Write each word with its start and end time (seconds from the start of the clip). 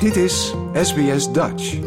Dit 0.00 0.16
is 0.16 0.54
SBS 0.72 1.32
Dutch. 1.32 1.78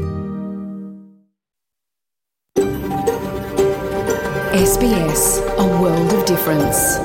SBS, 4.53 5.39
a 5.57 5.79
world 5.79 6.13
of 6.13 6.25
difference. 6.25 6.99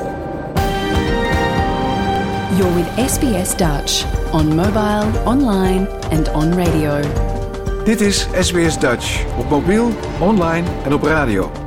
You're 2.57 2.75
with 2.75 3.09
SBS 3.09 3.55
Dutch 3.55 4.05
on 4.31 4.55
mobile, 4.55 5.23
online 5.25 5.87
and 6.11 6.29
on 6.33 6.55
radio. 6.55 7.01
Dit 7.83 8.01
is 8.01 8.27
SBS 8.39 8.79
Dutch 8.79 9.25
op 9.37 9.49
mobiel, 9.49 9.91
online 10.19 10.67
en 10.85 10.93
op 10.93 11.03
radio. 11.03 11.66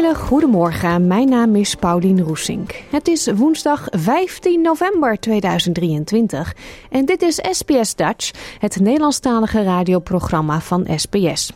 Hele 0.00 0.14
goede 0.14 0.46
morgen. 0.46 1.06
Mijn 1.06 1.28
naam 1.28 1.56
is 1.56 1.74
Paulien 1.74 2.20
Roesink. 2.20 2.82
Het 2.90 3.08
is 3.08 3.30
woensdag 3.32 3.86
15 3.90 4.62
november 4.62 5.18
2023 5.18 6.54
en 6.90 7.04
dit 7.04 7.22
is 7.22 7.40
SBS 7.50 7.94
Dutch, 7.94 8.30
het 8.58 8.80
Nederlandstalige 8.80 9.62
radioprogramma 9.62 10.60
van 10.60 10.86
SBS. 10.96 11.52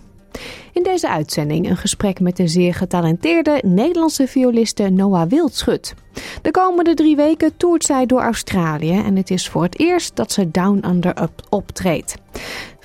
In 0.73 0.83
deze 0.83 1.09
uitzending 1.09 1.69
een 1.69 1.77
gesprek 1.77 2.21
met 2.21 2.37
de 2.37 2.49
zeer 2.49 2.75
getalenteerde 2.75 3.61
Nederlandse 3.65 4.27
violiste 4.27 4.89
Noah 4.89 5.29
Wildschut. 5.29 5.95
De 6.43 6.51
komende 6.51 6.95
drie 6.95 7.17
weken 7.17 7.57
toert 7.57 7.85
zij 7.85 8.07
door 8.07 8.21
Australië 8.21 8.99
en 8.99 9.17
het 9.17 9.31
is 9.31 9.49
voor 9.49 9.63
het 9.63 9.79
eerst 9.79 10.17
dat 10.17 10.33
ze 10.33 10.51
Down 10.51 10.85
Under 10.89 11.29
optreedt. 11.49 12.15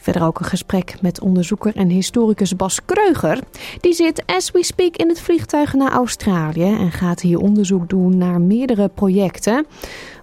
Verder 0.10 0.28
ook 0.28 0.40
een 0.40 0.46
gesprek 0.46 0.96
met 1.02 1.22
onderzoeker 1.22 1.76
en 1.76 1.90
historicus 1.90 2.56
Bas 2.56 2.86
Kreuger. 2.86 3.40
Die 3.80 3.94
zit 3.94 4.24
as 4.26 4.52
we 4.52 4.64
speak 4.64 4.96
in 4.96 5.10
het 5.10 5.22
vliegtuig 5.22 5.74
naar 5.74 5.92
Australië 5.92 6.76
en 6.76 6.92
gaat 6.92 7.22
hier 7.22 7.40
onderzoek 7.40 7.90
doen 7.90 8.18
naar 8.18 8.42
meerdere 8.42 8.88
projecten. 8.88 9.66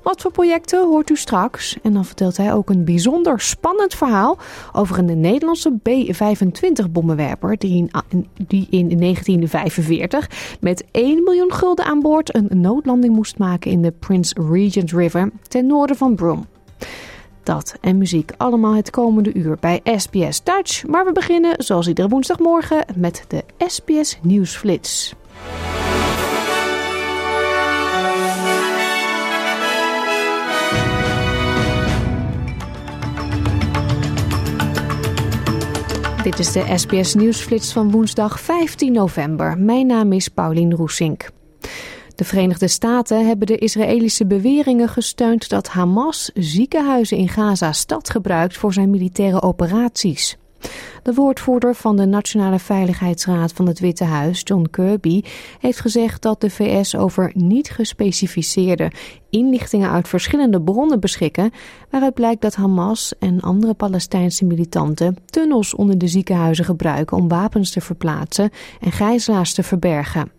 Wat 0.02 0.20
voor 0.20 0.30
projecten 0.30 0.86
hoort 0.86 1.10
u 1.10 1.16
straks? 1.16 1.76
En 1.82 1.92
dan 1.92 2.04
vertelt 2.04 2.36
hij 2.36 2.52
ook 2.52 2.70
een 2.70 2.84
bijzonder 2.84 3.40
spannend 3.40 3.94
verhaal 3.94 4.38
over 4.72 4.98
een 4.98 5.20
Nederlandse 5.20 5.72
B-25 5.82 6.90
bommenwerper 6.90 7.58
die 7.58 7.76
in, 7.76 7.90
die 8.46 8.66
in 8.70 8.98
1945 8.98 10.30
met 10.60 10.84
1 10.90 11.22
miljoen 11.22 11.52
gulden 11.52 11.84
aan 11.84 12.00
boord 12.00 12.34
een 12.34 12.60
noodlanding 12.60 13.14
moest 13.14 13.38
maken 13.38 13.70
in 13.70 13.82
de 13.82 13.92
Prince 13.92 14.34
Regent 14.50 14.92
River 14.92 15.30
ten 15.48 15.66
noorden 15.66 15.96
van 15.96 16.14
Broome. 16.14 16.42
Dat 17.46 17.76
en 17.80 17.98
muziek 17.98 18.32
allemaal 18.36 18.74
het 18.74 18.90
komende 18.90 19.34
uur 19.34 19.56
bij 19.60 19.80
SBS 19.84 20.42
Dutch. 20.42 20.86
Maar 20.86 21.04
we 21.04 21.12
beginnen 21.12 21.54
zoals 21.58 21.88
iedere 21.88 22.08
woensdagmorgen 22.08 22.84
met 22.96 23.24
de 23.28 23.44
SBS 23.66 24.18
Nieuwsflits. 24.22 25.14
Dit 36.22 36.38
is 36.38 36.52
de 36.52 36.72
SBS 36.74 37.14
Nieuwsflits 37.14 37.72
van 37.72 37.90
woensdag 37.90 38.40
15 38.40 38.92
november. 38.92 39.58
Mijn 39.58 39.86
naam 39.86 40.12
is 40.12 40.28
Paulien 40.28 40.74
Roesink. 40.74 41.28
De 42.16 42.24
Verenigde 42.24 42.68
Staten 42.68 43.26
hebben 43.26 43.46
de 43.46 43.58
Israëlische 43.58 44.26
beweringen 44.26 44.88
gesteund 44.88 45.48
dat 45.48 45.68
Hamas 45.68 46.30
ziekenhuizen 46.34 47.16
in 47.16 47.28
Gaza-stad 47.28 48.10
gebruikt 48.10 48.56
voor 48.56 48.72
zijn 48.72 48.90
militaire 48.90 49.42
operaties. 49.42 50.36
De 51.02 51.14
woordvoerder 51.14 51.74
van 51.74 51.96
de 51.96 52.06
Nationale 52.06 52.58
Veiligheidsraad 52.58 53.52
van 53.52 53.66
het 53.66 53.80
Witte 53.80 54.04
Huis, 54.04 54.40
John 54.44 54.66
Kirby, 54.70 55.22
heeft 55.60 55.80
gezegd 55.80 56.22
dat 56.22 56.40
de 56.40 56.50
VS 56.50 56.96
over 56.96 57.30
niet 57.34 57.70
gespecificeerde 57.70 58.92
inlichtingen 59.30 59.90
uit 59.90 60.08
verschillende 60.08 60.62
bronnen 60.62 61.00
beschikken, 61.00 61.50
waaruit 61.90 62.14
blijkt 62.14 62.42
dat 62.42 62.54
Hamas 62.54 63.14
en 63.18 63.40
andere 63.40 63.74
Palestijnse 63.74 64.44
militanten 64.44 65.16
tunnels 65.26 65.74
onder 65.74 65.98
de 65.98 66.08
ziekenhuizen 66.08 66.64
gebruiken 66.64 67.16
om 67.16 67.28
wapens 67.28 67.70
te 67.70 67.80
verplaatsen 67.80 68.50
en 68.80 68.92
gijzelaars 68.92 69.54
te 69.54 69.62
verbergen. 69.62 70.35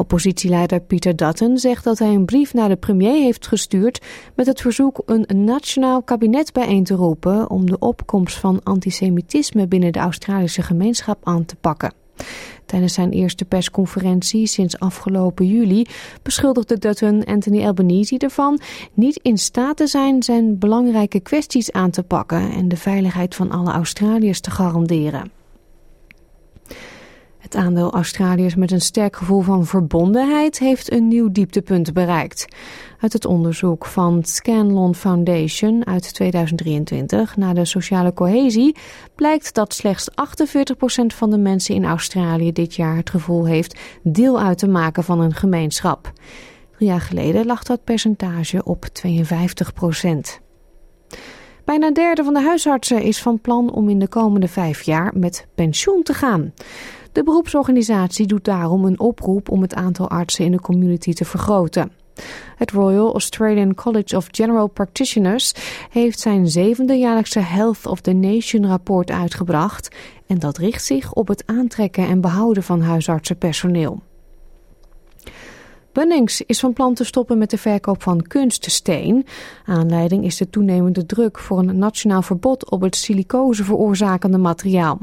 Oppositieleider 0.00 0.80
Peter 0.80 1.16
Dutton 1.16 1.58
zegt 1.58 1.84
dat 1.84 1.98
hij 1.98 2.14
een 2.14 2.24
brief 2.24 2.54
naar 2.54 2.68
de 2.68 2.76
premier 2.76 3.22
heeft 3.22 3.46
gestuurd 3.46 4.00
met 4.34 4.46
het 4.46 4.60
verzoek 4.60 5.02
een 5.06 5.44
nationaal 5.44 6.02
kabinet 6.02 6.52
bijeen 6.52 6.84
te 6.84 6.94
roepen 6.94 7.50
om 7.50 7.66
de 7.66 7.78
opkomst 7.78 8.38
van 8.38 8.60
antisemitisme 8.62 9.66
binnen 9.66 9.92
de 9.92 9.98
Australische 9.98 10.62
gemeenschap 10.62 11.18
aan 11.22 11.44
te 11.44 11.56
pakken. 11.56 11.92
Tijdens 12.66 12.94
zijn 12.94 13.10
eerste 13.10 13.44
persconferentie 13.44 14.46
sinds 14.46 14.78
afgelopen 14.78 15.46
juli 15.46 15.86
beschuldigde 16.22 16.78
Dutton 16.78 17.24
Anthony 17.24 17.64
Albanese 17.66 18.18
ervan 18.18 18.60
niet 18.92 19.20
in 19.22 19.38
staat 19.38 19.76
te 19.76 19.86
zijn 19.86 20.22
zijn 20.22 20.58
belangrijke 20.58 21.20
kwesties 21.20 21.72
aan 21.72 21.90
te 21.90 22.02
pakken 22.02 22.52
en 22.52 22.68
de 22.68 22.76
veiligheid 22.76 23.34
van 23.34 23.50
alle 23.50 23.72
Australiërs 23.72 24.40
te 24.40 24.50
garanderen. 24.50 25.39
Het 27.40 27.54
aandeel 27.54 27.92
Australiërs 27.92 28.54
met 28.54 28.70
een 28.70 28.80
sterk 28.80 29.16
gevoel 29.16 29.40
van 29.40 29.66
verbondenheid 29.66 30.58
heeft 30.58 30.92
een 30.92 31.08
nieuw 31.08 31.30
dieptepunt 31.32 31.92
bereikt. 31.92 32.46
Uit 33.00 33.12
het 33.12 33.24
onderzoek 33.24 33.86
van 33.86 34.24
Scanlon 34.24 34.94
Foundation 34.94 35.86
uit 35.86 36.14
2023 36.14 37.36
naar 37.36 37.54
de 37.54 37.64
sociale 37.64 38.12
cohesie 38.12 38.76
blijkt 39.14 39.54
dat 39.54 39.74
slechts 39.74 40.10
48% 40.10 40.14
van 41.06 41.30
de 41.30 41.38
mensen 41.38 41.74
in 41.74 41.84
Australië 41.84 42.52
dit 42.52 42.74
jaar 42.74 42.96
het 42.96 43.10
gevoel 43.10 43.46
heeft 43.46 43.78
deel 44.02 44.40
uit 44.40 44.58
te 44.58 44.68
maken 44.68 45.04
van 45.04 45.20
een 45.20 45.34
gemeenschap. 45.34 46.12
Drie 46.76 46.88
jaar 46.88 47.00
geleden 47.00 47.46
lag 47.46 47.62
dat 47.62 47.84
percentage 47.84 48.64
op 48.64 48.86
52%. 48.86 48.88
Bijna 51.64 51.86
een 51.86 51.92
derde 51.92 52.24
van 52.24 52.34
de 52.34 52.42
huisartsen 52.42 53.02
is 53.02 53.22
van 53.22 53.40
plan 53.40 53.72
om 53.72 53.88
in 53.88 53.98
de 53.98 54.08
komende 54.08 54.48
vijf 54.48 54.82
jaar 54.82 55.12
met 55.14 55.46
pensioen 55.54 56.02
te 56.02 56.14
gaan. 56.14 56.52
De 57.12 57.24
beroepsorganisatie 57.24 58.26
doet 58.26 58.44
daarom 58.44 58.84
een 58.84 59.00
oproep 59.00 59.50
om 59.50 59.62
het 59.62 59.74
aantal 59.74 60.08
artsen 60.08 60.44
in 60.44 60.50
de 60.50 60.60
community 60.60 61.12
te 61.12 61.24
vergroten. 61.24 61.92
Het 62.56 62.70
Royal 62.70 63.12
Australian 63.12 63.74
College 63.74 64.16
of 64.16 64.28
General 64.30 64.66
Practitioners 64.66 65.52
heeft 65.90 66.20
zijn 66.20 66.48
zevende 66.48 66.94
jaarlijkse 66.94 67.40
Health 67.40 67.86
of 67.86 68.00
the 68.00 68.12
Nation 68.12 68.66
rapport 68.66 69.10
uitgebracht 69.10 69.96
en 70.26 70.38
dat 70.38 70.58
richt 70.58 70.84
zich 70.84 71.12
op 71.12 71.28
het 71.28 71.42
aantrekken 71.46 72.06
en 72.06 72.20
behouden 72.20 72.62
van 72.62 72.80
huisartsenpersoneel. 72.80 74.02
Bunnings 75.92 76.42
is 76.42 76.60
van 76.60 76.72
plan 76.72 76.94
te 76.94 77.04
stoppen 77.04 77.38
met 77.38 77.50
de 77.50 77.58
verkoop 77.58 78.02
van 78.02 78.22
kunststeen. 78.22 79.26
Aanleiding 79.64 80.24
is 80.24 80.36
de 80.36 80.50
toenemende 80.50 81.06
druk 81.06 81.38
voor 81.38 81.58
een 81.58 81.78
nationaal 81.78 82.22
verbod 82.22 82.70
op 82.70 82.80
het 82.80 82.96
silicose 82.96 83.64
veroorzakende 83.64 84.38
materiaal. 84.38 84.98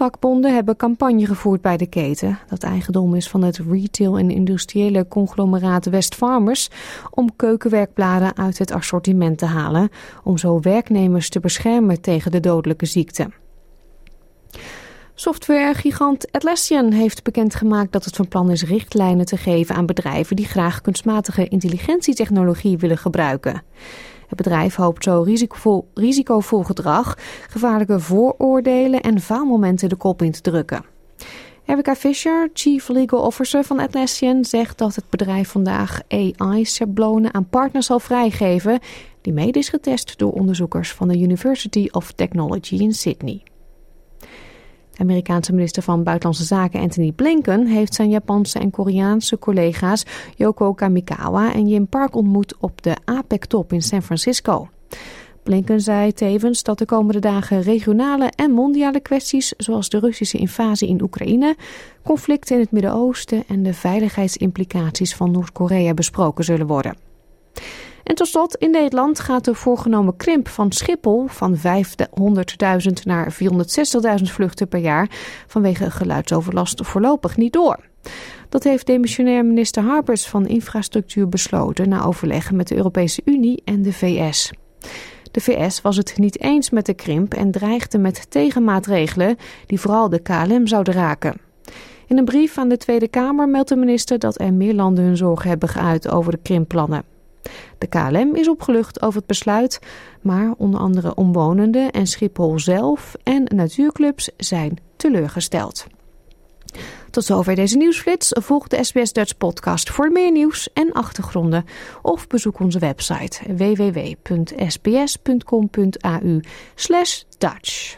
Vakbonden 0.00 0.54
hebben 0.54 0.76
campagne 0.76 1.26
gevoerd 1.26 1.60
bij 1.60 1.76
de 1.76 1.86
keten, 1.86 2.38
dat 2.48 2.62
eigendom 2.62 3.14
is 3.14 3.28
van 3.28 3.42
het 3.42 3.60
retail- 3.70 4.18
en 4.18 4.30
industriële 4.30 5.08
conglomeraat 5.08 5.86
Westfarmers, 5.86 6.68
om 7.10 7.36
keukenwerkbladen 7.36 8.36
uit 8.36 8.58
het 8.58 8.72
assortiment 8.72 9.38
te 9.38 9.44
halen, 9.44 9.88
om 10.24 10.38
zo 10.38 10.60
werknemers 10.60 11.28
te 11.28 11.40
beschermen 11.40 12.00
tegen 12.00 12.30
de 12.30 12.40
dodelijke 12.40 12.86
ziekte. 12.86 13.30
Softwaregigant 15.14 16.32
Atlassian 16.32 16.92
heeft 16.92 17.22
bekendgemaakt 17.22 17.92
dat 17.92 18.04
het 18.04 18.16
van 18.16 18.28
plan 18.28 18.50
is 18.50 18.64
richtlijnen 18.64 19.26
te 19.26 19.36
geven 19.36 19.74
aan 19.74 19.86
bedrijven 19.86 20.36
die 20.36 20.46
graag 20.46 20.80
kunstmatige 20.80 21.48
intelligentietechnologie 21.48 22.78
willen 22.78 22.98
gebruiken. 22.98 23.62
Het 24.30 24.36
bedrijf 24.36 24.74
hoopt 24.74 25.04
zo 25.04 25.22
risicovol, 25.22 25.88
risicovol 25.94 26.62
gedrag, 26.62 27.18
gevaarlijke 27.48 28.00
vooroordelen 28.00 29.00
en 29.00 29.20
faalmomenten 29.20 29.88
de 29.88 29.96
kop 29.96 30.22
in 30.22 30.32
te 30.32 30.40
drukken. 30.40 30.84
Erica 31.64 31.94
Fisher, 31.94 32.50
Chief 32.52 32.88
Legal 32.88 33.20
Officer 33.20 33.64
van 33.64 33.78
Atlassian, 33.78 34.44
zegt 34.44 34.78
dat 34.78 34.94
het 34.94 35.04
bedrijf 35.08 35.48
vandaag 35.48 36.00
AI-schablonen 36.08 37.34
aan 37.34 37.48
partners 37.48 37.86
zal 37.86 38.00
vrijgeven 38.00 38.78
die 39.20 39.32
mede 39.32 39.58
is 39.58 39.68
getest 39.68 40.18
door 40.18 40.32
onderzoekers 40.32 40.92
van 40.92 41.08
de 41.08 41.18
University 41.18 41.88
of 41.90 42.12
Technology 42.12 42.76
in 42.76 42.92
Sydney. 42.92 43.42
Amerikaanse 45.00 45.52
minister 45.52 45.82
van 45.82 46.02
Buitenlandse 46.02 46.44
Zaken 46.44 46.80
Anthony 46.80 47.12
Blinken 47.12 47.66
heeft 47.66 47.94
zijn 47.94 48.10
Japanse 48.10 48.58
en 48.58 48.70
Koreaanse 48.70 49.38
collega's 49.38 50.04
Yoko 50.36 50.72
Kamikawa 50.72 51.52
en 51.52 51.68
Jim 51.68 51.86
Park 51.86 52.14
ontmoet 52.14 52.56
op 52.58 52.82
de 52.82 52.96
APEC-top 53.04 53.72
in 53.72 53.82
San 53.82 54.02
Francisco. 54.02 54.68
Blinken 55.42 55.80
zei 55.80 56.12
tevens 56.12 56.62
dat 56.62 56.78
de 56.78 56.84
komende 56.84 57.20
dagen 57.20 57.62
regionale 57.62 58.32
en 58.36 58.50
mondiale 58.50 59.00
kwesties, 59.00 59.54
zoals 59.56 59.88
de 59.88 59.98
Russische 59.98 60.38
invasie 60.38 60.88
in 60.88 61.02
Oekraïne, 61.02 61.56
conflicten 62.04 62.54
in 62.54 62.60
het 62.60 62.70
Midden-Oosten 62.70 63.44
en 63.48 63.62
de 63.62 63.74
veiligheidsimplicaties 63.74 65.14
van 65.14 65.30
Noord-Korea 65.30 65.94
besproken 65.94 66.44
zullen 66.44 66.66
worden. 66.66 66.96
En 68.04 68.14
tot 68.14 68.26
slot, 68.26 68.56
in 68.56 68.70
Nederland 68.70 69.20
gaat 69.20 69.44
de 69.44 69.54
voorgenomen 69.54 70.16
krimp 70.16 70.48
van 70.48 70.72
Schiphol 70.72 71.26
van 71.26 71.56
500.000 71.56 71.62
naar 73.04 73.34
460.000 73.34 74.22
vluchten 74.22 74.68
per 74.68 74.80
jaar 74.80 75.10
vanwege 75.46 75.90
geluidsoverlast 75.90 76.86
voorlopig 76.86 77.36
niet 77.36 77.52
door. 77.52 77.88
Dat 78.48 78.64
heeft 78.64 78.86
demissionair 78.86 79.44
minister 79.44 79.82
Harbers 79.82 80.26
van 80.26 80.46
Infrastructuur 80.46 81.28
besloten 81.28 81.88
na 81.88 82.04
overleg 82.04 82.52
met 82.52 82.68
de 82.68 82.76
Europese 82.76 83.22
Unie 83.24 83.62
en 83.64 83.82
de 83.82 83.92
VS. 83.92 84.52
De 85.30 85.40
VS 85.40 85.80
was 85.80 85.96
het 85.96 86.18
niet 86.18 86.40
eens 86.40 86.70
met 86.70 86.86
de 86.86 86.94
krimp 86.94 87.34
en 87.34 87.50
dreigde 87.50 87.98
met 87.98 88.30
tegenmaatregelen 88.30 89.36
die 89.66 89.80
vooral 89.80 90.08
de 90.08 90.18
KLM 90.18 90.66
zouden 90.66 90.94
raken. 90.94 91.40
In 92.06 92.18
een 92.18 92.24
brief 92.24 92.58
aan 92.58 92.68
de 92.68 92.76
Tweede 92.76 93.08
Kamer 93.08 93.48
meldt 93.48 93.68
de 93.68 93.76
minister 93.76 94.18
dat 94.18 94.40
er 94.40 94.52
meer 94.52 94.74
landen 94.74 95.04
hun 95.04 95.16
zorgen 95.16 95.48
hebben 95.48 95.68
geuit 95.68 96.08
over 96.08 96.32
de 96.32 96.38
krimpplannen. 96.42 97.04
De 97.80 97.86
KLM 97.86 98.34
is 98.34 98.48
opgelucht 98.48 99.02
over 99.02 99.18
het 99.18 99.26
besluit, 99.26 99.80
maar 100.20 100.52
onder 100.56 100.80
andere 100.80 101.14
omwonenden 101.14 101.90
en 101.90 102.06
Schiphol 102.06 102.58
zelf 102.58 103.14
en 103.22 103.44
natuurclubs 103.44 104.30
zijn 104.36 104.78
teleurgesteld. 104.96 105.86
Tot 107.10 107.24
zover 107.24 107.54
deze 107.54 107.76
nieuwsflits. 107.76 108.30
Volg 108.40 108.68
de 108.68 108.84
SBS 108.84 109.12
Dutch 109.12 109.36
podcast 109.36 109.90
voor 109.90 110.12
meer 110.12 110.32
nieuws 110.32 110.72
en 110.72 110.92
achtergronden. 110.92 111.64
Of 112.02 112.26
bezoek 112.26 112.58
onze 112.58 112.78
website 112.78 113.54
www.sbs.com.au 113.54 114.70
Dutch. 117.38 117.96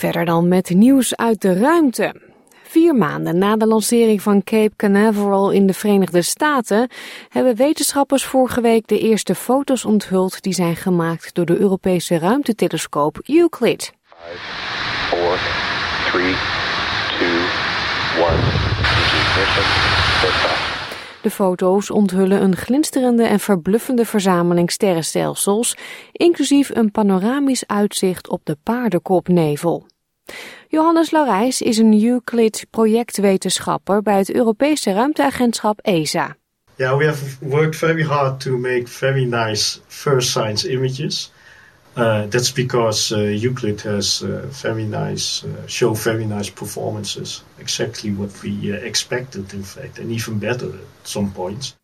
Verder 0.00 0.24
dan 0.24 0.48
met 0.48 0.70
nieuws 0.70 1.16
uit 1.16 1.40
de 1.40 1.52
ruimte. 1.52 2.14
Vier 2.62 2.94
maanden 2.94 3.38
na 3.38 3.56
de 3.56 3.66
lancering 3.66 4.22
van 4.22 4.42
Cape 4.42 4.76
Canaveral 4.76 5.50
in 5.50 5.66
de 5.66 5.72
Verenigde 5.72 6.22
Staten 6.22 6.90
hebben 7.28 7.56
wetenschappers 7.56 8.24
vorige 8.24 8.60
week 8.60 8.86
de 8.86 8.98
eerste 8.98 9.34
foto's 9.34 9.84
onthuld 9.84 10.42
die 10.42 10.52
zijn 10.52 10.76
gemaakt 10.76 11.34
door 11.34 11.46
de 11.46 11.58
Europese 11.58 12.18
ruimtetelescoop 12.18 13.20
Euclid. 13.26 13.92
5, 14.04 14.40
4, 15.10 16.20
3, 16.20 16.34
2, 17.18 17.28
1. 18.28 18.60
De 21.22 21.30
foto's 21.30 21.90
onthullen 21.90 22.42
een 22.42 22.56
glinsterende 22.56 23.24
en 23.24 23.40
verbluffende 23.40 24.04
verzameling 24.04 24.70
sterrenstelsels, 24.70 25.76
inclusief 26.12 26.70
een 26.74 26.90
panoramisch 26.90 27.66
uitzicht 27.66 28.28
op 28.28 28.40
de 28.44 28.56
paardenkopnevel. 28.62 29.86
Johannes 30.68 31.10
Laurijs 31.10 31.62
is 31.62 31.78
een 31.78 32.04
Euclid-projectwetenschapper 32.04 34.02
bij 34.02 34.18
het 34.18 34.34
Europese 34.34 34.92
ruimteagentschap 34.92 35.80
ESA. 35.82 36.36
Yeah, 36.76 36.96
we 36.96 37.04
have 37.04 37.36
worked 37.40 37.76
very 37.76 38.02
hard 38.02 38.40
to 38.40 38.56
make 38.56 38.86
very 38.86 39.24
nice 39.24 39.80
first 39.86 40.28
science 40.30 40.68
images. 40.68 41.32
Uh, 41.96 42.26
that's 42.28 42.52
because 42.52 43.12
uh, 43.12 43.42
Euclid 43.42 43.82
has 43.82 44.22
uh, 44.22 44.46
very 44.48 44.84
nice, 44.84 45.44
uh, 45.44 45.66
show 45.66 45.94
very 45.94 46.24
nice 46.24 46.50
performances. 46.50 47.42
Exactly 47.58 48.10
what 48.12 48.42
we 48.42 48.72
uh, 48.72 48.76
expected, 48.76 49.52
in 49.52 49.62
fact, 49.64 49.98
and 49.98 50.10
even 50.10 50.38
better 50.38 50.66
at 50.66 51.06
some 51.08 51.32
points. 51.32 51.74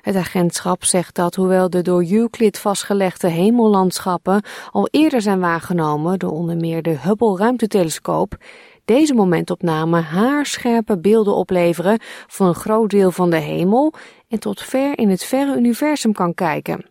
Het 0.00 0.16
agentschap 0.16 0.84
zegt 0.84 1.14
dat 1.14 1.34
hoewel 1.34 1.70
de 1.70 1.82
door 1.82 2.04
Euclid 2.10 2.58
vastgelegde 2.58 3.28
hemellandschappen 3.28 4.42
al 4.70 4.88
eerder 4.90 5.22
zijn 5.22 5.40
waargenomen 5.40 6.18
door 6.18 6.30
onder 6.30 6.56
meer 6.56 6.82
de 6.82 6.98
Hubble 6.98 7.36
ruimtetelescoop, 7.36 8.36
deze 8.84 9.14
momentopnamen 9.14 10.02
haarscherpe 10.02 10.98
beelden 10.98 11.34
opleveren 11.34 11.98
van 12.26 12.46
een 12.46 12.54
groot 12.54 12.90
deel 12.90 13.10
van 13.10 13.30
de 13.30 13.36
hemel 13.36 13.92
en 14.28 14.38
tot 14.38 14.60
ver 14.60 14.98
in 14.98 15.08
het 15.08 15.24
verre 15.24 15.56
universum 15.56 16.12
kan 16.12 16.34
kijken. 16.34 16.84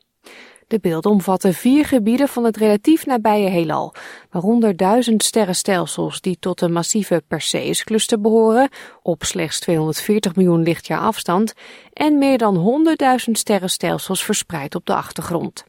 De 0.70 0.80
beelden 0.80 1.12
omvatten 1.12 1.54
vier 1.54 1.86
gebieden 1.86 2.28
van 2.28 2.44
het 2.44 2.58
relatief 2.58 3.06
nabije 3.06 3.50
heelal, 3.50 3.94
waaronder 4.32 4.78
duizend 4.78 5.24
sterrenstelsels 5.24 6.22
die 6.22 6.38
tot 6.40 6.60
de 6.60 6.70
massieve 6.70 7.24
Perseus-cluster 7.28 8.22
behoren, 8.22 8.70
op 9.02 9.24
slechts 9.24 9.60
240 9.60 10.36
miljoen 10.36 10.64
lichtjaar 10.64 11.00
afstand, 11.00 11.54
en 11.94 12.18
meer 12.18 12.38
dan 12.38 12.84
100.000 13.26 13.32
sterrenstelsels 13.32 14.24
verspreid 14.24 14.76
op 14.76 14.86
de 14.86 14.94
achtergrond. 14.94 15.64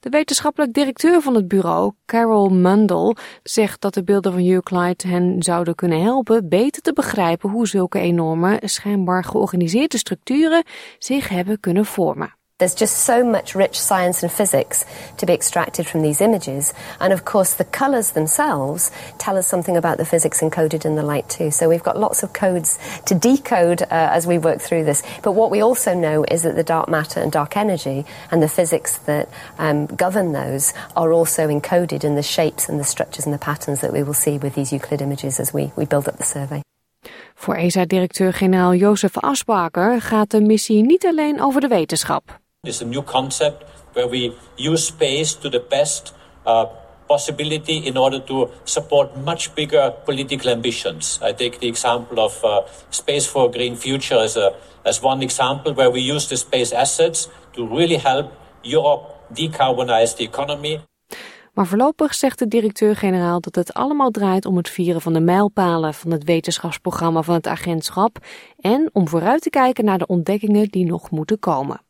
De 0.00 0.08
wetenschappelijk 0.08 0.72
directeur 0.72 1.22
van 1.22 1.34
het 1.34 1.48
bureau, 1.48 1.92
Carol 2.06 2.48
Mundell, 2.48 3.16
zegt 3.42 3.80
dat 3.80 3.94
de 3.94 4.04
beelden 4.04 4.32
van 4.32 4.48
Euclid 4.48 5.02
hen 5.02 5.42
zouden 5.42 5.74
kunnen 5.74 6.02
helpen 6.02 6.48
beter 6.48 6.82
te 6.82 6.92
begrijpen 6.92 7.50
hoe 7.50 7.66
zulke 7.66 7.98
enorme, 7.98 8.60
schijnbaar 8.64 9.24
georganiseerde 9.24 9.98
structuren 9.98 10.64
zich 10.98 11.28
hebben 11.28 11.60
kunnen 11.60 11.84
vormen. 11.84 12.34
There's 12.58 12.74
just 12.74 13.00
so 13.00 13.22
much 13.22 13.54
rich 13.54 13.78
science 13.78 14.22
and 14.22 14.32
physics 14.32 14.86
to 15.18 15.26
be 15.26 15.34
extracted 15.34 15.86
from 15.86 16.00
these 16.00 16.22
images. 16.22 16.72
And 17.00 17.12
of 17.12 17.26
course, 17.26 17.52
the 17.52 17.66
colours 17.66 18.12
themselves 18.12 18.90
tell 19.18 19.36
us 19.36 19.46
something 19.46 19.76
about 19.76 19.98
the 19.98 20.06
physics 20.06 20.40
encoded 20.40 20.86
in 20.86 20.94
the 20.94 21.02
light, 21.02 21.28
too. 21.28 21.50
So 21.50 21.68
we've 21.68 21.82
got 21.82 21.98
lots 21.98 22.22
of 22.22 22.32
codes 22.32 22.78
to 23.04 23.14
decode 23.14 23.82
uh, 23.82 23.86
as 23.90 24.26
we 24.26 24.38
work 24.38 24.62
through 24.62 24.84
this. 24.84 25.02
But 25.22 25.32
what 25.32 25.50
we 25.50 25.60
also 25.60 25.92
know 25.92 26.24
is 26.30 26.44
that 26.44 26.56
the 26.56 26.64
dark 26.64 26.88
matter 26.88 27.20
and 27.20 27.30
dark 27.30 27.58
energy 27.58 28.06
and 28.30 28.42
the 28.42 28.48
physics 28.48 28.96
that 29.04 29.28
um, 29.58 29.84
govern 29.84 30.32
those 30.32 30.72
are 30.96 31.12
also 31.12 31.48
encoded 31.48 32.04
in 32.04 32.14
the 32.14 32.22
shapes 32.22 32.70
and 32.70 32.80
the 32.80 32.84
structures 32.84 33.26
and 33.26 33.34
the 33.34 33.38
patterns 33.38 33.82
that 33.82 33.92
we 33.92 34.02
will 34.02 34.14
see 34.14 34.38
with 34.38 34.54
these 34.54 34.72
Euclid 34.72 35.02
images 35.02 35.38
as 35.40 35.52
we, 35.52 35.72
we 35.76 35.84
build 35.84 36.08
up 36.08 36.16
the 36.16 36.24
survey. 36.24 36.62
Voor 37.34 37.54
ESA-directeur-generaal 37.54 38.74
Jozef 38.74 39.16
Asbaker 39.16 40.00
gaat 40.00 40.30
de 40.30 40.40
missie 40.40 40.82
niet 40.82 41.06
alleen 41.06 41.40
over 41.40 41.60
de 41.60 41.68
wetenschap. 41.68 42.44
Is 42.68 42.82
a 42.82 42.84
new 42.84 43.02
concept 43.02 43.64
where 43.94 44.08
we 44.08 44.32
use 44.56 44.86
space 44.86 45.34
to 45.34 45.48
the 45.48 45.60
best 45.60 46.12
uh, 46.46 46.66
possibility 47.08 47.86
in 47.86 47.96
order 47.96 48.20
to 48.20 48.50
support 48.64 49.16
much 49.16 49.54
bigger 49.54 49.94
political 50.04 50.50
ambitions. 50.50 51.18
I 51.22 51.32
take 51.32 51.58
the 51.58 51.66
example 51.66 52.18
of 52.20 52.44
uh, 52.44 52.60
Space 52.90 53.26
for 53.26 53.48
a 53.48 53.50
Green 53.50 53.76
Future 53.76 54.18
as, 54.18 54.36
a, 54.36 54.54
as 54.84 55.02
one 55.02 55.22
example 55.22 55.72
where 55.74 55.90
we 55.90 56.00
use 56.00 56.28
the 56.28 56.36
space 56.36 56.72
assets 56.72 57.28
to 57.54 57.66
really 57.66 57.96
help 57.96 58.32
Europe 58.62 59.02
decarbonize 59.32 60.16
the 60.16 60.24
economy. 60.24 60.80
Maar 61.54 61.66
voorlopig 61.66 62.14
zegt 62.14 62.38
de 62.38 62.48
directeur-generaal 62.48 63.40
dat 63.40 63.54
het 63.54 63.72
allemaal 63.72 64.10
draait 64.10 64.46
om 64.46 64.56
het 64.56 64.68
vieren 64.68 65.00
van 65.00 65.12
de 65.12 65.20
mijlpalen 65.20 65.94
van 65.94 66.10
het 66.10 66.24
wetenschapsprogramma 66.24 67.22
van 67.22 67.34
het 67.34 67.46
agentschap 67.46 68.18
en 68.60 68.90
om 68.92 69.08
vooruit 69.08 69.42
te 69.42 69.50
kijken 69.50 69.84
naar 69.84 69.98
de 69.98 70.06
ontdekkingen 70.06 70.68
die 70.68 70.86
nog 70.86 71.10
moeten 71.10 71.38
komen. 71.38 71.85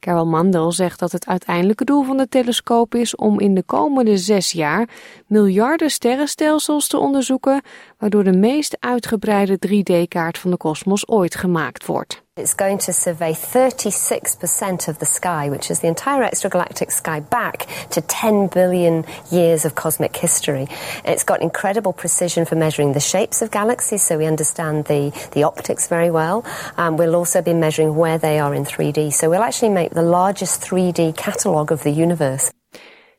Carol 0.00 0.26
Mandel 0.26 0.72
zegt 0.72 0.98
dat 0.98 1.12
het 1.12 1.26
uiteindelijke 1.26 1.84
doel 1.84 2.02
van 2.02 2.16
de 2.16 2.28
telescoop 2.28 2.94
is 2.94 3.16
om 3.16 3.40
in 3.40 3.54
de 3.54 3.62
komende 3.62 4.16
zes 4.16 4.52
jaar 4.52 4.88
miljarden 5.26 5.90
sterrenstelsels 5.90 6.88
te 6.88 6.98
onderzoeken, 6.98 7.62
waardoor 7.98 8.24
de 8.24 8.32
meest 8.32 8.76
uitgebreide 8.80 9.58
3D-kaart 9.66 10.38
van 10.38 10.50
de 10.50 10.56
kosmos 10.56 11.08
ooit 11.08 11.34
gemaakt 11.34 11.86
wordt. 11.86 12.22
It's 12.34 12.52
going 12.56 12.82
to 12.82 12.92
survey 12.92 13.34
36% 13.34 14.88
of 14.88 14.96
the 14.96 15.04
sky, 15.04 15.48
which 15.48 15.70
is 15.70 15.78
the 15.78 15.86
entire 15.86 16.30
extragalactic 16.30 16.90
sky, 16.90 17.20
back 17.28 17.66
to 17.88 18.00
10 18.06 18.48
billion 18.48 19.04
years 19.30 19.64
of 19.64 19.72
cosmic 19.72 20.16
history. 20.16 20.66
It's 21.04 21.24
got 21.24 21.40
incredible 21.40 21.92
precision 21.92 22.46
for 22.46 22.56
measuring 22.56 22.92
the 22.92 23.00
shapes 23.00 23.42
of 23.42 23.50
galaxies, 23.50 24.06
so 24.06 24.16
we 24.16 24.26
understand 24.26 24.84
the, 24.84 25.10
the 25.30 25.44
optics 25.44 25.88
very 25.88 26.10
well. 26.10 26.44
Um, 26.76 26.96
we'll 26.96 27.14
also 27.14 27.42
be 27.42 27.54
measuring 27.54 27.96
where 27.96 28.18
they 28.18 28.38
are 28.38 28.56
in 28.56 28.64
3D. 28.64 29.10
So 29.10 29.28
we'll 29.28 29.42
actually 29.42 29.72
make 29.72 29.90
the 29.90 30.02
largest 30.02 30.60
3D 30.60 31.12
catalogue 31.14 31.72
of 31.72 31.82
the 31.82 32.02
universe. 32.02 32.52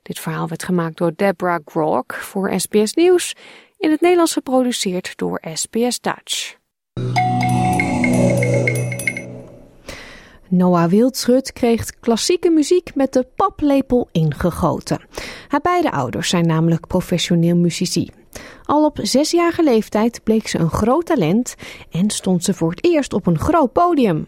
Dit 0.01 0.19
verhaal 0.19 0.48
werd 0.48 0.63
gemaakt 0.63 0.98
door 0.98 1.12
Deborah 1.15 1.59
Grok 1.65 2.13
voor 2.13 2.59
SBS 2.59 2.93
Nieuws. 2.93 3.36
In 3.79 3.91
het 3.91 4.01
Nederlands 4.01 4.33
geproduceerd 4.33 5.17
door 5.17 5.41
SBS 5.53 6.00
Dutch. 6.00 6.55
Noah 10.48 10.89
Wildschut 10.89 11.53
kreeg 11.53 12.00
klassieke 12.00 12.50
muziek 12.50 12.95
met 12.95 13.13
de 13.13 13.27
paplepel 13.36 14.09
ingegoten. 14.12 15.01
Haar 15.48 15.62
beide 15.62 15.91
ouders 15.91 16.29
zijn 16.29 16.48
namelijk 16.48 16.88
professioneel 16.88 17.55
muzici. 17.55 18.09
Al 18.63 18.86
op 18.86 19.00
zesjarige 19.01 19.63
leeftijd 19.63 20.24
bleek 20.24 20.48
ze 20.48 20.57
een 20.57 20.69
groot 20.69 21.05
talent 21.05 21.55
en 21.91 22.09
stond 22.09 22.43
ze 22.43 22.53
voor 22.53 22.69
het 22.69 22.86
eerst 22.86 23.13
op 23.13 23.27
een 23.27 23.39
groot 23.39 23.71
podium. 23.71 24.27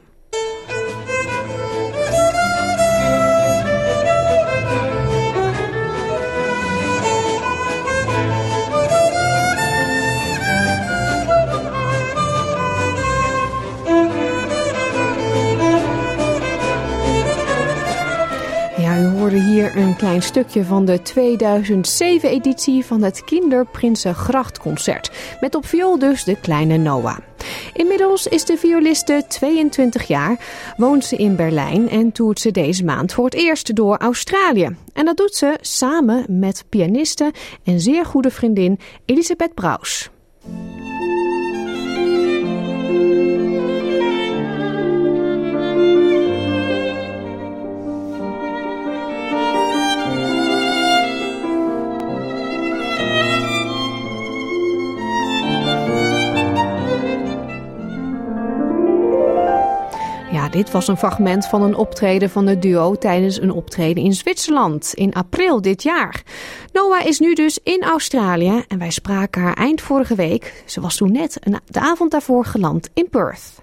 Hier 19.30 19.78
een 19.78 19.96
klein 19.96 20.22
stukje 20.22 20.64
van 20.64 20.86
de 20.86 21.00
2007-editie 21.00 22.86
van 22.86 23.02
het 23.02 23.24
Kinderprinsengrachtconcert. 23.24 25.12
Met 25.40 25.56
op 25.56 25.66
viool 25.66 26.00
dus 26.00 26.24
de 26.24 26.40
kleine 26.40 26.78
Noah. 26.78 27.18
Inmiddels 27.74 28.28
is 28.28 28.46
de 28.46 28.58
violiste 28.58 29.24
22 29.28 30.08
jaar, 30.08 30.40
woont 30.78 31.06
ze 31.06 31.16
in 31.16 31.36
Berlijn 31.36 31.90
en 31.90 32.12
toert 32.12 32.40
ze 32.40 32.52
deze 32.52 32.84
maand 32.84 33.14
voor 33.14 33.26
het 33.26 33.34
eerst 33.34 33.76
door 33.76 33.98
Australië. 33.98 34.76
En 34.94 35.06
dat 35.06 35.18
doet 35.18 35.36
ze 35.36 35.58
samen 35.62 36.26
met 36.28 36.66
pianiste 36.70 37.32
en 37.64 37.80
zeer 37.80 38.06
goede 38.06 38.32
vriendin 38.32 38.80
Elisabeth 39.06 39.54
Braus. 39.54 40.10
Dit 60.52 60.72
was 60.72 60.88
een 60.88 60.98
fragment 60.98 61.48
van 61.48 61.62
een 61.62 61.76
optreden 61.76 62.30
van 62.30 62.48
het 62.48 62.62
duo 62.62 62.96
tijdens 62.96 63.42
een 63.42 63.52
optreden 63.52 64.04
in 64.04 64.14
Zwitserland 64.14 64.94
in 64.94 65.14
april 65.14 65.62
dit 65.62 65.84
jaar. 65.84 66.24
Noah 66.74 67.06
is 67.06 67.20
nu 67.20 67.34
dus 67.34 67.60
in 67.64 67.84
Australië 67.84 68.64
en 68.68 68.78
wij 68.78 68.90
spraken 68.90 69.42
haar 69.42 69.54
eind 69.54 69.82
vorige 69.82 70.16
week. 70.16 70.64
Ze 70.66 70.82
was 70.82 70.96
toen 70.96 71.12
net 71.12 71.40
de 71.66 71.80
avond 71.80 72.12
daarvoor 72.12 72.46
geland 72.46 72.90
in 72.94 73.10
Perth. 73.10 73.62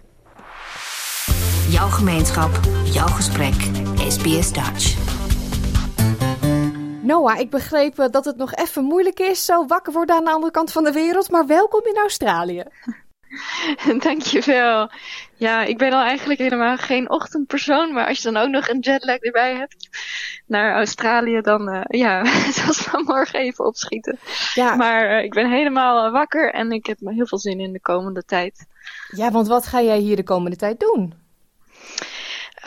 Jouw 1.68 1.88
gemeenschap, 1.88 2.60
jouw 2.84 3.06
gesprek, 3.06 3.54
SBS 4.08 4.52
Dutch. 4.52 4.96
Noah, 7.02 7.38
ik 7.38 7.50
begreep 7.50 7.98
eh, 7.98 8.06
dat 8.10 8.24
het 8.24 8.36
nog 8.36 8.54
even 8.54 8.84
moeilijk 8.84 9.20
is, 9.20 9.44
zo 9.44 9.66
wakker 9.66 9.92
worden 9.92 10.16
aan 10.16 10.24
de 10.24 10.30
andere 10.30 10.52
kant 10.52 10.72
van 10.72 10.84
de 10.84 10.92
wereld, 10.92 11.30
maar 11.30 11.46
welkom 11.46 11.80
in 11.84 11.96
Australië. 11.96 12.64
Dankjewel. 14.04 14.90
Ja, 15.38 15.64
ik 15.64 15.78
ben 15.78 15.92
al 15.92 16.02
eigenlijk 16.02 16.38
helemaal 16.38 16.76
geen 16.76 17.10
ochtendpersoon, 17.10 17.92
maar 17.92 18.06
als 18.06 18.22
je 18.22 18.30
dan 18.30 18.42
ook 18.42 18.48
nog 18.48 18.68
een 18.68 18.80
jetlag 18.80 19.18
erbij 19.18 19.54
hebt 19.54 19.88
naar 20.46 20.74
Australië, 20.74 21.40
dan 21.40 21.74
uh, 21.74 21.80
ja, 21.88 22.22
het 22.46 22.66
was 22.66 22.78
vanmorgen 22.78 23.40
even 23.40 23.64
opschieten. 23.64 24.18
Ja. 24.54 24.74
Maar 24.74 25.10
uh, 25.10 25.24
ik 25.24 25.32
ben 25.32 25.50
helemaal 25.50 26.10
wakker 26.10 26.52
en 26.52 26.72
ik 26.72 26.86
heb 26.86 26.98
heel 27.00 27.26
veel 27.26 27.38
zin 27.38 27.60
in 27.60 27.72
de 27.72 27.80
komende 27.80 28.24
tijd. 28.24 28.66
Ja, 29.16 29.30
want 29.30 29.48
wat 29.48 29.66
ga 29.66 29.82
jij 29.82 29.98
hier 29.98 30.16
de 30.16 30.22
komende 30.22 30.56
tijd 30.56 30.80
doen? 30.80 31.14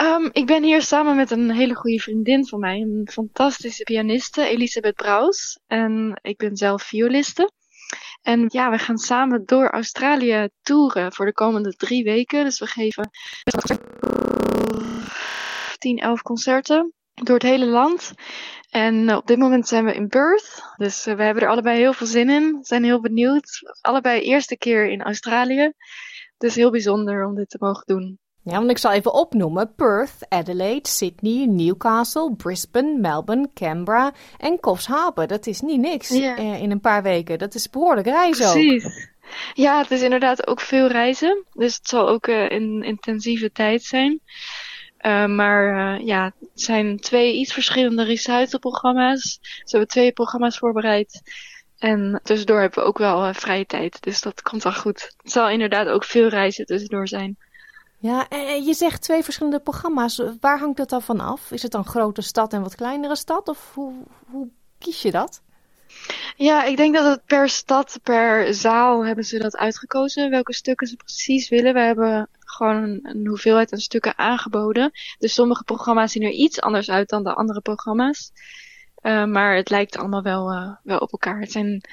Um, 0.00 0.28
ik 0.32 0.46
ben 0.46 0.62
hier 0.62 0.82
samen 0.82 1.16
met 1.16 1.30
een 1.30 1.50
hele 1.50 1.74
goede 1.74 1.98
vriendin 1.98 2.46
van 2.46 2.60
mij, 2.60 2.80
een 2.80 3.08
fantastische 3.12 3.82
pianiste, 3.82 4.48
Elisabeth 4.48 4.94
Braus. 4.94 5.58
En 5.66 6.18
ik 6.22 6.36
ben 6.36 6.56
zelf 6.56 6.82
violiste. 6.82 7.50
En 8.22 8.44
ja, 8.48 8.70
we 8.70 8.78
gaan 8.78 8.98
samen 8.98 9.42
door 9.44 9.70
Australië 9.70 10.48
toeren 10.62 11.12
voor 11.12 11.26
de 11.26 11.32
komende 11.32 11.76
drie 11.76 12.04
weken. 12.04 12.44
Dus 12.44 12.58
we 12.58 12.66
geven 12.66 13.10
10, 15.78 15.98
11 15.98 16.22
concerten 16.22 16.92
door 17.14 17.34
het 17.34 17.42
hele 17.42 17.66
land. 17.66 18.12
En 18.70 19.14
op 19.16 19.26
dit 19.26 19.38
moment 19.38 19.68
zijn 19.68 19.84
we 19.84 19.94
in 19.94 20.08
Perth. 20.08 20.62
Dus 20.76 21.04
we 21.04 21.22
hebben 21.22 21.42
er 21.42 21.48
allebei 21.48 21.78
heel 21.78 21.92
veel 21.92 22.06
zin 22.06 22.30
in. 22.30 22.58
Zijn 22.60 22.84
heel 22.84 23.00
benieuwd. 23.00 23.76
Allebei 23.80 24.20
eerste 24.20 24.58
keer 24.58 24.88
in 24.88 25.02
Australië. 25.02 25.72
Dus 26.38 26.54
heel 26.54 26.70
bijzonder 26.70 27.26
om 27.26 27.34
dit 27.34 27.48
te 27.48 27.56
mogen 27.60 27.86
doen. 27.86 28.18
Ja, 28.44 28.58
want 28.58 28.70
ik 28.70 28.78
zal 28.78 28.92
even 28.92 29.14
opnoemen. 29.14 29.74
Perth, 29.74 30.16
Adelaide, 30.28 30.88
Sydney, 30.88 31.46
Newcastle, 31.46 32.34
Brisbane, 32.36 32.98
Melbourne, 32.98 33.50
Canberra 33.54 34.12
en 34.38 34.60
Coffs 34.60 34.86
Harbour. 34.86 35.28
Dat 35.28 35.46
is 35.46 35.60
niet 35.60 35.80
niks 35.80 36.08
ja. 36.08 36.36
in 36.36 36.70
een 36.70 36.80
paar 36.80 37.02
weken. 37.02 37.38
Dat 37.38 37.54
is 37.54 37.70
behoorlijk 37.70 38.06
reizen 38.06 38.52
Precies. 38.52 38.84
ook. 38.84 39.10
Ja, 39.54 39.78
het 39.78 39.90
is 39.90 40.02
inderdaad 40.02 40.46
ook 40.46 40.60
veel 40.60 40.86
reizen. 40.86 41.44
Dus 41.52 41.74
het 41.74 41.88
zal 41.88 42.08
ook 42.08 42.26
uh, 42.26 42.50
een 42.50 42.82
intensieve 42.82 43.52
tijd 43.52 43.82
zijn. 43.82 44.20
Uh, 45.00 45.26
maar 45.26 45.96
uh, 45.98 46.06
ja, 46.06 46.24
het 46.24 46.60
zijn 46.60 46.98
twee 47.00 47.34
iets 47.34 47.52
verschillende 47.52 48.02
recitalprogramma's. 48.02 49.38
Ze 49.42 49.70
hebben 49.70 49.88
twee 49.88 50.12
programma's 50.12 50.58
voorbereid. 50.58 51.22
En 51.78 52.20
tussendoor 52.22 52.60
hebben 52.60 52.78
we 52.78 52.88
ook 52.88 52.98
wel 52.98 53.34
vrije 53.34 53.66
tijd. 53.66 54.02
Dus 54.02 54.20
dat 54.20 54.42
komt 54.42 54.62
wel 54.62 54.72
goed. 54.72 55.14
Het 55.22 55.32
zal 55.32 55.48
inderdaad 55.48 55.86
ook 55.86 56.04
veel 56.04 56.28
reizen 56.28 56.66
tussendoor 56.66 57.08
zijn. 57.08 57.36
Ja, 58.02 58.28
en 58.28 58.64
je 58.64 58.74
zegt 58.74 59.02
twee 59.02 59.22
verschillende 59.22 59.60
programma's. 59.60 60.22
Waar 60.40 60.58
hangt 60.58 60.76
dat 60.76 60.88
dan 60.88 61.02
van 61.02 61.20
af? 61.20 61.50
Is 61.50 61.62
het 61.62 61.72
dan 61.72 61.84
grote 61.84 62.22
stad 62.22 62.52
en 62.52 62.62
wat 62.62 62.74
kleinere 62.74 63.16
stad? 63.16 63.48
Of 63.48 63.70
hoe, 63.74 63.92
hoe 64.26 64.48
kies 64.78 65.02
je 65.02 65.10
dat? 65.10 65.42
Ja, 66.36 66.64
ik 66.64 66.76
denk 66.76 66.94
dat 66.94 67.04
het 67.04 67.24
per 67.26 67.48
stad, 67.48 68.00
per 68.02 68.54
zaal 68.54 69.06
hebben 69.06 69.24
ze 69.24 69.38
dat 69.38 69.56
uitgekozen. 69.56 70.30
Welke 70.30 70.54
stukken 70.54 70.86
ze 70.86 70.96
precies 70.96 71.48
willen. 71.48 71.74
We 71.74 71.80
hebben 71.80 72.28
gewoon 72.38 73.00
een, 73.02 73.26
hoeveelheid 73.26 73.72
aan 73.72 73.78
stukken 73.78 74.18
aangeboden. 74.18 74.90
Dus 75.18 75.34
sommige 75.34 75.64
programma's 75.64 76.12
zien 76.12 76.22
er 76.22 76.30
iets 76.30 76.60
anders 76.60 76.90
uit 76.90 77.08
dan 77.08 77.24
de 77.24 77.34
andere 77.34 77.60
programma's. 77.60 78.32
Uh, 79.02 79.24
maar 79.24 79.56
het 79.56 79.70
lijkt 79.70 79.96
allemaal 79.96 80.22
wel, 80.22 80.52
uh, 80.52 80.74
wel 80.82 80.98
op 80.98 81.12
elkaar. 81.12 81.40
Het 81.40 81.52
zijn 81.52 81.84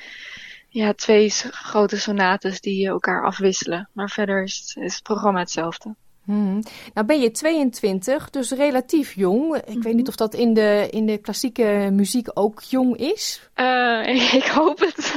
ja, 0.69 0.93
twee 0.93 1.29
grote 1.51 1.99
sonates 1.99 2.61
die 2.61 2.87
elkaar 2.87 3.25
afwisselen. 3.25 3.89
Maar 3.93 4.09
verder 4.09 4.43
is 4.43 4.57
het, 4.57 4.83
is 4.83 4.93
het 4.93 5.03
programma 5.03 5.39
hetzelfde. 5.39 5.95
Hmm. 6.29 6.63
Nou 6.93 7.07
ben 7.07 7.19
je 7.19 7.31
22, 7.31 8.29
dus 8.29 8.51
relatief 8.51 9.15
jong. 9.15 9.55
Ik 9.55 9.83
weet 9.83 9.95
niet 9.95 10.07
of 10.07 10.15
dat 10.15 10.33
in 10.33 10.53
de, 10.53 10.87
in 10.91 11.05
de 11.05 11.17
klassieke 11.17 11.89
muziek 11.91 12.27
ook 12.33 12.61
jong 12.61 12.97
is. 12.97 13.49
Uh, 13.55 14.33
ik 14.41 14.45
hoop 14.45 14.79
het. 14.79 15.13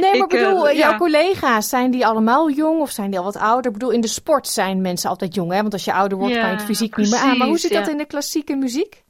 Nee, 0.00 0.10
maar 0.10 0.14
ik 0.14 0.28
bedoel, 0.28 0.68
uh, 0.68 0.76
jouw 0.76 0.90
ja. 0.90 0.96
collega's, 0.96 1.68
zijn 1.68 1.90
die 1.90 2.06
allemaal 2.06 2.50
jong 2.50 2.80
of 2.80 2.90
zijn 2.90 3.10
die 3.10 3.18
al 3.18 3.24
wat 3.24 3.36
ouder? 3.36 3.66
Ik 3.66 3.72
bedoel, 3.72 3.90
in 3.90 4.00
de 4.00 4.08
sport 4.08 4.48
zijn 4.48 4.80
mensen 4.80 5.10
altijd 5.10 5.34
jong, 5.34 5.52
hè? 5.52 5.60
Want 5.60 5.72
als 5.72 5.84
je 5.84 5.92
ouder 5.92 6.18
wordt, 6.18 6.34
ja, 6.34 6.40
kan 6.40 6.50
je 6.50 6.56
het 6.56 6.64
fysiek 6.64 6.90
precies, 6.90 7.12
niet 7.12 7.20
meer 7.20 7.30
aan. 7.30 7.38
Maar 7.38 7.48
hoe 7.48 7.58
zit 7.58 7.72
dat 7.72 7.88
in 7.88 7.98
de 7.98 8.06
klassieke 8.06 8.56
muziek? 8.56 9.02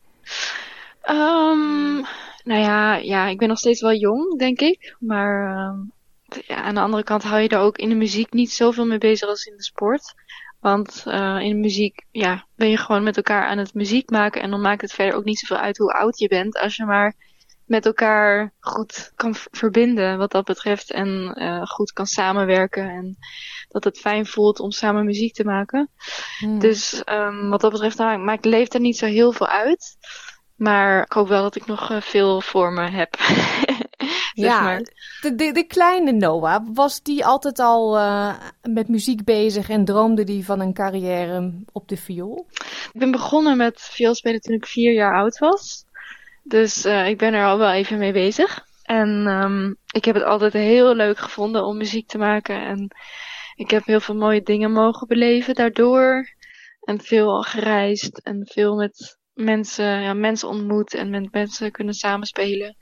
Um, 1.10 2.06
nou 2.46 2.60
ja, 2.60 2.96
ja, 2.96 3.26
ik 3.26 3.38
ben 3.38 3.48
nog 3.48 3.58
steeds 3.58 3.80
wel 3.80 3.94
jong, 3.94 4.38
denk 4.38 4.60
ik. 4.60 4.96
Maar 4.98 5.50
uh, 5.50 6.40
ja, 6.46 6.62
aan 6.62 6.74
de 6.74 6.80
andere 6.80 7.02
kant 7.02 7.22
hou 7.22 7.40
je 7.40 7.48
er 7.48 7.58
ook 7.58 7.78
in 7.78 7.88
de 7.88 7.94
muziek 7.94 8.32
niet 8.32 8.50
zoveel 8.50 8.86
mee 8.86 8.98
bezig 8.98 9.28
als 9.28 9.44
in 9.44 9.56
de 9.56 9.62
sport. 9.62 10.14
Want 10.60 11.04
uh, 11.06 11.38
in 11.40 11.48
de 11.48 11.60
muziek 11.60 12.04
ja, 12.10 12.46
ben 12.56 12.68
je 12.68 12.76
gewoon 12.76 13.02
met 13.02 13.16
elkaar 13.16 13.46
aan 13.46 13.58
het 13.58 13.74
muziek 13.74 14.10
maken. 14.10 14.42
En 14.42 14.50
dan 14.50 14.60
maakt 14.60 14.80
het 14.80 14.92
verder 14.92 15.14
ook 15.14 15.24
niet 15.24 15.38
zoveel 15.38 15.64
uit 15.64 15.78
hoe 15.78 15.92
oud 15.92 16.18
je 16.18 16.28
bent. 16.28 16.58
Als 16.58 16.76
je 16.76 16.84
maar 16.84 17.14
met 17.64 17.86
elkaar 17.86 18.52
goed 18.60 19.12
kan 19.14 19.34
verbinden 19.34 20.18
wat 20.18 20.30
dat 20.30 20.44
betreft. 20.44 20.92
En 20.92 21.34
uh, 21.42 21.66
goed 21.66 21.92
kan 21.92 22.06
samenwerken. 22.06 22.88
En 22.88 23.16
dat 23.68 23.84
het 23.84 23.98
fijn 23.98 24.26
voelt 24.26 24.60
om 24.60 24.70
samen 24.70 25.04
muziek 25.04 25.34
te 25.34 25.44
maken. 25.44 25.90
Hmm. 26.38 26.58
Dus 26.58 27.02
um, 27.06 27.50
wat 27.50 27.60
dat 27.60 27.72
betreft 27.72 27.98
nou, 27.98 28.18
maakt 28.18 28.44
leeftijd 28.44 28.82
niet 28.82 28.96
zo 28.96 29.06
heel 29.06 29.32
veel 29.32 29.48
uit. 29.48 29.96
Maar 30.56 31.02
ik 31.02 31.12
hoop 31.12 31.28
wel 31.28 31.42
dat 31.42 31.56
ik 31.56 31.66
nog 31.66 31.90
uh, 31.90 32.00
veel 32.00 32.40
voor 32.40 32.72
me 32.72 32.90
heb. 32.90 33.16
ja, 34.34 34.62
maar. 34.62 34.80
de, 35.20 35.34
de, 35.34 35.52
de, 35.52 35.64
kleine 35.64 36.12
Noah, 36.12 36.66
was 36.74 37.02
die 37.02 37.24
altijd 37.24 37.58
al 37.58 37.96
uh, 37.96 38.34
met 38.62 38.88
muziek 38.88 39.24
bezig 39.24 39.68
en 39.68 39.84
droomde 39.84 40.24
die 40.24 40.44
van 40.44 40.60
een 40.60 40.74
carrière 40.74 41.52
op 41.72 41.88
de 41.88 41.96
viool? 41.96 42.46
Ik 42.92 43.00
ben 43.00 43.10
begonnen 43.10 43.56
met 43.56 43.80
vioolspelen 43.80 44.40
toen 44.40 44.54
ik 44.54 44.66
vier 44.66 44.92
jaar 44.92 45.14
oud 45.14 45.38
was. 45.38 45.84
Dus 46.42 46.86
uh, 46.86 47.08
ik 47.08 47.18
ben 47.18 47.34
er 47.34 47.46
al 47.46 47.58
wel 47.58 47.70
even 47.70 47.98
mee 47.98 48.12
bezig. 48.12 48.64
En 48.82 49.26
um, 49.26 49.76
ik 49.92 50.04
heb 50.04 50.14
het 50.14 50.24
altijd 50.24 50.52
heel 50.52 50.94
leuk 50.94 51.18
gevonden 51.18 51.64
om 51.64 51.76
muziek 51.76 52.08
te 52.08 52.18
maken. 52.18 52.66
En 52.66 52.90
ik 53.54 53.70
heb 53.70 53.84
heel 53.84 54.00
veel 54.00 54.14
mooie 54.14 54.42
dingen 54.42 54.72
mogen 54.72 55.06
beleven 55.08 55.54
daardoor. 55.54 56.34
En 56.80 57.00
veel 57.00 57.42
gereisd 57.42 58.18
en 58.18 58.46
veel 58.52 58.76
met 58.76 59.18
mensen, 59.36 60.02
ja, 60.02 60.14
mensen 60.14 60.48
ontmoet 60.48 60.94
en 60.94 61.10
met 61.10 61.32
mensen 61.32 61.70
kunnen 61.70 61.94
samenspelen. 61.94 62.76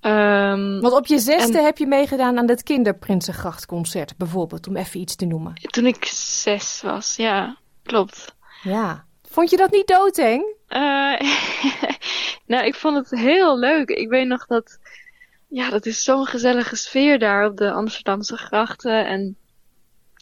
Um, 0.00 0.80
Want 0.80 0.94
op 0.94 1.06
je 1.06 1.18
zesde 1.18 1.58
en, 1.58 1.64
heb 1.64 1.78
je 1.78 1.86
meegedaan 1.86 2.38
aan 2.38 2.48
het 2.48 2.62
Kinderprinsengrachtconcert 2.62 4.16
bijvoorbeeld, 4.16 4.68
om 4.68 4.76
even 4.76 5.00
iets 5.00 5.16
te 5.16 5.26
noemen. 5.26 5.54
Toen 5.54 5.86
ik 5.86 6.04
zes 6.04 6.82
was, 6.82 7.16
ja, 7.16 7.56
klopt. 7.82 8.34
Ja. 8.62 9.04
Vond 9.22 9.50
je 9.50 9.56
dat 9.56 9.70
niet 9.70 9.86
doodeng? 9.86 10.42
Uh, 10.68 11.20
nou, 12.52 12.64
ik 12.66 12.74
vond 12.74 12.96
het 12.96 13.20
heel 13.20 13.58
leuk. 13.58 13.88
Ik 13.88 14.08
weet 14.08 14.26
nog 14.26 14.46
dat, 14.46 14.78
ja, 15.48 15.70
dat 15.70 15.86
is 15.86 16.04
zo'n 16.04 16.26
gezellige 16.26 16.76
sfeer 16.76 17.18
daar 17.18 17.46
op 17.46 17.56
de 17.56 17.72
Amsterdamse 17.72 18.36
grachten 18.36 19.06
en 19.06 19.36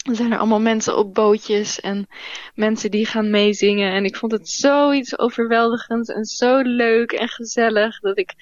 er 0.08 0.16
zijn 0.16 0.32
er 0.32 0.38
allemaal 0.38 0.60
mensen 0.60 0.96
op 0.96 1.14
bootjes 1.14 1.80
en 1.80 2.06
mensen 2.54 2.90
die 2.90 3.06
gaan 3.06 3.30
meezingen. 3.30 3.92
En 3.92 4.04
ik 4.04 4.16
vond 4.16 4.32
het 4.32 4.48
zoiets 4.48 5.18
overweldigends 5.18 6.08
en 6.08 6.24
zo 6.24 6.60
leuk 6.60 7.12
en 7.12 7.28
gezellig. 7.28 8.00
Dat 8.00 8.18
ik, 8.18 8.34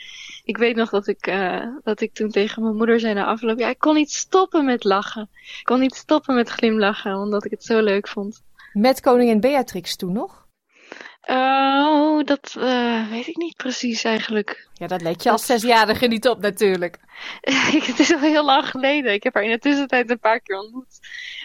ik 0.44 0.56
weet 0.56 0.76
nog 0.76 0.90
dat 0.90 1.06
ik, 1.06 1.26
uh, 1.26 1.66
dat 1.82 2.00
ik 2.00 2.14
toen 2.14 2.30
tegen 2.30 2.62
mijn 2.62 2.76
moeder 2.76 3.00
zei 3.00 3.14
na 3.14 3.24
afloop. 3.24 3.58
Ja, 3.58 3.68
ik 3.68 3.78
kon 3.78 3.94
niet 3.94 4.10
stoppen 4.10 4.64
met 4.64 4.84
lachen. 4.84 5.28
Ik 5.32 5.64
kon 5.64 5.80
niet 5.80 5.94
stoppen 5.94 6.34
met 6.34 6.48
glimlachen, 6.48 7.16
omdat 7.16 7.44
ik 7.44 7.50
het 7.50 7.64
zo 7.64 7.80
leuk 7.80 8.08
vond. 8.08 8.42
Met 8.72 9.00
koningin 9.00 9.40
Beatrix 9.40 9.96
toen 9.96 10.12
nog? 10.12 10.45
Oh, 11.28 12.24
dat 12.24 12.54
uh, 12.58 13.10
weet 13.10 13.26
ik 13.26 13.36
niet 13.36 13.56
precies 13.56 14.04
eigenlijk. 14.04 14.68
Ja, 14.72 14.86
dat 14.86 15.02
let 15.02 15.22
je 15.22 15.30
als 15.30 15.46
zesjarige 15.46 16.06
niet 16.06 16.28
op 16.28 16.40
natuurlijk. 16.40 16.98
het 17.86 17.98
is 17.98 18.12
al 18.12 18.18
heel 18.18 18.44
lang 18.44 18.68
geleden. 18.68 19.12
Ik 19.12 19.22
heb 19.22 19.34
haar 19.34 19.42
in 19.42 19.50
de 19.50 19.58
tussentijd 19.58 20.10
een 20.10 20.18
paar 20.18 20.40
keer 20.40 20.58
ontmoet. 20.58 20.98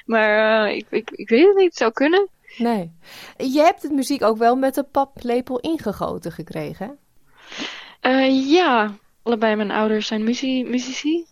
Maar 0.06 0.68
uh, 0.68 0.76
ik, 0.76 0.86
ik, 0.90 1.10
ik 1.12 1.30
weet 1.30 1.48
het 1.48 1.56
niet, 1.56 1.66
het 1.66 1.78
zou 1.78 1.92
kunnen. 1.92 2.30
Nee. 2.58 2.92
Je 3.38 3.62
hebt 3.62 3.82
het 3.82 3.92
muziek 3.92 4.24
ook 4.24 4.38
wel 4.38 4.56
met 4.56 4.76
de 4.76 4.84
paplepel 4.84 5.60
ingegoten 5.60 6.32
gekregen, 6.32 6.98
uh, 8.02 8.52
ja, 8.52 8.98
allebei 9.24 9.56
mijn 9.56 9.72
ouders 9.72 10.08
zijn 10.08 10.24
muzie 10.24 10.66
muzici. 10.66 11.26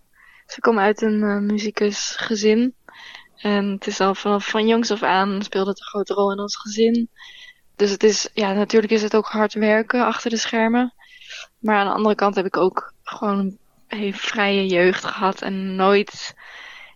Ze 0.46 0.60
komen 0.60 0.84
uit 0.84 1.02
een 1.02 1.46
muzikusgezin. 1.46 2.76
En 3.36 3.72
het 3.72 3.88
is 3.88 4.00
al 4.00 4.16
vanaf 4.16 4.48
van 4.48 4.68
jongs 4.68 4.92
af 4.92 5.04
aan 5.04 5.44
speelde 5.44 5.70
het 5.70 5.80
een 5.80 5.86
grote 5.86 6.14
rol 6.14 6.32
in 6.32 6.40
ons 6.40 6.58
gezin. 6.58 7.10
Dus 7.80 7.92
het 7.92 8.04
is, 8.04 8.30
ja, 8.34 8.54
natuurlijk 8.54 8.92
is 8.92 9.02
het 9.02 9.16
ook 9.16 9.28
hard 9.28 9.54
werken 9.54 10.06
achter 10.06 10.30
de 10.30 10.38
schermen. 10.38 10.94
Maar 11.60 11.76
aan 11.76 11.86
de 11.86 11.94
andere 11.94 12.16
kant 12.16 12.36
heb 12.36 12.46
ik 12.46 12.58
ook 12.58 12.94
gewoon 13.04 13.58
een 13.88 14.14
vrije 14.14 14.68
jeugd 14.68 15.06
gehad 15.06 15.42
en 15.42 15.76
nooit 15.76 16.36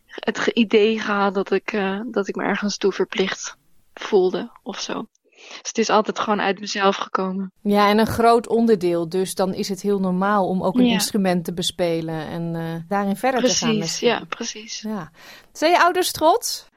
het 0.06 0.48
idee 0.48 1.00
gehad 1.00 1.34
dat 1.34 1.52
ik, 1.52 1.74
uh, 1.74 2.00
dat 2.12 2.28
ik 2.28 2.36
me 2.36 2.44
ergens 2.44 2.78
toe 2.78 2.92
verplicht 2.92 3.56
voelde 3.94 4.52
of 4.64 4.80
zo. 4.80 5.08
Dus 5.34 5.68
het 5.68 5.78
is 5.78 5.90
altijd 5.90 6.20
gewoon 6.20 6.42
uit 6.42 6.60
mezelf 6.60 6.96
gekomen. 6.96 7.52
Ja, 7.62 7.90
en 7.90 7.98
een 7.98 8.08
groot 8.08 8.48
onderdeel. 8.48 9.10
Dus 9.10 9.36
dan 9.36 9.54
is 9.54 9.70
het 9.70 9.82
heel 9.82 10.00
normaal 10.00 10.48
om 10.48 10.64
ook 10.64 10.76
een 10.76 10.86
instrument 10.86 11.46
te 11.46 11.54
bespelen 11.54 12.28
en 12.28 12.54
uh, 12.56 12.76
daarin 12.88 13.16
verder 13.16 13.40
precies, 13.40 13.60
te 13.60 13.66
gaan. 13.66 13.78
Precies, 13.78 14.00
ja, 14.00 14.24
precies. 14.30 14.82
Ja. 14.82 15.12
Zijn 15.52 15.72
je 15.72 15.82
ouders 15.82 16.12
trots? 16.12 16.72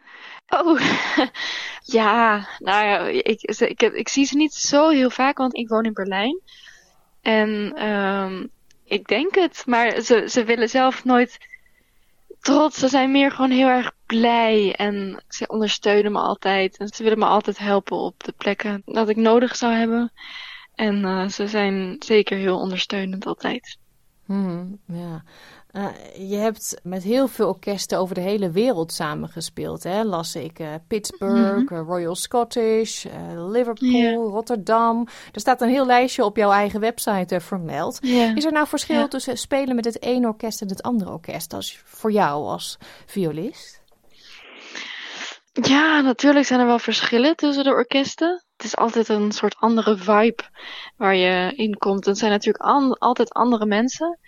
Oh, 0.48 0.80
ja, 1.98 2.48
nou 2.58 2.86
ja, 2.86 2.98
ik, 2.98 3.42
ik, 3.42 3.82
ik, 3.82 4.08
zie 4.08 4.24
ze 4.24 4.36
niet 4.36 4.54
zo 4.54 4.88
heel 4.88 5.10
vaak, 5.10 5.38
want 5.38 5.56
ik 5.56 5.68
woon 5.68 5.84
in 5.84 5.92
Berlijn. 5.92 6.40
En 7.20 7.84
um, 7.86 8.50
ik 8.84 9.06
denk 9.06 9.34
het, 9.34 9.62
maar 9.66 10.00
ze, 10.00 10.26
ze 10.28 10.44
willen 10.44 10.68
zelf 10.68 11.04
nooit 11.04 11.38
trots. 12.40 12.78
Ze 12.78 12.88
zijn 12.88 13.10
meer 13.10 13.30
gewoon 13.30 13.50
heel 13.50 13.68
erg 13.68 13.92
blij 14.06 14.74
en 14.74 15.24
ze 15.28 15.46
ondersteunen 15.46 16.12
me 16.12 16.18
altijd. 16.18 16.76
En 16.76 16.88
ze 16.88 17.02
willen 17.02 17.18
me 17.18 17.24
altijd 17.24 17.58
helpen 17.58 17.96
op 17.96 18.24
de 18.24 18.32
plekken 18.32 18.82
dat 18.84 19.08
ik 19.08 19.16
nodig 19.16 19.56
zou 19.56 19.72
hebben. 19.72 20.12
En 20.74 21.02
uh, 21.02 21.28
ze 21.28 21.48
zijn 21.48 21.96
zeker 21.98 22.36
heel 22.36 22.58
ondersteunend 22.58 23.26
altijd. 23.26 23.78
Hmm, 24.24 24.78
ja. 24.86 25.24
Uh, 25.76 25.86
je 26.30 26.36
hebt 26.36 26.80
met 26.82 27.02
heel 27.02 27.28
veel 27.28 27.48
orkesten 27.48 27.98
over 27.98 28.14
de 28.14 28.20
hele 28.20 28.50
wereld 28.50 28.92
samengespeeld. 28.92 29.82
Hè? 29.82 30.04
Las 30.04 30.34
ik 30.34 30.58
uh, 30.58 30.68
Pittsburgh, 30.88 31.56
mm 31.56 31.66
-hmm. 31.68 31.88
Royal 31.88 32.14
Scottish, 32.14 33.04
uh, 33.04 33.12
Liverpool, 33.50 33.88
yeah. 33.88 34.14
Rotterdam. 34.14 35.06
Er 35.32 35.40
staat 35.40 35.60
een 35.60 35.68
heel 35.68 35.86
lijstje 35.86 36.24
op 36.24 36.36
jouw 36.36 36.50
eigen 36.50 36.80
website 36.80 37.40
vermeld. 37.40 37.98
Yeah. 38.00 38.36
Is 38.36 38.44
er 38.44 38.52
nou 38.52 38.66
verschil 38.66 38.96
yeah. 38.96 39.08
tussen 39.08 39.38
spelen 39.38 39.74
met 39.74 39.84
het 39.84 40.02
ene 40.02 40.26
orkest 40.26 40.60
en 40.60 40.68
het 40.68 40.82
andere 40.82 41.10
orkest 41.10 41.52
als, 41.52 41.82
voor 41.84 42.12
jou 42.12 42.46
als 42.46 42.78
violist? 43.06 43.80
Ja, 45.52 46.00
natuurlijk 46.00 46.46
zijn 46.46 46.60
er 46.60 46.66
wel 46.66 46.78
verschillen 46.78 47.36
tussen 47.36 47.64
de 47.64 47.70
orkesten. 47.70 48.44
Het 48.56 48.66
is 48.66 48.76
altijd 48.76 49.08
een 49.08 49.32
soort 49.32 49.56
andere 49.58 49.96
vibe 49.96 50.42
waar 50.96 51.14
je 51.14 51.52
in 51.56 51.76
komt. 51.76 52.04
Het 52.04 52.18
zijn 52.18 52.30
natuurlijk 52.30 52.64
an 52.64 52.98
altijd 52.98 53.32
andere 53.32 53.66
mensen. 53.66 54.18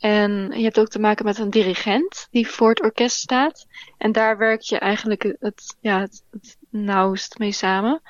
En 0.00 0.52
je 0.56 0.62
hebt 0.62 0.78
ook 0.78 0.88
te 0.88 0.98
maken 0.98 1.24
met 1.24 1.38
een 1.38 1.50
dirigent 1.50 2.28
die 2.30 2.48
voor 2.48 2.68
het 2.68 2.82
orkest 2.82 3.16
staat. 3.16 3.66
En 3.98 4.12
daar 4.12 4.38
werk 4.38 4.60
je 4.60 4.78
eigenlijk 4.78 5.34
het, 5.38 5.76
ja, 5.80 6.00
het, 6.00 6.22
nauwst 6.70 7.38
mee 7.38 7.52
samen. 7.52 8.02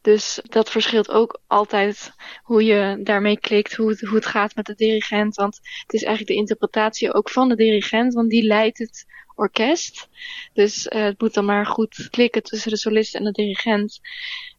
Dus 0.00 0.40
dat 0.42 0.70
verschilt 0.70 1.10
ook 1.10 1.40
altijd 1.46 2.12
hoe 2.42 2.64
je 2.64 3.00
daarmee 3.02 3.38
klikt, 3.38 3.74
hoe 3.74 3.88
het, 3.88 4.00
hoe 4.00 4.14
het 4.14 4.26
gaat 4.26 4.54
met 4.54 4.66
de 4.66 4.74
dirigent. 4.74 5.34
Want 5.34 5.56
het 5.56 5.92
is 5.92 6.02
eigenlijk 6.02 6.34
de 6.34 6.40
interpretatie 6.40 7.12
ook 7.12 7.30
van 7.30 7.48
de 7.48 7.56
dirigent, 7.56 8.14
want 8.14 8.30
die 8.30 8.42
leidt 8.42 8.78
het 8.78 9.06
orkest. 9.34 10.08
Dus 10.52 10.86
uh, 10.86 11.02
het 11.02 11.20
moet 11.20 11.34
dan 11.34 11.44
maar 11.44 11.66
goed 11.66 12.08
klikken 12.10 12.42
tussen 12.42 12.70
de 12.70 12.76
solist 12.76 13.14
en 13.14 13.24
de 13.24 13.32
dirigent. 13.32 14.00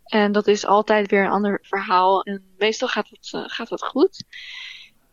En 0.04 0.32
dat 0.32 0.48
is 0.48 0.66
altijd 0.66 1.12
weer 1.12 1.24
een 1.24 1.32
ander 1.32 1.60
verhaal. 1.62 2.22
En 2.22 2.54
meestal 2.58 2.88
gaat 2.88 3.10
het, 3.10 3.32
uh, 3.36 3.44
gaat 3.46 3.70
het 3.70 3.84
goed. 3.84 4.26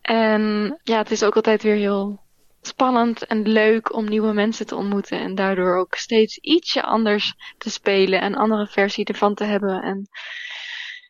En 0.01 0.79
ja, 0.83 0.97
het 0.97 1.11
is 1.11 1.23
ook 1.23 1.35
altijd 1.35 1.63
weer 1.63 1.75
heel 1.75 2.19
spannend 2.61 3.25
en 3.25 3.47
leuk 3.47 3.93
om 3.93 4.09
nieuwe 4.09 4.33
mensen 4.33 4.65
te 4.65 4.75
ontmoeten. 4.75 5.19
En 5.19 5.35
daardoor 5.35 5.77
ook 5.77 5.95
steeds 5.95 6.37
ietsje 6.37 6.81
anders 6.81 7.33
te 7.57 7.69
spelen. 7.69 8.21
En 8.21 8.35
andere 8.35 8.67
versie 8.67 9.05
ervan 9.05 9.35
te 9.35 9.43
hebben. 9.43 9.81
En 9.81 10.09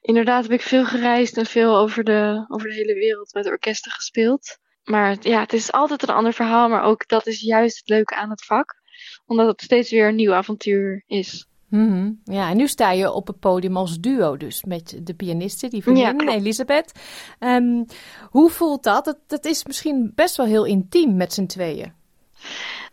inderdaad 0.01 0.43
heb 0.43 0.51
ik 0.51 0.61
veel 0.61 0.85
gereisd 0.85 1.37
en 1.37 1.45
veel 1.45 1.77
over 1.77 2.03
de, 2.03 2.45
over 2.47 2.67
de 2.67 2.75
hele 2.75 2.93
wereld 2.93 3.33
met 3.33 3.45
orkesten 3.47 3.91
gespeeld. 3.91 4.57
Maar 4.83 5.17
ja, 5.19 5.39
het 5.39 5.53
is 5.53 5.71
altijd 5.71 6.03
een 6.03 6.15
ander 6.15 6.33
verhaal. 6.33 6.69
Maar 6.69 6.83
ook 6.83 7.07
dat 7.07 7.27
is 7.27 7.41
juist 7.41 7.77
het 7.77 7.89
leuke 7.89 8.15
aan 8.15 8.29
het 8.29 8.45
vak. 8.45 8.75
Omdat 9.25 9.47
het 9.47 9.61
steeds 9.61 9.91
weer 9.91 10.07
een 10.07 10.15
nieuw 10.15 10.33
avontuur 10.33 11.03
is. 11.07 11.49
Mm 11.71 11.89
-hmm. 11.89 12.21
Ja, 12.23 12.49
en 12.49 12.57
nu 12.57 12.67
sta 12.67 12.91
je 12.91 13.11
op 13.11 13.27
het 13.27 13.39
podium 13.39 13.77
als 13.77 13.99
duo 13.99 14.37
dus 14.37 14.63
met 14.63 14.99
de 15.03 15.13
pianiste, 15.13 15.67
die 15.67 15.83
vriendin 15.83 16.27
ja, 16.27 16.33
Elisabeth. 16.33 16.91
Um, 17.39 17.85
hoe 18.29 18.49
voelt 18.49 18.83
dat? 18.83 19.05
dat? 19.05 19.17
Dat 19.27 19.45
is 19.45 19.65
misschien 19.65 20.11
best 20.15 20.37
wel 20.37 20.45
heel 20.45 20.65
intiem 20.65 21.15
met 21.15 21.33
z'n 21.33 21.45
tweeën. 21.45 21.93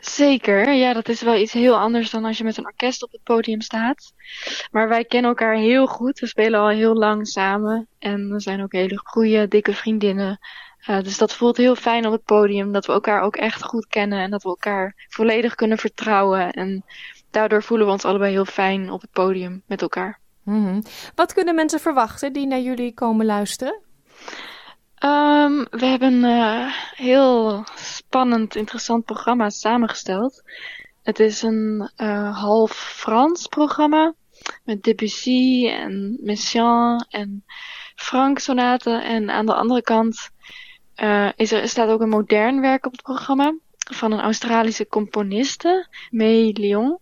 Zeker, 0.01 0.73
ja, 0.73 0.93
dat 0.93 1.09
is 1.09 1.23
wel 1.23 1.35
iets 1.35 1.53
heel 1.53 1.79
anders 1.79 2.11
dan 2.11 2.25
als 2.25 2.39
je 2.39 2.45
met 2.45 2.57
een 2.57 2.67
orkest 2.67 3.03
op 3.03 3.13
het 3.13 3.23
podium 3.23 3.61
staat. 3.61 4.13
Maar 4.71 4.89
wij 4.89 5.05
kennen 5.05 5.31
elkaar 5.31 5.55
heel 5.55 5.87
goed. 5.87 6.21
We 6.21 6.27
spelen 6.27 6.61
al 6.61 6.69
heel 6.69 6.95
lang 6.95 7.29
samen 7.29 7.87
en 7.99 8.33
we 8.33 8.41
zijn 8.41 8.63
ook 8.63 8.73
hele 8.73 9.01
goede, 9.05 9.49
dikke 9.49 9.73
vriendinnen. 9.73 10.39
Uh, 10.89 11.03
dus 11.03 11.19
dat 11.19 11.35
voelt 11.35 11.57
heel 11.57 11.75
fijn 11.75 12.07
op 12.07 12.13
het 12.13 12.25
podium, 12.25 12.73
dat 12.73 12.87
we 12.87 12.93
elkaar 12.93 13.23
ook 13.23 13.37
echt 13.37 13.63
goed 13.63 13.87
kennen 13.87 14.19
en 14.19 14.31
dat 14.31 14.43
we 14.43 14.49
elkaar 14.49 15.07
volledig 15.09 15.55
kunnen 15.55 15.79
vertrouwen. 15.79 16.51
En 16.51 16.85
daardoor 17.31 17.63
voelen 17.63 17.87
we 17.87 17.93
ons 17.93 18.05
allebei 18.05 18.31
heel 18.31 18.45
fijn 18.45 18.91
op 18.91 19.01
het 19.01 19.11
podium 19.11 19.63
met 19.67 19.83
elkaar. 19.83 20.21
Mm 20.43 20.65
-hmm. 20.65 20.83
Wat 21.15 21.33
kunnen 21.33 21.55
mensen 21.55 21.81
verwachten 21.81 22.33
die 22.33 22.47
naar 22.47 22.61
jullie 22.61 22.95
komen 22.95 23.27
luisteren? 23.27 23.81
Um, 25.05 25.67
we 25.71 25.87
hebben 25.87 26.13
een 26.13 26.37
uh, 26.37 26.73
heel 26.95 27.65
spannend, 27.75 28.57
interessant 28.57 29.05
programma 29.05 29.51
samengesteld. 29.51 30.43
Het 31.03 31.21
is 31.21 31.43
een 31.43 31.91
uh, 31.97 32.39
half 32.39 32.73
Frans 32.73 33.47
programma 33.47 34.15
met 34.65 34.83
Debussy 34.83 35.69
en 35.69 36.19
Messiaen 36.23 37.07
en 37.11 37.45
Frank 37.95 38.39
sonaten. 38.39 39.05
En 39.05 39.31
aan 39.31 39.47
de 39.47 39.55
andere 39.55 39.83
kant 39.83 40.31
uh, 40.97 41.29
is 41.37 41.53
er, 41.53 41.69
staat 41.69 41.89
ook 41.89 42.01
een 42.01 42.09
modern 42.09 42.61
werk 42.61 42.87
op 42.87 42.93
het 42.93 43.03
programma 43.03 43.55
van 43.95 44.13
een 44.13 44.21
Australische 44.21 44.87
componiste, 44.87 45.87
May 46.11 46.55
Lyon. 46.59 46.99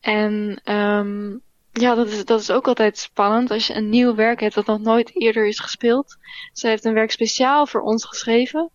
En 0.00 0.60
um, 0.64 1.42
ja, 1.72 1.94
dat 1.94 2.08
is, 2.08 2.24
dat 2.24 2.40
is 2.40 2.50
ook 2.50 2.68
altijd 2.68 2.98
spannend 2.98 3.50
als 3.50 3.66
je 3.66 3.74
een 3.74 3.88
nieuw 3.88 4.14
werk 4.14 4.40
hebt 4.40 4.54
dat 4.54 4.66
nog 4.66 4.80
nooit 4.80 5.10
eerder 5.14 5.46
is 5.46 5.60
gespeeld. 5.60 6.16
Zij 6.52 6.70
heeft 6.70 6.84
een 6.84 6.94
werk 6.94 7.10
speciaal 7.10 7.66
voor 7.66 7.80
ons 7.80 8.04
geschreven. 8.04 8.70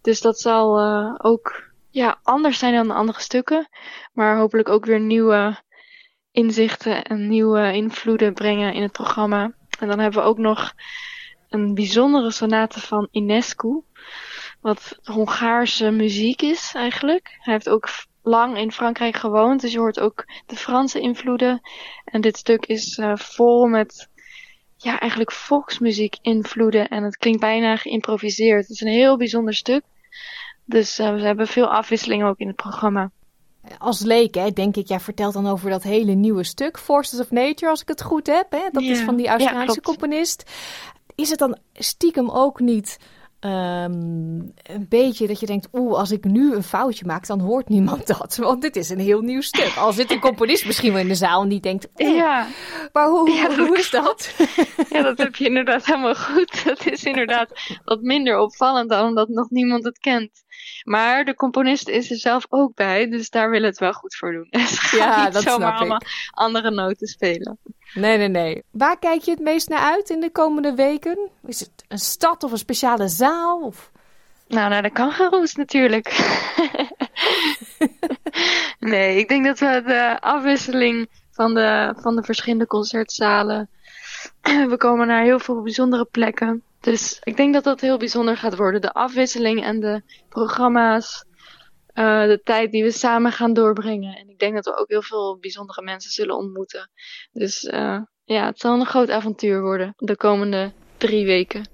Dus 0.00 0.20
dat 0.20 0.40
zal 0.40 0.80
uh, 0.80 1.14
ook 1.18 1.70
ja, 1.90 2.18
anders 2.22 2.58
zijn 2.58 2.74
dan 2.74 2.88
de 2.88 2.94
andere 2.94 3.20
stukken. 3.20 3.68
Maar 4.12 4.36
hopelijk 4.36 4.68
ook 4.68 4.84
weer 4.84 5.00
nieuwe 5.00 5.60
inzichten 6.30 7.04
en 7.04 7.28
nieuwe 7.28 7.72
invloeden 7.72 8.34
brengen 8.34 8.74
in 8.74 8.82
het 8.82 8.92
programma. 8.92 9.52
En 9.78 9.88
dan 9.88 9.98
hebben 9.98 10.22
we 10.22 10.28
ook 10.28 10.38
nog 10.38 10.72
een 11.48 11.74
bijzondere 11.74 12.30
sonate 12.30 12.80
van 12.80 13.08
Inescu. 13.10 13.82
Wat 14.62 14.98
Hongaarse 15.04 15.90
muziek 15.90 16.42
is 16.42 16.72
eigenlijk. 16.74 17.36
Hij 17.38 17.52
heeft 17.52 17.68
ook 17.68 17.88
lang 18.22 18.58
in 18.58 18.72
Frankrijk 18.72 19.16
gewoond, 19.16 19.60
dus 19.60 19.72
je 19.72 19.78
hoort 19.78 20.00
ook 20.00 20.24
de 20.46 20.56
Franse 20.56 21.00
invloeden. 21.00 21.60
En 22.04 22.20
dit 22.20 22.36
stuk 22.36 22.66
is 22.66 22.98
uh, 22.98 23.16
vol 23.16 23.66
met 23.66 24.08
ja, 24.76 25.00
eigenlijk 25.00 25.32
volksmuziek 25.32 26.16
invloeden 26.20 26.88
en 26.88 27.02
het 27.02 27.16
klinkt 27.16 27.40
bijna 27.40 27.76
geïmproviseerd. 27.76 28.60
Het 28.60 28.70
is 28.70 28.80
een 28.80 28.88
heel 28.88 29.16
bijzonder 29.16 29.54
stuk. 29.54 29.82
Dus 30.64 30.98
uh, 30.98 31.14
we 31.14 31.20
hebben 31.20 31.46
veel 31.46 31.66
afwisseling 31.66 32.24
ook 32.24 32.38
in 32.38 32.46
het 32.46 32.56
programma. 32.56 33.10
Als 33.78 34.00
leek, 34.00 34.34
hè, 34.34 34.50
denk 34.50 34.76
ik, 34.76 34.88
jij 34.88 35.00
vertelt 35.00 35.34
dan 35.34 35.46
over 35.46 35.70
dat 35.70 35.82
hele 35.82 36.12
nieuwe 36.12 36.44
stuk, 36.44 36.78
Forces 36.78 37.20
of 37.20 37.30
Nature, 37.30 37.70
als 37.70 37.80
ik 37.80 37.88
het 37.88 38.02
goed 38.02 38.26
heb. 38.26 38.50
Hè? 38.50 38.68
Dat 38.72 38.82
is 38.82 39.00
van 39.00 39.16
die 39.16 39.28
Australische 39.28 39.80
ja, 39.82 39.92
componist. 39.92 40.50
Is 41.14 41.30
het 41.30 41.38
dan 41.38 41.58
stiekem 41.72 42.30
ook 42.30 42.60
niet 42.60 42.98
Um, 43.44 44.52
een 44.62 44.86
beetje 44.88 45.26
dat 45.26 45.40
je 45.40 45.46
denkt, 45.46 45.68
oeh, 45.72 45.98
als 45.98 46.10
ik 46.10 46.24
nu 46.24 46.54
een 46.54 46.62
foutje 46.62 47.06
maak, 47.06 47.26
dan 47.26 47.40
hoort 47.40 47.68
niemand 47.68 48.06
dat. 48.06 48.36
Want 48.42 48.62
dit 48.62 48.76
is 48.76 48.88
een 48.88 48.98
heel 48.98 49.20
nieuw 49.20 49.40
stuk. 49.40 49.74
Al 49.76 49.92
zit 49.92 50.10
een 50.10 50.20
componist 50.20 50.66
misschien 50.66 50.92
wel 50.92 51.00
in 51.00 51.08
de 51.08 51.14
zaal 51.14 51.42
en 51.42 51.48
die 51.48 51.60
denkt, 51.60 51.88
oeh, 51.96 52.14
ja. 52.14 52.46
maar 52.92 53.08
hoe, 53.08 53.30
ja, 53.30 53.56
hoe 53.56 53.78
is 53.78 53.90
dat? 53.90 54.34
Ja, 54.90 55.02
dat 55.02 55.18
heb 55.18 55.36
je 55.36 55.44
inderdaad 55.44 55.86
helemaal 55.86 56.14
goed. 56.14 56.64
Dat 56.64 56.86
is 56.86 57.04
inderdaad 57.04 57.78
wat 57.84 58.00
minder 58.00 58.38
opvallend 58.38 58.90
dan 58.90 59.06
omdat 59.06 59.28
nog 59.28 59.50
niemand 59.50 59.84
het 59.84 59.98
kent. 59.98 60.30
Maar 60.82 61.24
de 61.24 61.34
componist 61.34 61.88
is 61.88 62.10
er 62.10 62.16
zelf 62.16 62.46
ook 62.48 62.74
bij, 62.74 63.08
dus 63.08 63.30
daar 63.30 63.50
willen 63.50 63.68
het 63.68 63.78
wel 63.78 63.92
goed 63.92 64.16
voor 64.16 64.32
doen. 64.32 64.48
Ja, 64.90 65.24
niet 65.24 65.32
dat 65.32 65.42
zomaar 65.42 65.58
snap 65.58 65.72
ik. 65.72 65.78
allemaal 65.78 66.00
andere 66.30 66.70
noten 66.70 67.06
spelen. 67.06 67.58
Nee, 67.94 68.18
nee, 68.18 68.28
nee. 68.28 68.62
Waar 68.70 68.98
kijk 68.98 69.22
je 69.22 69.30
het 69.30 69.40
meest 69.40 69.68
naar 69.68 69.78
uit 69.78 70.10
in 70.10 70.20
de 70.20 70.30
komende 70.30 70.74
weken? 70.74 71.30
Is 71.46 71.60
het 71.60 71.70
een 71.88 71.98
stad 71.98 72.42
of 72.42 72.52
een 72.52 72.58
speciale 72.58 73.08
zaal? 73.08 73.60
Of... 73.60 73.90
Nou, 74.48 74.70
naar 74.70 74.82
de 74.82 74.90
kangaroes 74.90 75.54
natuurlijk. 75.54 76.08
nee, 78.78 79.18
ik 79.18 79.28
denk 79.28 79.44
dat 79.44 79.58
we 79.58 79.82
de 79.86 80.20
afwisseling 80.20 81.08
van 81.30 81.54
de, 81.54 81.94
van 81.96 82.16
de 82.16 82.22
verschillende 82.22 82.66
concertzalen. 82.66 83.68
We 84.42 84.74
komen 84.76 85.06
naar 85.06 85.22
heel 85.22 85.38
veel 85.38 85.62
bijzondere 85.62 86.04
plekken. 86.04 86.62
Dus 86.82 87.18
ik 87.22 87.36
denk 87.36 87.54
dat 87.54 87.64
dat 87.64 87.80
heel 87.80 87.96
bijzonder 87.98 88.36
gaat 88.36 88.56
worden. 88.56 88.80
De 88.80 88.92
afwisseling 88.92 89.62
en 89.64 89.80
de 89.80 90.02
programma's. 90.28 91.24
eh, 91.92 92.24
de 92.24 92.40
tijd 92.44 92.72
die 92.72 92.82
we 92.82 92.90
samen 92.90 93.32
gaan 93.32 93.52
doorbrengen. 93.52 94.16
En 94.16 94.28
ik 94.28 94.38
denk 94.38 94.54
dat 94.54 94.64
we 94.64 94.76
ook 94.76 94.88
heel 94.88 95.02
veel 95.02 95.38
bijzondere 95.40 95.82
mensen 95.82 96.10
zullen 96.10 96.36
ontmoeten. 96.36 96.90
Dus 97.32 97.64
eh, 97.64 98.00
ja, 98.24 98.46
het 98.46 98.58
zal 98.60 98.80
een 98.80 98.86
groot 98.86 99.10
avontuur 99.10 99.60
worden 99.62 99.94
de 99.96 100.16
komende 100.16 100.72
drie 100.96 101.26
weken. 101.26 101.68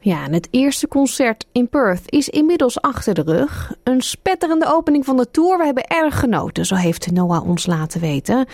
Ja, 0.00 0.24
en 0.24 0.32
het 0.32 0.48
eerste 0.50 0.88
concert 0.88 1.46
in 1.52 1.68
Perth 1.68 2.02
is 2.12 2.28
inmiddels 2.28 2.80
achter 2.80 3.14
de 3.14 3.22
rug. 3.22 3.74
Een 3.84 4.00
spetterende 4.00 4.66
opening 4.66 5.04
van 5.04 5.16
de 5.16 5.30
tour. 5.30 5.58
We 5.58 5.64
hebben 5.64 5.86
erg 5.86 6.18
genoten, 6.20 6.64
zo 6.66 6.74
heeft 6.74 7.10
Noah 7.10 7.48
ons 7.48 7.66
laten 7.66 8.00
weten. 8.00 8.46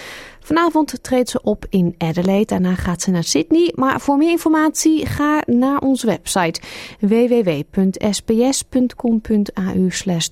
Vanavond 0.43 1.03
treedt 1.03 1.29
ze 1.29 1.43
op 1.43 1.67
in 1.69 1.95
Adelaide. 1.99 2.45
Daarna 2.45 2.75
gaat 2.75 3.03
ze 3.03 3.11
naar 3.11 3.25
Sydney. 3.25 3.73
Maar 3.75 4.01
voor 4.01 4.17
meer 4.17 4.31
informatie 4.31 5.07
ga 5.07 5.43
naar 5.47 5.79
onze 5.79 6.07
website 6.07 6.61
www.sbs.com.au 7.01 8.01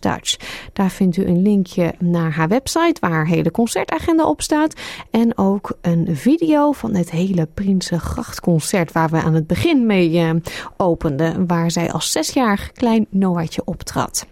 Dutch. 0.00 0.36
Daar 0.72 0.90
vindt 0.90 1.16
u 1.16 1.24
een 1.24 1.42
linkje 1.42 1.94
naar 1.98 2.32
haar 2.32 2.48
website 2.48 3.00
waar 3.00 3.10
haar 3.10 3.26
hele 3.26 3.50
concertagenda 3.50 4.26
op 4.26 4.42
staat. 4.42 4.80
En 5.10 5.38
ook 5.38 5.78
een 5.80 6.16
video 6.16 6.72
van 6.72 6.94
het 6.94 7.10
hele 7.10 7.48
Prinsengrachtconcert 7.54 8.92
waar 8.92 9.08
we 9.08 9.16
aan 9.16 9.34
het 9.34 9.46
begin 9.46 9.86
mee 9.86 10.18
eh, 10.18 10.30
openden. 10.76 11.46
Waar 11.46 11.70
zij 11.70 11.92
als 11.92 12.12
zesjarig 12.12 12.72
klein 12.72 13.06
Noah'tje 13.10 13.62
optrad. 13.64 14.26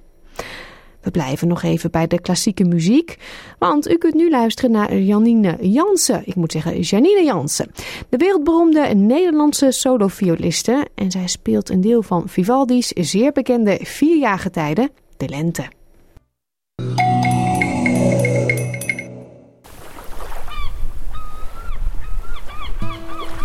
We 1.01 1.11
blijven 1.11 1.49
nog 1.49 1.63
even 1.63 1.91
bij 1.91 2.07
de 2.07 2.21
klassieke 2.21 2.65
muziek, 2.65 3.17
want 3.59 3.89
u 3.89 3.97
kunt 3.97 4.15
nu 4.15 4.31
luisteren 4.31 4.71
naar 4.71 4.97
Janine 4.97 5.57
Jansen. 5.61 6.23
Ik 6.25 6.35
moet 6.35 6.53
zeggen 6.53 6.81
Janine 6.81 7.25
Jansen, 7.25 7.71
de 8.09 8.17
wereldberoemde 8.17 8.81
Nederlandse 8.95 9.71
solovioliste. 9.71 10.87
En 10.95 11.11
zij 11.11 11.27
speelt 11.27 11.71
een 11.71 11.81
deel 11.81 12.03
van 12.03 12.29
Vivaldi's 12.29 12.89
zeer 12.89 13.33
bekende 13.33 13.79
vierjarige 13.83 14.51
tijden, 14.51 14.91
de 15.17 15.29
lente. 15.29 15.69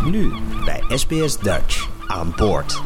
Nu 0.06 0.32
bij 0.66 0.98
SBS 0.98 1.40
Dutch 1.40 1.90
aan 2.08 2.34
boord. 2.36 2.82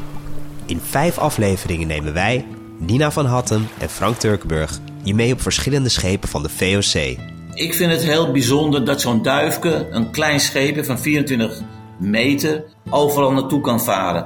In 0.66 0.80
vijf 0.80 1.18
afleveringen 1.18 1.88
nemen 1.88 2.14
wij, 2.14 2.46
Nina 2.78 3.12
van 3.12 3.26
Hatten 3.26 3.68
en 3.78 3.90
Frank 3.90 4.18
Turkenburg, 4.18 4.80
je 5.04 5.16
mee 5.16 5.34
op 5.34 5.42
verschillende 5.42 5.90
schepen 5.90 6.30
van 6.30 6.44
de 6.44 6.50
VOC. 6.50 7.18
Ik 7.54 7.74
vind 7.74 7.92
het 7.92 8.04
heel 8.04 8.32
bijzonder 8.32 8.86
dat 8.86 9.02
zo'n 9.02 9.22
duifke, 9.22 9.88
een 9.92 10.12
klein 10.12 10.40
scheepje 10.40 10.86
van 10.86 11.00
24 11.00 11.62
meter, 12.00 12.64
overal 12.90 13.32
naartoe 13.32 13.62
kan 13.62 13.82
varen. 13.82 14.26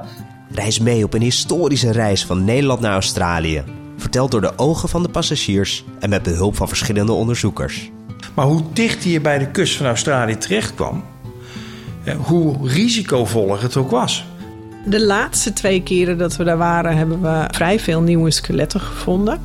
Reis 0.50 0.78
mee 0.78 1.04
op 1.04 1.14
een 1.14 1.22
historische 1.22 1.92
reis 1.92 2.24
van 2.24 2.44
Nederland 2.44 2.80
naar 2.80 2.92
Australië. 2.92 3.64
Verteld 3.96 4.30
door 4.30 4.40
de 4.40 4.58
ogen 4.58 4.88
van 4.88 5.02
de 5.02 5.08
passagiers 5.08 5.84
en 6.00 6.10
met 6.10 6.22
behulp 6.22 6.56
van 6.56 6.68
verschillende 6.68 7.12
onderzoekers. 7.12 7.90
Maar 8.34 8.46
hoe 8.46 8.62
dicht 8.72 9.04
hij 9.04 9.20
bij 9.20 9.38
de 9.38 9.50
kust 9.50 9.76
van 9.76 9.86
Australië 9.86 10.36
terecht 10.36 10.74
kwam, 10.74 11.04
hoe 12.16 12.68
risicovoller 12.68 13.62
het 13.62 13.76
ook 13.76 13.90
was. 13.90 14.24
De 14.84 15.04
laatste 15.04 15.52
twee 15.52 15.82
keren 15.82 16.18
dat 16.18 16.36
we 16.36 16.44
daar 16.44 16.56
waren, 16.56 16.96
hebben 16.96 17.22
we 17.22 17.44
vrij 17.50 17.80
veel 17.80 18.00
nieuwe 18.00 18.30
skeletten 18.30 18.80
gevonden. 18.80 19.40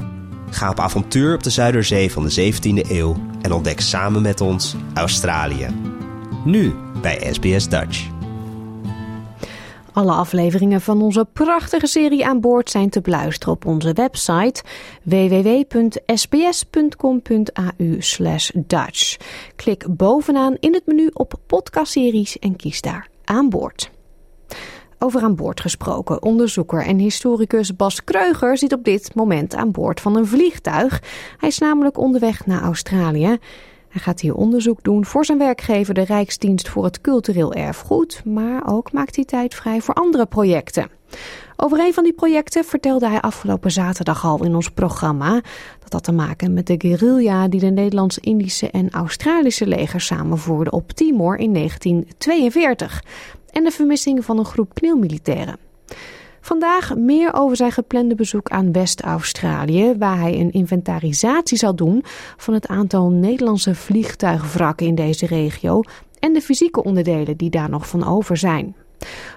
Ga 0.50 0.70
op 0.70 0.80
avontuur 0.80 1.34
op 1.36 1.44
de 1.44 1.50
Zuiderzee 1.50 2.12
van 2.12 2.28
de 2.28 2.54
17e 2.54 2.90
eeuw 2.90 3.16
en 3.42 3.52
ontdek 3.52 3.80
samen 3.80 4.22
met 4.22 4.42
ons 4.42 4.76
Australië. 4.94 5.68
Nu 6.46 6.74
bij 7.02 7.34
SBS 7.34 7.70
Dutch. 7.70 8.08
Alle 9.94 10.12
afleveringen 10.12 10.82
van 10.82 11.02
onze 11.02 11.28
prachtige 11.34 11.88
serie 11.88 12.26
aan 12.26 12.42
boord 12.42 12.70
zijn 12.70 12.90
te 12.90 13.02
beluisteren 13.02 13.54
op 13.54 13.66
onze 13.66 13.94
website 13.94 14.64
www.sbs.com.au 15.04 15.90
Dutch. 18.54 19.18
Klik 19.56 19.86
bovenaan 19.90 20.56
in 20.60 20.74
het 20.74 20.86
menu 20.86 21.10
op 21.14 21.34
podcastseries 21.48 22.40
en 22.40 22.56
kies 22.56 22.82
daar 22.82 23.08
aan 23.24 23.50
boord. 23.50 23.96
Over 25.00 25.22
aan 25.22 25.36
boord 25.36 25.62
gesproken, 25.62 26.22
onderzoeker 26.24 26.86
en 26.86 26.98
historicus 26.98 27.76
Bas 27.76 28.04
Kreuger 28.04 28.58
zit 28.58 28.74
op 28.74 28.84
dit 28.84 29.16
moment 29.16 29.56
aan 29.56 29.72
boord 29.72 30.02
van 30.02 30.16
een 30.16 30.28
vliegtuig. 30.28 31.02
Hij 31.38 31.50
is 31.50 31.58
namelijk 31.58 31.98
onderweg 31.98 32.46
naar 32.46 32.62
Australië. 32.62 33.38
Hij 33.90 34.02
gaat 34.02 34.20
hier 34.20 34.36
onderzoek 34.36 34.84
doen 34.84 35.06
voor 35.06 35.26
zijn 35.26 35.38
werkgever, 35.38 35.94
de 35.94 36.04
Rijksdienst 36.04 36.70
voor 36.70 36.84
het 36.84 37.02
Cultureel 37.02 37.54
Erfgoed, 37.54 38.22
maar 38.26 38.62
ook 38.74 38.92
maakt 38.92 39.16
hij 39.16 39.26
tijd 39.26 39.56
vrij 39.56 39.82
voor 39.82 39.94
andere 39.94 40.26
projecten. 40.26 40.90
Over 41.56 41.80
een 41.80 41.94
van 41.94 42.04
die 42.04 42.14
projecten 42.14 42.64
vertelde 42.64 43.08
hij 43.08 43.22
afgelopen 43.22 43.72
zaterdag 43.72 44.26
al 44.26 44.44
in 44.44 44.56
ons 44.56 44.70
programma. 44.70 45.42
Dat 45.80 45.94
had 45.94 46.04
te 46.04 46.12
maken 46.12 46.54
met 46.54 46.68
de 46.68 46.76
guerrilla 46.78 47.48
die 47.48 47.60
de 47.60 47.70
Nederlands-Indische 47.70 48.70
en 48.70 48.90
Australische 48.90 49.68
legers 49.68 50.06
samenvoerden 50.06 50.74
op 50.74 50.92
Timor 50.92 51.38
in 51.38 51.54
1942 51.54 53.02
en 53.58 53.64
de 53.64 53.72
vermissing 53.72 54.26
van 54.26 54.38
een 54.38 54.46
groep 54.46 54.74
kneelmilitairen. 54.74 55.58
Vandaag 56.42 56.96
meer 56.96 57.34
over 57.34 57.56
zijn 57.56 57.72
geplande 57.72 58.16
bezoek 58.16 58.50
aan 58.50 58.72
West-Australië, 58.72 59.96
waar 59.98 60.20
hij 60.20 60.40
een 60.40 60.52
inventarisatie 60.52 61.58
zal 61.58 61.76
doen 61.76 62.04
van 62.38 62.54
het 62.54 62.68
aantal 62.68 63.10
Nederlandse 63.10 63.76
vliegtuigwrakken 63.76 64.88
in 64.88 64.96
deze 64.96 65.26
regio 65.26 65.82
en 66.20 66.34
de 66.34 66.42
fysieke 66.42 66.84
onderdelen 66.84 67.38
die 67.38 67.50
daar 67.50 67.70
nog 67.70 67.88
van 67.88 68.08
over 68.08 68.38
zijn. 68.38 68.76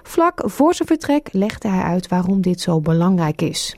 Vlak 0.03 0.41
voor 0.45 0.73
zijn 0.73 0.87
vertrek 0.87 1.29
legde 1.31 1.67
hij 1.67 1.83
uit 1.83 2.07
waarom 2.07 2.41
dit 2.41 2.61
zo 2.61 2.79
belangrijk 2.79 3.41
is. 3.41 3.75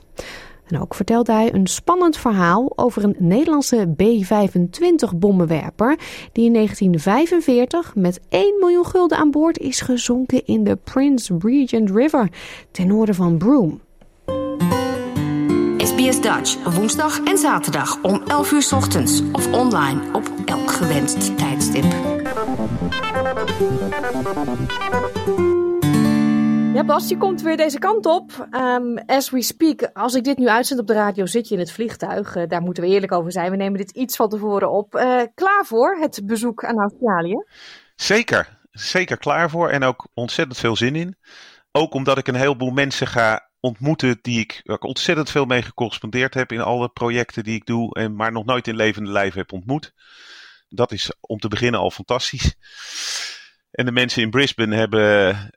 En 0.66 0.80
ook 0.80 0.94
vertelde 0.94 1.32
hij 1.32 1.54
een 1.54 1.66
spannend 1.66 2.16
verhaal 2.16 2.72
over 2.76 3.04
een 3.04 3.16
Nederlandse 3.18 3.94
B-25 3.96 5.16
bommenwerper 5.16 5.98
die 6.32 6.44
in 6.44 6.52
1945 6.52 7.94
met 7.94 8.20
1 8.28 8.56
miljoen 8.60 8.86
gulden 8.86 9.18
aan 9.18 9.30
boord 9.30 9.58
is 9.58 9.80
gezonken 9.80 10.46
in 10.46 10.64
de 10.64 10.76
Prince 10.76 11.36
Regent 11.38 11.90
River 11.90 12.28
ten 12.70 12.86
noorden 12.86 13.14
van 13.14 13.38
Broome. 13.38 13.78
SBS 15.76 16.20
Dutch, 16.20 16.74
woensdag 16.74 17.20
en 17.20 17.38
zaterdag 17.38 18.02
om 18.02 18.22
11 18.26 18.52
uur 18.52 18.68
ochtends 18.74 19.22
of 19.32 19.52
online 19.52 20.00
op 20.12 20.30
elk 20.44 20.70
gewenst 20.70 21.38
tijdstip. 21.38 21.84
Ja, 26.74 26.84
Bas, 26.84 27.08
je 27.08 27.16
komt 27.16 27.42
weer 27.42 27.56
deze 27.56 27.78
kant 27.78 28.06
op. 28.06 28.48
Um, 28.50 28.98
as 28.98 29.30
we 29.30 29.42
speak, 29.42 29.90
als 29.92 30.14
ik 30.14 30.24
dit 30.24 30.38
nu 30.38 30.48
uitzend 30.48 30.80
op 30.80 30.86
de 30.86 30.92
radio, 30.92 31.26
zit 31.26 31.48
je 31.48 31.54
in 31.54 31.60
het 31.60 31.72
vliegtuig. 31.72 32.36
Uh, 32.36 32.48
daar 32.48 32.62
moeten 32.62 32.82
we 32.82 32.88
eerlijk 32.88 33.12
over 33.12 33.32
zijn. 33.32 33.50
We 33.50 33.56
nemen 33.56 33.78
dit 33.78 33.90
iets 33.90 34.16
van 34.16 34.28
tevoren 34.28 34.70
op. 34.70 34.94
Uh, 34.94 35.22
klaar 35.34 35.64
voor 35.64 35.96
het 36.00 36.20
bezoek 36.24 36.64
aan 36.64 36.78
Australië? 36.78 37.44
Zeker, 37.96 38.58
zeker 38.70 39.18
klaar 39.18 39.50
voor 39.50 39.68
en 39.68 39.82
ook 39.82 40.08
ontzettend 40.14 40.58
veel 40.58 40.76
zin 40.76 40.96
in. 40.96 41.16
Ook 41.72 41.94
omdat 41.94 42.18
ik 42.18 42.26
een 42.26 42.34
heleboel 42.34 42.70
mensen 42.70 43.06
ga 43.06 43.48
ontmoeten 43.60 44.18
die 44.22 44.40
ik, 44.40 44.60
waar 44.64 44.76
ik 44.76 44.84
ontzettend 44.84 45.30
veel 45.30 45.44
mee 45.44 45.62
gecorrespondeerd 45.62 46.34
heb 46.34 46.52
in 46.52 46.60
alle 46.60 46.88
projecten 46.88 47.44
die 47.44 47.54
ik 47.54 47.66
doe, 47.66 47.94
en 47.94 48.16
maar 48.16 48.32
nog 48.32 48.44
nooit 48.44 48.66
in 48.66 48.76
levende 48.76 49.10
lijf 49.10 49.34
heb 49.34 49.52
ontmoet. 49.52 49.92
Dat 50.68 50.92
is 50.92 51.12
om 51.20 51.38
te 51.38 51.48
beginnen 51.48 51.80
al 51.80 51.90
fantastisch. 51.90 52.54
En 53.74 53.84
de 53.84 53.92
mensen 53.92 54.22
in 54.22 54.30
Brisbane 54.30 54.76
hebben 54.76 55.08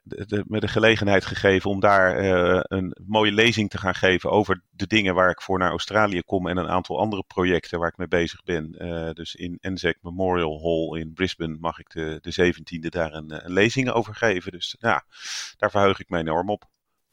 de, 0.02 0.44
me 0.46 0.60
de 0.60 0.68
gelegenheid 0.68 1.24
gegeven 1.24 1.70
om 1.70 1.80
daar 1.80 2.24
uh, 2.24 2.60
een 2.62 2.96
mooie 3.06 3.32
lezing 3.32 3.70
te 3.70 3.78
gaan 3.78 3.94
geven 3.94 4.30
over 4.30 4.62
de 4.70 4.86
dingen 4.86 5.14
waar 5.14 5.30
ik 5.30 5.42
voor 5.42 5.58
naar 5.58 5.70
Australië 5.70 6.22
kom 6.22 6.48
en 6.48 6.56
een 6.56 6.68
aantal 6.68 6.98
andere 6.98 7.22
projecten 7.26 7.78
waar 7.78 7.88
ik 7.88 7.96
mee 7.96 8.08
bezig 8.08 8.42
ben. 8.42 8.74
Uh, 8.78 9.10
dus 9.10 9.34
in 9.34 9.58
Anzac 9.60 9.96
Memorial 10.00 10.60
Hall 10.62 11.00
in 11.00 11.12
Brisbane 11.12 11.56
mag 11.60 11.78
ik 11.78 11.90
de, 11.90 12.18
de 12.20 12.54
17e 12.54 12.88
daar 12.88 13.12
een, 13.12 13.44
een 13.44 13.52
lezing 13.52 13.90
over 13.90 14.14
geven. 14.14 14.52
Dus 14.52 14.76
ja, 14.78 15.04
daar 15.56 15.70
verheug 15.70 16.00
ik 16.00 16.08
me 16.08 16.18
enorm 16.18 16.50
op. 16.50 16.64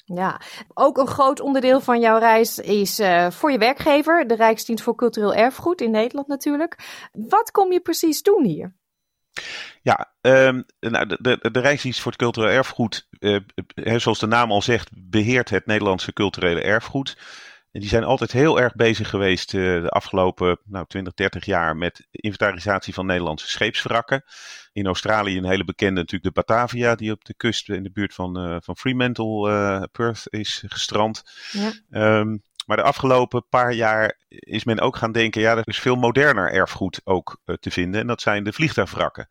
Ja, 0.05 0.41
ook 0.73 0.97
een 0.97 1.07
groot 1.07 1.39
onderdeel 1.39 1.81
van 1.81 1.99
jouw 1.99 2.17
reis 2.17 2.59
is 2.59 2.99
uh, 2.99 3.31
voor 3.31 3.51
je 3.51 3.57
werkgever, 3.57 4.27
de 4.27 4.35
Rijksdienst 4.35 4.83
voor 4.83 4.95
Cultureel 4.95 5.33
Erfgoed 5.33 5.81
in 5.81 5.91
Nederland 5.91 6.27
natuurlijk. 6.27 7.07
Wat 7.11 7.51
kom 7.51 7.71
je 7.71 7.79
precies 7.79 8.21
doen 8.21 8.43
hier? 8.43 8.75
Ja, 9.81 10.13
um, 10.21 10.65
nou, 10.79 11.05
de, 11.05 11.17
de, 11.21 11.51
de 11.51 11.59
Rijksdienst 11.59 11.99
voor 11.99 12.11
het 12.11 12.21
Cultureel 12.21 12.51
Erfgoed, 12.51 13.07
uh, 13.19 13.39
zoals 13.95 14.19
de 14.19 14.27
naam 14.27 14.51
al 14.51 14.61
zegt, 14.61 14.89
beheert 14.93 15.49
het 15.49 15.65
Nederlandse 15.65 16.13
culturele 16.13 16.61
erfgoed. 16.61 17.17
En 17.71 17.79
die 17.81 17.89
zijn 17.89 18.03
altijd 18.03 18.31
heel 18.31 18.59
erg 18.59 18.75
bezig 18.75 19.09
geweest 19.09 19.53
uh, 19.53 19.81
de 19.81 19.89
afgelopen 19.89 20.59
nou, 20.65 20.85
20, 20.87 21.13
30 21.13 21.45
jaar 21.45 21.77
met 21.77 22.07
inventarisatie 22.11 22.93
van 22.93 23.05
Nederlandse 23.05 23.49
scheepswrakken. 23.49 24.23
In 24.73 24.85
Australië 24.85 25.37
een 25.37 25.45
hele 25.45 25.65
bekende 25.65 25.99
natuurlijk 25.99 26.35
de 26.35 26.41
Batavia, 26.41 26.95
die 26.95 27.11
op 27.11 27.25
de 27.25 27.33
kust 27.33 27.69
in 27.69 27.83
de 27.83 27.91
buurt 27.91 28.13
van, 28.13 28.49
uh, 28.49 28.57
van 28.59 28.77
Fremantle, 28.77 29.89
Perth, 29.91 30.23
is 30.29 30.63
gestrand. 30.67 31.23
Ja. 31.51 32.19
Um, 32.19 32.41
maar 32.65 32.77
de 32.77 32.83
afgelopen 32.83 33.47
paar 33.49 33.73
jaar 33.73 34.17
is 34.27 34.63
men 34.63 34.79
ook 34.79 34.95
gaan 34.95 35.11
denken, 35.11 35.41
ja, 35.41 35.57
er 35.57 35.67
is 35.67 35.79
veel 35.79 35.95
moderner 35.95 36.51
erfgoed 36.51 37.01
ook 37.03 37.41
te 37.59 37.71
vinden. 37.71 38.01
En 38.01 38.07
dat 38.07 38.21
zijn 38.21 38.43
de 38.43 38.53
vliegtuigwrakken. 38.53 39.29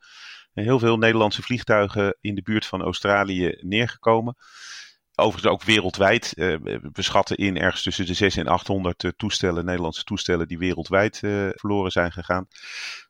Heel 0.55 0.79
veel 0.79 0.99
Nederlandse 0.99 1.43
vliegtuigen 1.43 2.17
in 2.21 2.35
de 2.35 2.43
buurt 2.43 2.67
van 2.67 2.83
Australië 2.83 3.59
neergekomen. 3.61 4.37
Overigens 5.15 5.53
ook 5.53 5.63
wereldwijd. 5.63 6.33
Uh, 6.37 6.57
we 6.93 7.03
schatten 7.03 7.37
in 7.37 7.59
ergens 7.59 7.83
tussen 7.83 8.07
de 8.07 8.15
600 8.15 8.49
en 8.49 8.59
800 8.59 9.03
uh, 9.03 9.11
toestellen, 9.17 9.65
Nederlandse 9.65 10.05
toestellen, 10.05 10.49
die 10.49 10.59
wereldwijd 10.59 11.19
verloren 11.55 11.91
zijn 11.91 12.13
gegaan. 12.13 12.47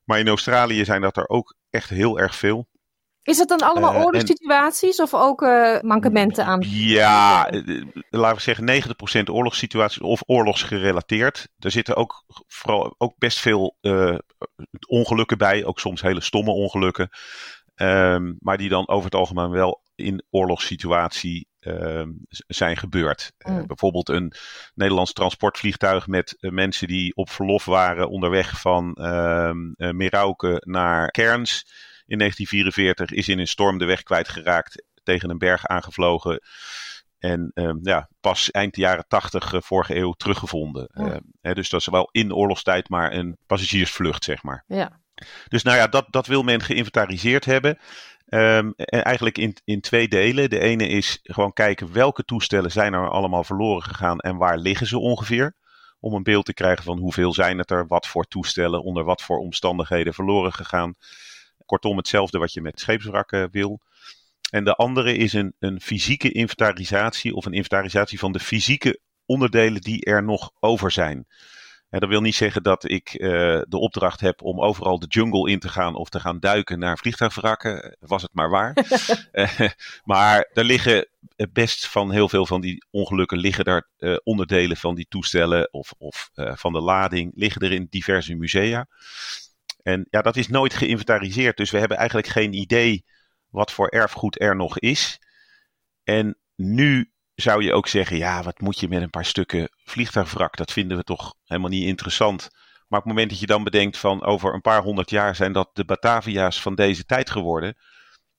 Maar 0.05 0.19
in 0.19 0.29
Australië 0.29 0.85
zijn 0.85 1.01
dat 1.01 1.17
er 1.17 1.29
ook 1.29 1.57
echt 1.71 1.89
heel 1.89 2.19
erg 2.19 2.37
veel. 2.37 2.69
Is 3.25 3.39
het 3.39 3.49
dan 3.49 3.61
allemaal 3.61 3.95
oorlogssituaties 4.05 4.99
en, 4.99 5.05
of 5.05 5.15
ook 5.15 5.41
mankementen 5.83 6.45
aan? 6.45 6.63
Ja, 6.67 7.51
laten 8.11 8.37
we 8.37 8.43
zeggen 8.43 8.83
90% 9.29 9.33
oorlogssituaties 9.33 10.01
of 10.01 10.23
oorlogsgerelateerd. 10.27 11.49
Er 11.59 11.71
zitten 11.71 11.97
ook 11.97 12.25
vooral 12.47 12.95
ook 12.99 13.15
best 13.19 13.39
veel 13.39 13.77
ongelukken 14.89 15.39
bij, 15.39 15.65
ook 15.65 15.81
soms 15.81 16.03
hele 16.03 16.21
stomme 16.21 16.51
ongelukken. 16.51 17.09
Um, 17.77 18.37
maar 18.39 18.59
die 18.59 18.69
dan 18.69 18.89
over 18.89 19.05
het 19.05 19.15
algemeen 19.15 19.51
wel 19.51 19.83
in 19.95 20.25
oorlogssituatie 20.31 21.49
uh, 21.61 22.03
zijn 22.31 22.77
gebeurd. 22.77 23.33
Mm. 23.39 23.67
Bijvoorbeeld 23.67 24.09
een 24.09 24.33
Nederlands 24.75 25.13
transportvliegtuig 25.13 26.07
met 26.07 26.37
mensen 26.39 26.89
die 26.89 27.15
op 27.15 27.31
verlof 27.31 27.65
waren 27.65 28.09
onderweg 28.09 28.61
van 28.61 28.99
uh, 29.01 29.51
Merauke 29.77 30.63
naar 30.65 31.11
Kerns. 31.11 31.67
In 32.07 32.19
1944 32.19 33.11
is 33.11 33.29
in 33.29 33.39
een 33.39 33.47
storm 33.47 33.79
de 33.79 33.85
weg 33.85 34.03
kwijtgeraakt, 34.03 34.85
tegen 35.03 35.31
een 35.31 35.39
berg 35.39 35.67
aangevlogen. 35.67 36.41
En 37.19 37.51
ehm, 37.55 37.77
ja, 37.83 38.09
pas 38.21 38.51
eind 38.51 38.77
jaren 38.77 39.05
80, 39.09 39.53
eh, 39.53 39.61
vorige 39.61 39.97
eeuw, 39.97 40.13
teruggevonden. 40.13 40.91
Oh. 40.95 41.55
dus 41.55 41.69
dat 41.69 41.81
is 41.81 41.87
wel 41.87 42.09
in 42.13 42.35
oorlogstijd 42.35 42.89
maar 42.89 43.13
een 43.13 43.37
passagiersvlucht, 43.47 44.25
zeg 44.25 44.43
maar. 44.43 44.65
Ja. 44.67 45.01
Dus 45.49 45.63
nou 45.63 45.77
ja, 45.77 45.87
dat, 45.87 46.07
dat 46.11 46.27
wil 46.27 46.43
men 46.43 46.61
geïnventariseerd 46.61 47.45
hebben. 47.45 47.79
Um, 48.29 48.73
en 48.77 49.05
eigenlijk 49.05 49.39
in, 49.39 49.57
in 49.65 49.81
twee 49.81 50.09
delen. 50.09 50.51
De 50.51 50.59
ene 50.59 50.89
is 50.89 51.19
gewoon 51.23 51.53
kijken 51.53 51.93
welke 51.93 52.25
toestellen 52.25 52.71
zijn 52.71 52.93
er 52.93 53.11
allemaal 53.11 53.45
verloren 53.45 53.83
gegaan 53.83 54.19
en 54.19 54.37
waar 54.37 54.59
liggen 54.59 54.87
ze 54.87 54.99
ongeveer. 54.99 55.55
Om 56.01 56.15
een 56.15 56.23
beeld 56.23 56.45
te 56.45 56.55
krijgen 56.55 56.85
van 56.85 56.99
hoeveel 56.99 57.33
zijn 57.33 57.59
het 57.59 57.71
er, 57.71 57.87
wat 57.87 58.07
voor 58.07 58.25
toestellen, 58.25 58.83
onder 58.83 59.05
wat 59.05 59.23
voor 59.23 59.39
omstandigheden 59.39 60.15
verloren 60.15 60.53
gegaan. 60.53 60.95
Kortom, 61.67 61.97
hetzelfde 61.97 62.39
wat 62.39 62.53
je 62.53 62.61
met 62.61 62.81
scheepswrakken 62.81 63.51
wil. 63.51 63.81
En 64.51 64.65
de 64.65 64.75
andere 64.75 65.17
is 65.17 65.33
een, 65.33 65.55
een 65.59 65.81
fysieke 65.81 66.33
inventarisatie 66.33 67.35
of 67.35 67.47
een 67.47 67.53
inventarisatie 67.53 68.19
van 68.19 68.33
de 68.33 68.41
fysieke 68.41 69.01
onderdelen 69.27 69.81
die 69.81 70.05
er 70.05 70.23
nog 70.23 70.51
over 70.61 70.91
zijn. 70.91 71.27
En 71.95 72.01
dat 72.01 72.09
wil 72.09 72.21
niet 72.21 72.35
zeggen 72.35 72.63
dat 72.63 72.91
ik 72.91 73.15
uh, 73.15 73.31
de 73.69 73.79
opdracht 73.79 74.21
heb 74.21 74.43
om 74.43 74.61
overal 74.61 74.99
de 74.99 75.07
jungle 75.07 75.51
in 75.51 75.59
te 75.59 75.69
gaan 75.69 75.95
of 75.95 76.09
te 76.09 76.21
gaan 76.21 76.41
duiken 76.41 76.79
naar 76.79 76.99
vliegtuigwrakken. 76.99 77.97
Was 78.01 78.23
het 78.23 78.35
maar 78.35 78.51
waar. 78.51 78.77
uh, 79.33 79.61
maar 80.05 80.51
er 80.53 80.65
liggen 80.65 81.09
best 81.53 81.87
van 81.87 82.11
heel 82.11 82.29
veel 82.29 82.47
van 82.47 82.61
die 82.61 82.85
ongelukken 82.91 83.39
liggen 83.39 83.65
daar 83.65 83.89
uh, 83.99 84.17
onderdelen 84.23 84.77
van 84.77 84.95
die 84.95 85.07
toestellen 85.09 85.73
of, 85.73 85.93
of 85.99 86.31
van 86.35 86.73
de 86.73 86.81
lading 86.81 87.33
liggen 87.35 87.61
er 87.61 87.73
in 87.73 87.87
diverse 87.91 88.35
musea. 88.35 88.87
En 89.85 90.07
ja, 90.11 90.23
dat 90.23 90.37
is 90.37 90.49
nooit 90.49 90.75
geïnventariseerd. 90.75 91.57
Dus 91.57 91.71
we 91.71 91.79
hebben 91.79 91.97
eigenlijk 91.97 92.29
geen 92.29 92.53
idee 92.53 93.05
wat 93.49 93.73
voor 93.73 93.89
erfgoed 93.89 94.41
er 94.41 94.57
nog 94.57 94.79
is. 94.79 95.19
En 96.03 96.39
nu 96.57 97.13
zou 97.35 97.65
je 97.65 97.73
ook 97.73 97.89
zeggen, 97.89 98.17
ja, 98.17 98.43
wat 98.43 98.61
moet 98.61 98.81
je 98.81 98.89
met 98.89 99.03
een 99.03 99.11
paar 99.11 99.25
stukken 99.25 99.69
vliegtuigwrak? 99.85 100.57
Dat 100.57 100.73
vinden 100.73 100.97
we 100.97 101.03
toch 101.03 101.35
helemaal 101.45 101.71
niet 101.71 101.87
interessant. 101.87 102.49
Maar 102.89 102.99
op 102.99 103.05
het 103.05 103.15
moment 103.15 103.31
dat 103.31 103.41
je 103.41 103.47
dan 103.47 103.65
bedenkt 103.65 103.99
van 103.99 104.25
over 104.25 104.55
een 104.55 104.61
paar 104.61 104.83
honderd 104.83 105.11
jaar 105.11 105.37
zijn 105.37 105.53
dat 105.53 105.71
de 105.73 105.85
Batavia's 105.85 106.61
van 106.61 106.75
deze 106.75 107.05
tijd 107.05 107.31
geworden, 107.31 107.77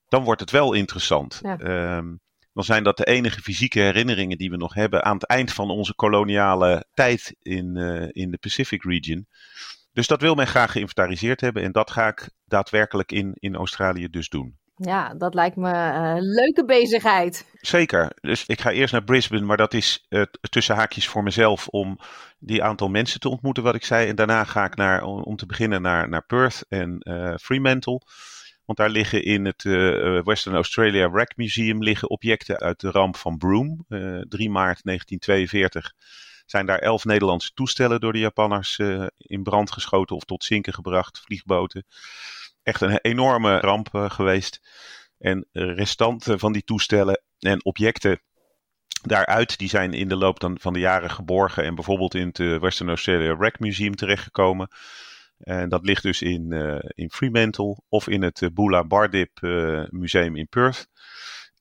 dan 0.07 0.23
wordt 0.23 0.41
het 0.41 0.51
wel 0.51 0.73
interessant. 0.73 1.39
Ja. 1.43 1.59
Um, 1.97 2.19
dan 2.53 2.63
zijn 2.63 2.83
dat 2.83 2.97
de 2.97 3.05
enige 3.05 3.41
fysieke 3.41 3.79
herinneringen 3.79 4.37
die 4.37 4.49
we 4.49 4.57
nog 4.57 4.73
hebben 4.73 5.03
aan 5.03 5.13
het 5.13 5.25
eind 5.25 5.53
van 5.53 5.69
onze 5.69 5.95
koloniale 5.95 6.85
tijd 6.93 7.35
in, 7.41 7.75
uh, 7.75 8.07
in 8.11 8.31
de 8.31 8.37
Pacific 8.37 8.83
region. 8.83 9.27
Dus 9.95 10.07
dat 10.07 10.21
wil 10.21 10.35
men 10.35 10.47
graag 10.47 10.71
geïnventariseerd 10.71 11.41
hebben 11.41 11.63
en 11.63 11.71
dat 11.71 11.91
ga 11.91 12.07
ik 12.07 12.29
daadwerkelijk 12.45 13.11
in, 13.11 13.31
in 13.39 13.55
Australië 13.55 14.09
dus 14.09 14.29
doen. 14.29 14.57
Ja, 14.75 15.13
dat 15.13 15.33
lijkt 15.33 15.55
me 15.55 15.73
een 15.73 16.21
leuke 16.21 16.65
bezigheid. 16.65 17.45
Zeker. 17.53 18.11
Dus 18.21 18.45
ik 18.45 18.61
ga 18.61 18.71
eerst 18.71 18.93
naar 18.93 19.03
Brisbane, 19.03 19.45
maar 19.45 19.57
dat 19.57 19.73
is 19.73 20.05
uh, 20.09 20.21
tussen 20.49 20.75
haakjes 20.75 21.07
voor 21.07 21.23
mezelf 21.23 21.67
om 21.67 21.99
die 22.39 22.63
aantal 22.63 22.87
mensen 22.87 23.19
te 23.19 23.29
ontmoeten, 23.29 23.63
wat 23.63 23.75
ik 23.75 23.85
zei. 23.85 24.07
En 24.07 24.15
daarna 24.15 24.43
ga 24.43 24.65
ik 24.65 24.75
naar, 24.75 25.03
om 25.03 25.35
te 25.35 25.45
beginnen 25.45 25.81
naar, 25.81 26.09
naar 26.09 26.25
Perth 26.25 26.65
en 26.69 26.97
uh, 26.99 27.35
Fremantle. 27.35 28.01
Want 28.65 28.77
daar 28.77 28.89
liggen 28.89 29.23
in 29.23 29.45
het 29.45 29.63
uh, 29.63 30.23
Western 30.23 30.55
Australia 30.55 31.09
Wreck 31.09 31.37
Museum 31.37 31.83
liggen 31.83 32.09
objecten 32.09 32.57
uit 32.57 32.79
de 32.79 32.91
ramp 32.91 33.15
van 33.15 33.37
Broome. 33.37 33.77
3 34.29 34.49
maart 34.49 34.83
1942 34.83 35.93
zijn 36.45 36.65
daar 36.65 36.79
elf 36.79 37.05
Nederlandse 37.05 37.53
toestellen 37.53 37.99
door 37.99 38.13
de 38.13 38.19
Japanners 38.19 38.79
in 39.17 39.43
brand 39.43 39.71
geschoten 39.71 40.15
of 40.15 40.23
tot 40.23 40.43
zinken 40.43 40.73
gebracht, 40.73 41.21
vliegboten 41.25 41.85
echt 42.65 42.81
een 42.81 42.99
enorme 43.01 43.59
ramp 43.59 43.89
uh, 43.93 44.09
geweest. 44.09 44.61
En 45.17 45.47
restanten 45.51 46.39
van 46.39 46.53
die 46.53 46.63
toestellen 46.63 47.21
en 47.39 47.65
objecten 47.65 48.21
daaruit, 49.01 49.57
die 49.57 49.69
zijn 49.69 49.93
in 49.93 50.07
de 50.07 50.15
loop 50.15 50.39
dan 50.39 50.57
van 50.59 50.73
de 50.73 50.79
jaren 50.79 51.09
geborgen 51.09 51.63
en 51.63 51.75
bijvoorbeeld 51.75 52.15
in 52.15 52.27
het 52.27 52.39
uh, 52.39 52.59
Western 52.59 52.89
Australia 52.89 53.37
Wreck 53.37 53.59
Museum 53.59 53.95
terechtgekomen. 53.95 54.67
En 55.37 55.69
dat 55.69 55.85
ligt 55.85 56.03
dus 56.03 56.21
in, 56.21 56.51
uh, 56.51 56.79
in 56.81 57.11
Fremantle 57.11 57.77
of 57.89 58.07
in 58.07 58.21
het 58.21 58.41
uh, 58.41 58.49
Bula 58.53 58.83
Bardip 58.83 59.39
Museum 59.89 60.35
in 60.35 60.47
Perth. 60.47 60.87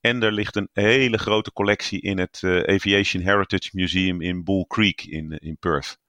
En 0.05 0.23
er 0.23 0.31
ligt 0.31 0.55
een 0.55 0.69
hele 0.73 1.17
grote 1.17 1.51
collectie 1.51 2.01
in 2.01 2.17
het 2.17 2.41
Aviation 2.43 3.23
Heritage 3.23 3.69
Museum 3.73 4.21
in 4.21 4.43
Bull 4.43 4.65
Creek 4.67 5.01
in, 5.01 5.31
in 5.31 5.57
Perth. 5.57 5.99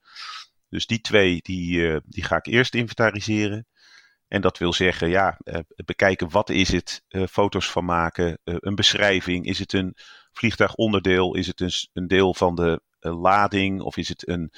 Dus 0.69 0.85
die 0.85 1.01
twee, 1.01 1.39
die, 1.41 1.99
die 2.05 2.23
ga 2.23 2.35
ik 2.35 2.45
eerst 2.45 2.75
inventariseren. 2.75 3.67
En 4.27 4.41
dat 4.41 4.57
wil 4.57 4.73
zeggen, 4.73 5.09
ja, 5.09 5.39
bekijken 5.85 6.29
wat 6.29 6.49
is 6.49 6.71
het, 6.71 7.03
foto's 7.29 7.71
van 7.71 7.85
maken, 7.85 8.39
een 8.43 8.75
beschrijving. 8.75 9.45
Is 9.45 9.59
het 9.59 9.73
een 9.73 9.95
vliegtuigonderdeel? 10.31 11.35
Is 11.35 11.47
het 11.47 11.61
een, 11.61 11.71
een 11.93 12.07
deel 12.07 12.33
van 12.33 12.55
de 12.55 12.81
lading? 12.99 13.81
Of 13.81 13.97
is 13.97 14.09
het 14.09 14.27
een, 14.27 14.51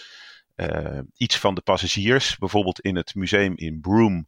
iets 1.15 1.37
van 1.37 1.55
de 1.55 1.61
passagiers? 1.61 2.37
Bijvoorbeeld 2.37 2.79
in 2.79 2.95
het 2.95 3.15
museum 3.15 3.57
in 3.57 3.81
Broome. 3.81 4.25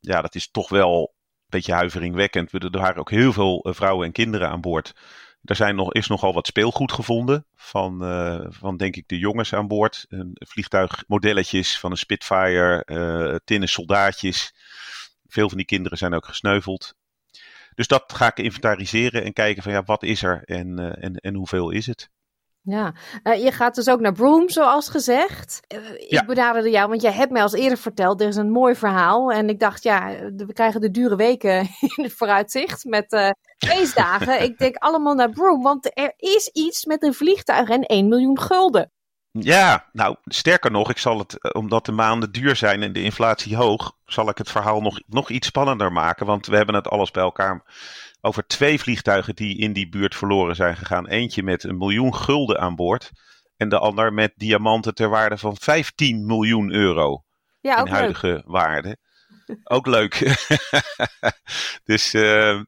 Ja, 0.00 0.20
dat 0.20 0.34
is 0.34 0.50
toch 0.50 0.68
wel 0.68 1.16
beetje 1.48 1.72
huiveringwekkend. 1.72 2.52
Er 2.52 2.70
waren 2.70 2.96
ook 2.96 3.10
heel 3.10 3.32
veel 3.32 3.66
vrouwen 3.70 4.06
en 4.06 4.12
kinderen 4.12 4.48
aan 4.48 4.60
boord. 4.60 4.94
Er 5.42 5.56
zijn 5.56 5.76
nog, 5.76 5.92
is 5.92 6.06
nogal 6.06 6.34
wat 6.34 6.46
speelgoed 6.46 6.92
gevonden 6.92 7.46
van, 7.54 8.04
uh, 8.04 8.46
van 8.48 8.76
denk 8.76 8.96
ik 8.96 9.08
de 9.08 9.18
jongens 9.18 9.54
aan 9.54 9.68
boord. 9.68 10.06
Een 10.08 10.30
vliegtuigmodelletjes 10.34 11.78
van 11.78 11.90
een 11.90 11.96
Spitfire, 11.96 12.82
uh, 12.86 13.36
tinnen 13.44 13.68
soldaatjes. 13.68 14.54
Veel 15.26 15.48
van 15.48 15.56
die 15.56 15.66
kinderen 15.66 15.98
zijn 15.98 16.14
ook 16.14 16.26
gesneuveld. 16.26 16.94
Dus 17.74 17.86
dat 17.86 18.12
ga 18.12 18.26
ik 18.26 18.38
inventariseren 18.38 19.24
en 19.24 19.32
kijken 19.32 19.62
van 19.62 19.72
ja, 19.72 19.82
wat 19.82 20.02
is 20.02 20.22
er 20.22 20.42
en, 20.44 20.78
en, 21.00 21.14
en 21.14 21.34
hoeveel 21.34 21.70
is 21.70 21.86
het. 21.86 22.10
Ja, 22.68 22.92
uh, 23.24 23.42
je 23.42 23.52
gaat 23.52 23.74
dus 23.74 23.88
ook 23.88 24.00
naar 24.00 24.12
Broome, 24.12 24.50
zoals 24.50 24.88
gezegd. 24.88 25.60
Uh, 25.74 26.08
ja. 26.08 26.20
Ik 26.20 26.26
benaderde 26.26 26.70
jou, 26.70 26.88
want 26.88 27.02
jij 27.02 27.12
hebt 27.12 27.32
mij 27.32 27.42
als 27.42 27.52
eerder 27.52 27.78
verteld, 27.78 28.20
er 28.20 28.28
is 28.28 28.36
een 28.36 28.50
mooi 28.50 28.74
verhaal. 28.74 29.32
En 29.32 29.48
ik 29.48 29.60
dacht, 29.60 29.82
ja, 29.82 30.08
we 30.36 30.52
krijgen 30.52 30.80
de 30.80 30.90
dure 30.90 31.16
weken 31.16 31.60
in 31.96 32.04
het 32.04 32.12
vooruitzicht 32.12 32.84
met 32.84 33.12
uh, 33.12 33.30
feestdagen. 33.58 34.42
ik 34.42 34.58
denk 34.58 34.76
allemaal 34.76 35.14
naar 35.14 35.30
Broome, 35.30 35.62
want 35.62 35.98
er 35.98 36.12
is 36.16 36.50
iets 36.52 36.84
met 36.84 37.02
een 37.02 37.14
vliegtuig 37.14 37.68
en 37.68 37.82
1 37.82 38.08
miljoen 38.08 38.40
gulden. 38.40 38.92
Ja, 39.30 39.88
nou, 39.92 40.16
sterker 40.24 40.70
nog, 40.70 40.90
ik 40.90 40.98
zal 40.98 41.18
het, 41.18 41.54
omdat 41.54 41.86
de 41.86 41.92
maanden 41.92 42.32
duur 42.32 42.56
zijn 42.56 42.82
en 42.82 42.92
de 42.92 43.02
inflatie 43.02 43.56
hoog, 43.56 43.92
zal 44.04 44.28
ik 44.28 44.38
het 44.38 44.50
verhaal 44.50 44.80
nog, 44.80 45.00
nog 45.06 45.30
iets 45.30 45.46
spannender 45.46 45.92
maken. 45.92 46.26
Want 46.26 46.46
we 46.46 46.56
hebben 46.56 46.74
het 46.74 46.88
alles 46.88 47.10
bij 47.10 47.22
elkaar 47.22 47.62
over 48.20 48.46
twee 48.46 48.80
vliegtuigen 48.80 49.34
die 49.34 49.58
in 49.58 49.72
die 49.72 49.88
buurt 49.88 50.14
verloren 50.14 50.56
zijn 50.56 50.76
gegaan. 50.76 51.06
Eentje 51.08 51.42
met 51.42 51.64
een 51.64 51.76
miljoen 51.76 52.14
gulden 52.14 52.60
aan 52.60 52.76
boord. 52.76 53.10
En 53.56 53.68
de 53.68 53.78
ander 53.78 54.12
met 54.12 54.32
diamanten 54.36 54.94
ter 54.94 55.08
waarde 55.08 55.38
van 55.38 55.56
15 55.56 56.26
miljoen 56.26 56.72
euro. 56.72 57.24
Ja, 57.60 57.78
in 57.78 57.92
huidige 57.92 58.26
leuk. 58.26 58.42
waarde. 58.46 58.96
Ook 59.64 59.86
leuk. 59.86 60.18
dus, 61.84 62.14
uh, 62.14 62.60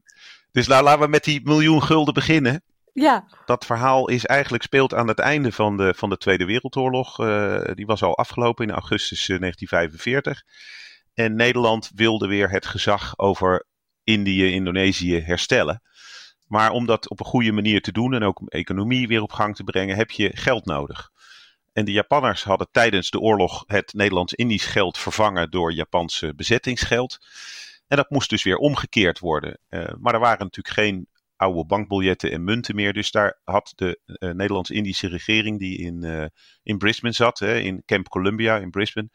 dus 0.52 0.66
nou, 0.66 0.82
laten 0.82 1.00
we 1.00 1.08
met 1.08 1.24
die 1.24 1.40
miljoen 1.44 1.82
gulden 1.82 2.14
beginnen. 2.14 2.62
Ja. 2.92 3.24
Dat 3.44 3.66
verhaal 3.66 4.08
is 4.08 4.26
eigenlijk 4.26 4.62
speelt 4.62 4.94
aan 4.94 5.08
het 5.08 5.18
einde 5.18 5.52
van 5.52 5.76
de, 5.76 5.94
van 5.96 6.10
de 6.10 6.16
Tweede 6.16 6.44
Wereldoorlog. 6.44 7.20
Uh, 7.20 7.60
die 7.74 7.86
was 7.86 8.02
al 8.02 8.16
afgelopen 8.16 8.66
in 8.66 8.74
augustus 8.74 9.26
1945. 9.26 10.42
En 11.14 11.34
Nederland 11.34 11.90
wilde 11.94 12.26
weer 12.26 12.50
het 12.50 12.66
gezag 12.66 13.18
over 13.18 13.66
Indië, 14.10 14.52
Indonesië 14.52 15.20
herstellen. 15.20 15.82
Maar 16.46 16.70
om 16.70 16.86
dat 16.86 17.08
op 17.08 17.20
een 17.20 17.26
goede 17.26 17.52
manier 17.52 17.80
te 17.80 17.92
doen 17.92 18.14
en 18.14 18.22
ook 18.22 18.42
economie 18.48 19.08
weer 19.08 19.22
op 19.22 19.32
gang 19.32 19.56
te 19.56 19.64
brengen, 19.64 19.96
heb 19.96 20.10
je 20.10 20.30
geld 20.34 20.64
nodig. 20.64 21.10
En 21.72 21.84
de 21.84 21.92
Japanners 21.92 22.44
hadden 22.44 22.68
tijdens 22.70 23.10
de 23.10 23.20
oorlog 23.20 23.64
het 23.66 23.92
Nederlands-Indisch 23.92 24.66
geld 24.66 24.98
vervangen 24.98 25.50
door 25.50 25.72
Japanse 25.72 26.34
bezettingsgeld. 26.34 27.18
En 27.86 27.96
dat 27.96 28.10
moest 28.10 28.30
dus 28.30 28.42
weer 28.42 28.56
omgekeerd 28.56 29.18
worden. 29.18 29.58
Uh, 29.68 29.88
maar 30.00 30.14
er 30.14 30.20
waren 30.20 30.44
natuurlijk 30.44 30.74
geen 30.74 31.06
oude 31.40 31.66
bankbiljetten 31.66 32.30
en 32.30 32.44
munten 32.44 32.74
meer. 32.74 32.92
Dus 32.92 33.10
daar 33.10 33.40
had 33.44 33.72
de 33.76 34.00
uh, 34.04 34.30
Nederlands-Indische 34.30 35.08
regering, 35.08 35.58
die 35.58 35.78
in, 35.78 36.04
uh, 36.04 36.24
in 36.62 36.78
Brisbane 36.78 37.14
zat, 37.14 37.38
hè, 37.38 37.58
in 37.58 37.82
Camp 37.84 38.08
Columbia 38.08 38.58
in 38.58 38.70
Brisbane, 38.70 39.08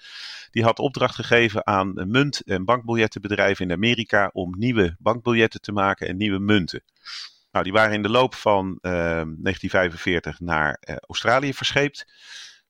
die 0.51 0.63
had 0.63 0.79
opdracht 0.79 1.15
gegeven 1.15 1.65
aan 1.67 1.93
munt- 1.93 2.41
en 2.41 2.65
bankbiljettenbedrijven 2.65 3.65
in 3.65 3.71
Amerika 3.71 4.29
om 4.33 4.57
nieuwe 4.57 4.95
bankbiljetten 4.99 5.61
te 5.61 5.71
maken 5.71 6.07
en 6.07 6.17
nieuwe 6.17 6.39
munten. 6.39 6.83
Nou, 7.51 7.63
die 7.63 7.73
waren 7.73 7.93
in 7.93 8.01
de 8.01 8.09
loop 8.09 8.35
van 8.35 8.77
1945 8.81 10.39
naar 10.39 10.79
Australië 11.07 11.53
verscheept. 11.53 12.05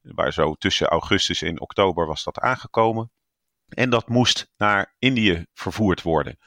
Waar 0.01 0.33
zo 0.33 0.53
tussen 0.53 0.87
augustus 0.87 1.41
en 1.41 1.61
oktober 1.61 2.07
was 2.07 2.23
dat 2.23 2.39
aangekomen. 2.39 3.11
En 3.67 3.89
dat 3.89 4.07
moest 4.07 4.51
naar 4.57 4.95
Indië 4.99 5.45
vervoerd 5.53 6.01
worden. 6.01 6.37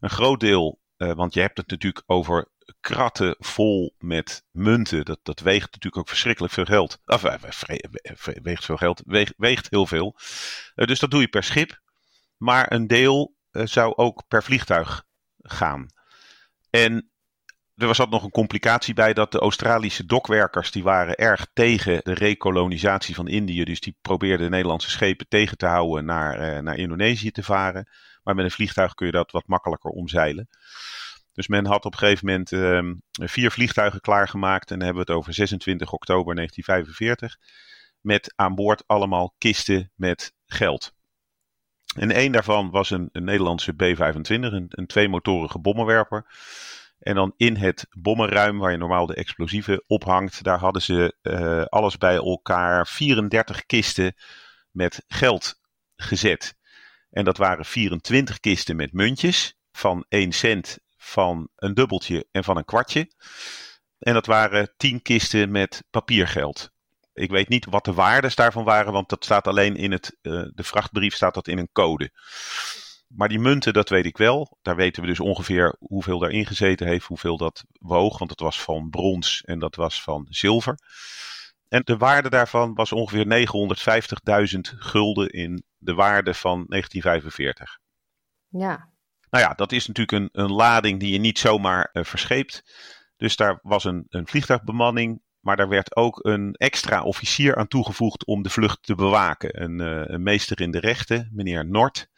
Een 0.00 0.10
groot 0.10 0.40
deel, 0.40 0.80
uh, 0.96 1.12
want 1.12 1.34
je 1.34 1.40
hebt 1.40 1.56
het 1.56 1.70
natuurlijk 1.70 2.02
over 2.06 2.48
kratten 2.80 3.36
vol 3.38 3.94
met 3.98 4.44
munten. 4.50 5.04
Dat, 5.04 5.18
dat 5.22 5.40
weegt 5.40 5.72
natuurlijk 5.72 5.96
ook 5.96 6.08
verschrikkelijk 6.08 6.52
veel 6.52 6.64
geld. 6.64 6.98
Of 7.04 7.24
uh, 7.24 7.34
weegt 8.42 8.64
veel 8.64 8.76
geld, 8.76 9.02
weegt, 9.36 9.70
heel 9.70 9.86
veel. 9.86 10.16
Uh, 10.74 10.86
dus 10.86 10.98
dat 10.98 11.10
doe 11.10 11.20
je 11.20 11.28
per 11.28 11.44
schip. 11.44 11.82
Maar 12.36 12.72
een 12.72 12.86
deel 12.86 13.34
zou 13.50 13.94
ook 13.96 14.24
per 14.28 14.42
vliegtuig 14.42 15.04
gaan. 15.38 15.86
En 16.70 17.10
er 17.74 17.86
was 17.86 18.00
ook 18.00 18.10
nog 18.10 18.22
een 18.22 18.30
complicatie 18.30 18.94
bij 18.94 19.12
dat 19.12 19.32
de 19.32 19.38
Australische 19.38 20.06
dokwerkers 20.06 20.70
die 20.70 20.82
waren 20.82 21.16
erg 21.16 21.46
tegen 21.52 22.00
de 22.02 22.14
rekolonisatie 22.14 23.14
van 23.14 23.28
Indië. 23.28 23.64
Dus 23.64 23.80
die 23.80 23.96
probeerden 24.00 24.50
Nederlandse 24.50 24.90
schepen 24.90 25.28
tegen 25.28 25.56
te 25.56 25.66
houden 25.66 26.04
naar, 26.04 26.62
naar 26.62 26.76
Indonesië 26.76 27.30
te 27.30 27.42
varen. 27.42 27.88
Maar 28.24 28.34
met 28.34 28.44
een 28.44 28.50
vliegtuig 28.50 28.94
kun 28.94 29.06
je 29.06 29.12
dat 29.12 29.30
wat 29.30 29.46
makkelijker 29.46 29.90
omzeilen. 29.90 30.48
Dus 31.32 31.48
men 31.48 31.66
had 31.66 31.84
op 31.84 31.92
een 31.92 31.98
gegeven 31.98 32.26
moment 32.26 32.52
uh, 32.52 32.92
vier 33.28 33.50
vliegtuigen 33.50 34.00
klaargemaakt. 34.00 34.70
En 34.70 34.78
dan 34.78 34.86
hebben 34.86 35.04
we 35.04 35.12
het 35.12 35.20
over 35.20 35.34
26 35.34 35.92
oktober 35.92 36.34
1945. 36.34 37.38
Met 38.00 38.32
aan 38.36 38.54
boord 38.54 38.82
allemaal 38.86 39.34
kisten 39.38 39.90
met 39.94 40.34
geld. 40.46 40.94
En 41.96 42.10
één 42.10 42.32
daarvan 42.32 42.70
was 42.70 42.90
een, 42.90 43.08
Nederlandse 43.12 43.72
B-25, 43.72 44.26
een, 44.26 44.66
een 44.68 44.86
tweemotorige 44.86 45.58
bommenwerper. 45.58 46.26
En 46.98 47.14
dan 47.14 47.34
in 47.36 47.56
het 47.56 47.86
bommenruim, 47.90 48.58
waar 48.58 48.70
je 48.70 48.76
normaal 48.76 49.06
de 49.06 49.14
explosieven 49.14 49.84
ophangt, 49.86 50.42
daar 50.42 50.58
hadden 50.58 50.82
ze 50.82 51.16
uh, 51.22 51.64
alles 51.64 51.98
bij 51.98 52.14
elkaar 52.14 52.86
34 52.86 53.66
kisten 53.66 54.14
met 54.70 55.04
geld 55.08 55.60
gezet. 55.96 56.56
En 57.14 57.24
dat 57.24 57.36
waren 57.36 57.64
24 57.64 58.40
kisten 58.40 58.76
met 58.76 58.92
muntjes 58.92 59.56
van 59.72 60.04
1 60.08 60.32
cent, 60.32 60.78
van 60.96 61.48
een 61.56 61.74
dubbeltje 61.74 62.26
en 62.30 62.44
van 62.44 62.56
een 62.56 62.64
kwartje. 62.64 63.10
En 63.98 64.14
dat 64.14 64.26
waren 64.26 64.72
10 64.76 65.02
kisten 65.02 65.50
met 65.50 65.84
papiergeld. 65.90 66.70
Ik 67.12 67.30
weet 67.30 67.48
niet 67.48 67.64
wat 67.64 67.84
de 67.84 67.92
waardes 67.92 68.34
daarvan 68.34 68.64
waren, 68.64 68.92
want 68.92 69.08
dat 69.08 69.24
staat 69.24 69.46
alleen 69.46 69.76
in 69.76 69.92
het, 69.92 70.16
uh, 70.22 70.42
de 70.54 70.62
vrachtbrief 70.62 71.14
staat 71.14 71.34
dat 71.34 71.48
in 71.48 71.58
een 71.58 71.72
code. 71.72 72.10
Maar 73.06 73.28
die 73.28 73.38
munten, 73.38 73.72
dat 73.72 73.88
weet 73.88 74.06
ik 74.06 74.16
wel. 74.16 74.58
Daar 74.62 74.76
weten 74.76 75.02
we 75.02 75.08
dus 75.08 75.20
ongeveer 75.20 75.76
hoeveel 75.78 76.18
daarin 76.18 76.46
gezeten 76.46 76.86
heeft, 76.86 77.06
hoeveel 77.06 77.36
dat 77.36 77.64
woog. 77.72 78.18
Want 78.18 78.30
het 78.30 78.40
was 78.40 78.60
van 78.60 78.90
brons 78.90 79.42
en 79.44 79.58
dat 79.58 79.76
was 79.76 80.02
van 80.02 80.26
zilver. 80.30 80.78
En 81.68 81.82
de 81.84 81.96
waarde 81.96 82.30
daarvan 82.30 82.74
was 82.74 82.92
ongeveer 82.92 83.46
950.000 84.54 84.60
gulden 84.78 85.28
in 85.28 85.64
de 85.84 85.94
waarde 85.94 86.34
van 86.34 86.64
1945. 86.68 87.78
Ja. 88.48 88.92
Nou 89.30 89.44
ja, 89.44 89.54
dat 89.54 89.72
is 89.72 89.86
natuurlijk 89.86 90.22
een, 90.22 90.44
een 90.44 90.52
lading 90.52 91.00
die 91.00 91.12
je 91.12 91.18
niet 91.18 91.38
zomaar 91.38 91.90
uh, 91.92 92.04
verscheept. 92.04 92.62
Dus 93.16 93.36
daar 93.36 93.58
was 93.62 93.84
een, 93.84 94.06
een 94.08 94.26
vliegtuigbemanning. 94.26 95.22
Maar 95.40 95.56
daar 95.56 95.68
werd 95.68 95.96
ook 95.96 96.24
een 96.24 96.54
extra 96.54 97.02
officier 97.02 97.56
aan 97.56 97.68
toegevoegd 97.68 98.24
om 98.24 98.42
de 98.42 98.50
vlucht 98.50 98.82
te 98.82 98.94
bewaken. 98.94 99.62
Een, 99.62 99.80
uh, 99.80 100.02
een 100.04 100.22
meester 100.22 100.60
in 100.60 100.70
de 100.70 100.80
rechten, 100.80 101.30
meneer 101.32 101.66
Nort 101.66 102.08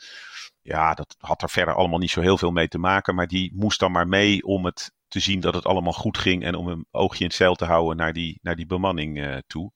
ja, 0.66 0.94
dat 0.94 1.16
had 1.18 1.42
er 1.42 1.50
verder 1.50 1.74
allemaal 1.74 1.98
niet 1.98 2.10
zo 2.10 2.20
heel 2.20 2.38
veel 2.38 2.50
mee 2.50 2.68
te 2.68 2.78
maken. 2.78 3.14
Maar 3.14 3.26
die 3.26 3.52
moest 3.54 3.80
dan 3.80 3.92
maar 3.92 4.08
mee 4.08 4.42
om 4.42 4.64
het 4.64 4.92
te 5.08 5.20
zien 5.20 5.40
dat 5.40 5.54
het 5.54 5.64
allemaal 5.64 5.92
goed 5.92 6.18
ging. 6.18 6.44
En 6.44 6.54
om 6.54 6.68
een 6.68 6.86
oogje 6.90 7.20
in 7.20 7.26
het 7.26 7.34
zeil 7.34 7.54
te 7.54 7.64
houden 7.64 7.96
naar 7.96 8.12
die, 8.12 8.38
naar 8.42 8.56
die 8.56 8.66
bemanning 8.66 9.18
uh, 9.18 9.36
toe. 9.46 9.72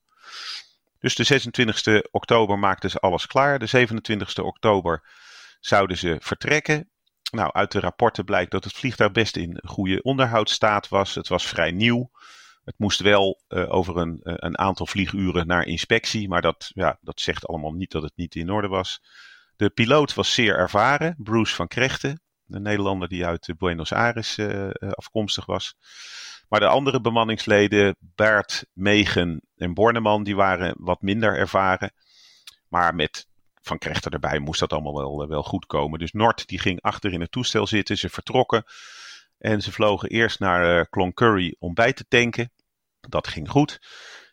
Dus 1.01 1.15
de 1.15 1.41
26e 1.41 2.09
oktober 2.11 2.59
maakten 2.59 2.89
ze 2.89 2.99
alles 2.99 3.27
klaar. 3.27 3.59
De 3.59 3.87
27e 3.87 4.43
oktober 4.43 5.03
zouden 5.59 5.97
ze 5.97 6.17
vertrekken. 6.19 6.89
Nou, 7.31 7.51
uit 7.51 7.71
de 7.71 7.79
rapporten 7.79 8.25
blijkt 8.25 8.51
dat 8.51 8.63
het 8.63 8.73
vliegtuig 8.73 9.11
best 9.11 9.35
in 9.35 9.59
goede 9.65 10.01
onderhoudsstaat 10.01 10.87
was. 10.87 11.15
Het 11.15 11.27
was 11.27 11.47
vrij 11.47 11.71
nieuw. 11.71 12.11
Het 12.63 12.75
moest 12.77 12.99
wel 12.99 13.41
uh, 13.49 13.73
over 13.73 13.97
een, 13.97 14.19
uh, 14.23 14.33
een 14.37 14.57
aantal 14.57 14.85
vlieguren 14.85 15.47
naar 15.47 15.65
inspectie. 15.65 16.27
Maar 16.27 16.41
dat, 16.41 16.71
ja, 16.73 16.97
dat 17.01 17.21
zegt 17.21 17.47
allemaal 17.47 17.71
niet 17.71 17.91
dat 17.91 18.03
het 18.03 18.15
niet 18.15 18.35
in 18.35 18.51
orde 18.51 18.67
was. 18.67 19.01
De 19.55 19.69
piloot 19.69 20.13
was 20.13 20.33
zeer 20.33 20.57
ervaren, 20.57 21.15
Bruce 21.17 21.55
van 21.55 21.67
Krechten, 21.67 22.21
de 22.43 22.59
Nederlander 22.59 23.07
die 23.07 23.25
uit 23.25 23.53
Buenos 23.57 23.93
Aires 23.93 24.39
afkomstig 24.79 25.45
was. 25.45 25.75
Maar 26.51 26.59
de 26.59 26.67
andere 26.67 27.01
bemanningsleden, 27.01 27.95
Bert, 27.99 28.65
Megen 28.73 29.41
en 29.55 29.73
Borneman, 29.73 30.23
die 30.23 30.35
waren 30.35 30.75
wat 30.77 31.01
minder 31.01 31.37
ervaren. 31.37 31.91
Maar 32.67 32.95
met 32.95 33.27
Van 33.61 33.77
Krechter 33.77 34.13
erbij 34.13 34.39
moest 34.39 34.59
dat 34.59 34.73
allemaal 34.73 34.95
wel, 34.95 35.27
wel 35.27 35.43
goed 35.43 35.65
komen. 35.65 35.99
Dus 35.99 36.11
Nord 36.11 36.47
die 36.47 36.59
ging 36.59 36.81
achter 36.81 37.13
in 37.13 37.21
het 37.21 37.31
toestel 37.31 37.67
zitten, 37.67 37.97
ze 37.97 38.09
vertrokken. 38.09 38.63
En 39.37 39.61
ze 39.61 39.71
vlogen 39.71 40.09
eerst 40.09 40.39
naar 40.39 40.89
Cloncurry 40.89 41.55
om 41.59 41.73
bij 41.73 41.93
te 41.93 42.05
tanken. 42.07 42.51
Dat 42.99 43.27
ging 43.27 43.49
goed. 43.49 43.81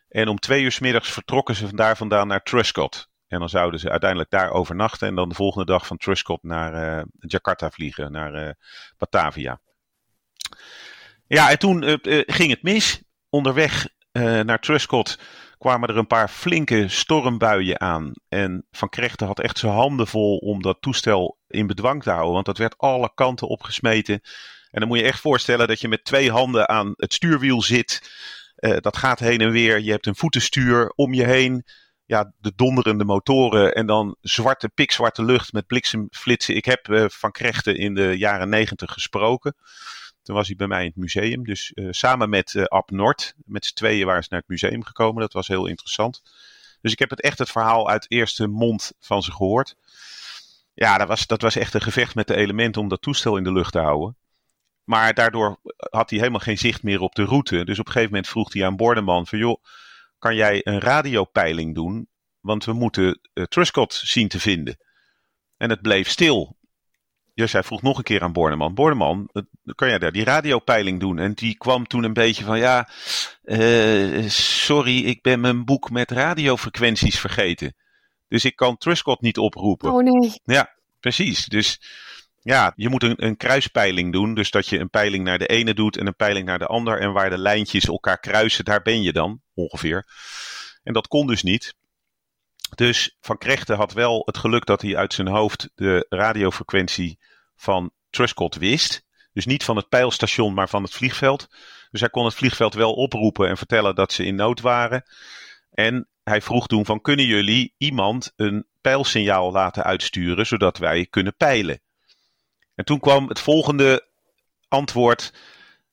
En 0.09 0.27
om 0.27 0.39
twee 0.39 0.63
uur 0.63 0.77
middags 0.81 1.11
vertrokken 1.11 1.55
ze 1.55 1.75
daar 1.75 1.97
vandaan 1.97 2.27
naar 2.27 2.43
Truscott. 2.43 3.09
En 3.27 3.39
dan 3.39 3.49
zouden 3.49 3.79
ze 3.79 3.89
uiteindelijk 3.89 4.29
daar 4.29 4.51
overnachten 4.51 5.07
en 5.07 5.15
dan 5.15 5.29
de 5.29 5.35
volgende 5.35 5.65
dag 5.65 5.87
van 5.87 5.97
Truscott 5.97 6.43
naar 6.43 6.97
uh, 6.97 7.03
Jakarta 7.19 7.69
vliegen, 7.69 8.11
naar 8.11 8.55
Batavia. 8.97 9.59
Ja, 11.29 11.49
en 11.49 11.59
toen 11.59 11.83
uh, 11.83 12.21
ging 12.25 12.49
het 12.49 12.63
mis. 12.63 13.01
Onderweg 13.29 13.87
naar 14.11 14.59
Truscott 14.59 15.19
kwamen 15.57 15.89
er 15.89 15.97
een 15.97 16.07
paar 16.07 16.29
flinke 16.29 16.87
stormbuien 16.87 17.81
aan. 17.81 18.11
En 18.27 18.65
Van 18.71 18.89
Krechten 18.89 19.27
had 19.27 19.39
echt 19.39 19.57
zijn 19.57 19.73
handen 19.73 20.07
vol 20.07 20.37
om 20.37 20.61
dat 20.61 20.77
toestel 20.81 21.37
in 21.47 21.67
bedwang 21.67 22.03
te 22.03 22.09
houden, 22.09 22.33
want 22.33 22.45
dat 22.45 22.57
werd 22.57 22.77
alle 22.77 23.11
kanten 23.13 23.47
opgesmeten. 23.47 24.21
En 24.71 24.79
dan 24.79 24.87
moet 24.87 24.97
je 24.97 25.03
echt 25.03 25.19
voorstellen 25.19 25.67
dat 25.67 25.81
je 25.81 25.87
met 25.87 26.03
twee 26.03 26.31
handen 26.31 26.69
aan 26.69 26.93
het 26.95 27.13
stuurwiel 27.13 27.61
zit. 27.61 28.11
dat 28.55 28.97
gaat 28.97 29.19
heen 29.19 29.41
en 29.41 29.51
weer. 29.51 29.79
Je 29.79 29.91
hebt 29.91 30.05
een 30.05 30.15
voetenstuur 30.15 30.89
om 30.95 31.13
je 31.13 31.25
heen 31.25 31.63
ja, 32.05 32.33
de 32.37 32.53
donderende 32.55 33.05
motoren 33.05 33.73
en 33.73 33.85
dan 33.85 34.15
zwarte, 34.21 34.69
pikzwarte 34.69 35.23
lucht 35.23 35.53
met 35.53 35.67
bliksemflitsen. 35.67 36.55
Ik 36.55 36.65
heb 36.65 37.09
Van 37.11 37.31
Krechten 37.31 37.75
in 37.75 37.93
de 37.93 38.17
jaren 38.17 38.49
negentig 38.49 38.91
gesproken. 38.91 39.55
Toen 40.29 40.37
was 40.37 40.47
hij 40.47 40.55
bij 40.55 40.67
mij 40.67 40.81
in 40.81 40.87
het 40.87 40.95
museum. 40.95 41.45
Dus 41.45 41.71
uh, 41.75 41.87
samen 41.91 42.29
met 42.29 42.53
uh, 42.53 42.63
Ab 42.63 42.91
Noord, 42.91 43.33
met 43.45 43.65
z'n 43.65 43.73
tweeën 43.73 44.05
waren 44.05 44.23
ze 44.23 44.27
naar 44.31 44.39
het 44.39 44.49
museum 44.49 44.83
gekomen. 44.83 45.21
Dat 45.21 45.33
was 45.33 45.47
heel 45.47 45.65
interessant. 45.65 46.21
Dus 46.81 46.91
ik 46.91 46.99
heb 46.99 47.09
het 47.09 47.21
echt 47.21 47.37
het 47.37 47.49
verhaal 47.49 47.89
uit 47.89 48.05
eerste 48.07 48.47
mond 48.47 48.91
van 48.99 49.23
ze 49.23 49.31
gehoord. 49.31 49.75
Ja, 50.73 50.97
dat 50.97 51.07
was, 51.07 51.27
dat 51.27 51.41
was 51.41 51.55
echt 51.55 51.73
een 51.73 51.81
gevecht 51.81 52.15
met 52.15 52.27
de 52.27 52.35
elementen 52.35 52.81
om 52.81 52.87
dat 52.87 53.01
toestel 53.01 53.37
in 53.37 53.43
de 53.43 53.51
lucht 53.51 53.71
te 53.71 53.79
houden. 53.79 54.17
Maar 54.83 55.13
daardoor 55.13 55.59
had 55.75 56.09
hij 56.09 56.19
helemaal 56.19 56.39
geen 56.39 56.57
zicht 56.57 56.83
meer 56.83 57.01
op 57.01 57.15
de 57.15 57.23
route. 57.23 57.65
Dus 57.65 57.79
op 57.79 57.85
een 57.85 57.91
gegeven 57.91 58.13
moment 58.13 58.31
vroeg 58.31 58.53
hij 58.53 58.65
aan 58.65 58.75
Bordeman 58.75 59.27
van 59.27 59.39
joh 59.39 59.63
kan 60.19 60.35
jij 60.35 60.61
een 60.63 60.79
radiopeiling 60.79 61.75
doen, 61.75 62.07
want 62.39 62.65
we 62.65 62.73
moeten 62.73 63.19
Truscott 63.47 63.93
zien 63.93 64.27
te 64.27 64.39
vinden. 64.39 64.77
En 65.57 65.69
het 65.69 65.81
bleef 65.81 66.09
stil. 66.09 66.57
Dus 67.39 67.51
hij 67.51 67.63
vroeg 67.63 67.81
nog 67.81 67.97
een 67.97 68.03
keer 68.03 68.21
aan 68.21 68.33
Borneman. 68.33 68.73
Borneman, 68.73 69.29
kan 69.75 69.87
jij 69.89 69.99
daar 69.99 70.11
die 70.11 70.23
radiopeiling 70.23 70.99
doen? 70.99 71.19
En 71.19 71.33
die 71.33 71.57
kwam 71.57 71.87
toen 71.87 72.03
een 72.03 72.13
beetje 72.13 72.43
van, 72.43 72.57
ja, 72.57 72.89
uh, 73.43 74.29
sorry, 74.29 75.05
ik 75.05 75.21
ben 75.21 75.39
mijn 75.39 75.65
boek 75.65 75.89
met 75.89 76.11
radiofrequenties 76.11 77.19
vergeten. 77.19 77.75
Dus 78.27 78.45
ik 78.45 78.55
kan 78.55 78.77
Truscott 78.77 79.21
niet 79.21 79.37
oproepen. 79.37 79.91
Oh 79.91 80.03
nee. 80.03 80.31
Ja, 80.43 80.75
precies. 80.99 81.45
Dus 81.45 81.81
ja, 82.41 82.73
je 82.75 82.89
moet 82.89 83.03
een, 83.03 83.25
een 83.25 83.37
kruispeiling 83.37 84.13
doen. 84.13 84.33
Dus 84.33 84.51
dat 84.51 84.67
je 84.67 84.79
een 84.79 84.89
peiling 84.89 85.23
naar 85.23 85.39
de 85.39 85.47
ene 85.47 85.73
doet 85.73 85.97
en 85.97 86.07
een 86.07 86.15
peiling 86.15 86.45
naar 86.45 86.59
de 86.59 86.67
ander. 86.67 86.99
En 86.99 87.13
waar 87.13 87.29
de 87.29 87.37
lijntjes 87.37 87.85
elkaar 87.85 88.19
kruisen, 88.19 88.65
daar 88.65 88.81
ben 88.81 89.01
je 89.01 89.13
dan 89.13 89.41
ongeveer. 89.53 90.07
En 90.83 90.93
dat 90.93 91.07
kon 91.07 91.27
dus 91.27 91.43
niet. 91.43 91.75
Dus 92.75 93.17
Van 93.19 93.37
Krechten 93.37 93.75
had 93.75 93.93
wel 93.93 94.21
het 94.25 94.37
geluk 94.37 94.65
dat 94.65 94.81
hij 94.81 94.95
uit 94.95 95.13
zijn 95.13 95.27
hoofd 95.27 95.69
de 95.75 96.05
radiofrequentie 96.09 97.19
van 97.59 97.91
Truscott 98.09 98.55
wist. 98.55 99.05
Dus 99.33 99.45
niet 99.45 99.63
van 99.63 99.75
het 99.75 99.89
pijlstation, 99.89 100.53
maar 100.53 100.69
van 100.69 100.83
het 100.83 100.93
vliegveld. 100.93 101.47
Dus 101.91 101.99
hij 101.99 102.09
kon 102.09 102.25
het 102.25 102.33
vliegveld 102.33 102.73
wel 102.73 102.93
oproepen 102.93 103.49
en 103.49 103.57
vertellen 103.57 103.95
dat 103.95 104.13
ze 104.13 104.25
in 104.25 104.35
nood 104.35 104.61
waren. 104.61 105.03
En 105.71 106.07
hij 106.23 106.41
vroeg 106.41 106.67
toen 106.67 106.85
van 106.85 107.01
kunnen 107.01 107.25
jullie 107.25 107.73
iemand 107.77 108.33
een 108.35 108.65
pijlsignaal 108.81 109.51
laten 109.51 109.83
uitsturen 109.83 110.45
zodat 110.45 110.77
wij 110.77 111.05
kunnen 111.09 111.35
peilen. 111.35 111.81
En 112.75 112.85
toen 112.85 112.99
kwam 112.99 113.27
het 113.27 113.39
volgende 113.39 114.07
antwoord. 114.67 115.33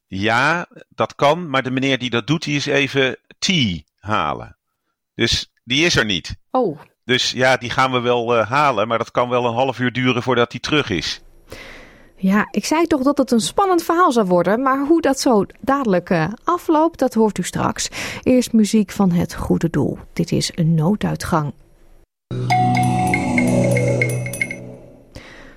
Ja, 0.06 0.68
dat 0.88 1.14
kan, 1.14 1.50
maar 1.50 1.62
de 1.62 1.70
meneer 1.70 1.98
die 1.98 2.10
dat 2.10 2.26
doet, 2.26 2.42
die 2.42 2.56
is 2.56 2.66
even 2.66 3.18
T 3.38 3.48
halen. 3.98 4.56
Dus 5.14 5.52
die 5.64 5.84
is 5.84 5.96
er 5.96 6.04
niet. 6.04 6.36
Oh. 6.50 6.80
Dus 7.04 7.30
ja, 7.30 7.56
die 7.56 7.70
gaan 7.70 7.92
we 7.92 8.00
wel 8.00 8.38
uh, 8.38 8.50
halen, 8.50 8.88
maar 8.88 8.98
dat 8.98 9.10
kan 9.10 9.28
wel 9.28 9.44
een 9.44 9.54
half 9.54 9.78
uur 9.78 9.92
duren 9.92 10.22
voordat 10.22 10.52
hij 10.52 10.60
terug 10.60 10.90
is. 10.90 11.20
Ja, 12.18 12.48
ik 12.50 12.64
zei 12.64 12.86
toch 12.86 13.02
dat 13.02 13.18
het 13.18 13.30
een 13.30 13.40
spannend 13.40 13.82
verhaal 13.82 14.12
zou 14.12 14.26
worden, 14.26 14.62
maar 14.62 14.86
hoe 14.86 15.00
dat 15.00 15.20
zo 15.20 15.44
dadelijk 15.60 16.10
uh, 16.10 16.28
afloopt, 16.44 16.98
dat 16.98 17.14
hoort 17.14 17.38
u 17.38 17.42
straks. 17.42 17.88
Eerst 18.22 18.52
muziek 18.52 18.90
van 18.90 19.10
het 19.10 19.34
goede 19.34 19.70
doel. 19.70 19.98
Dit 20.12 20.32
is 20.32 20.52
een 20.54 20.74
nooduitgang. 20.74 21.52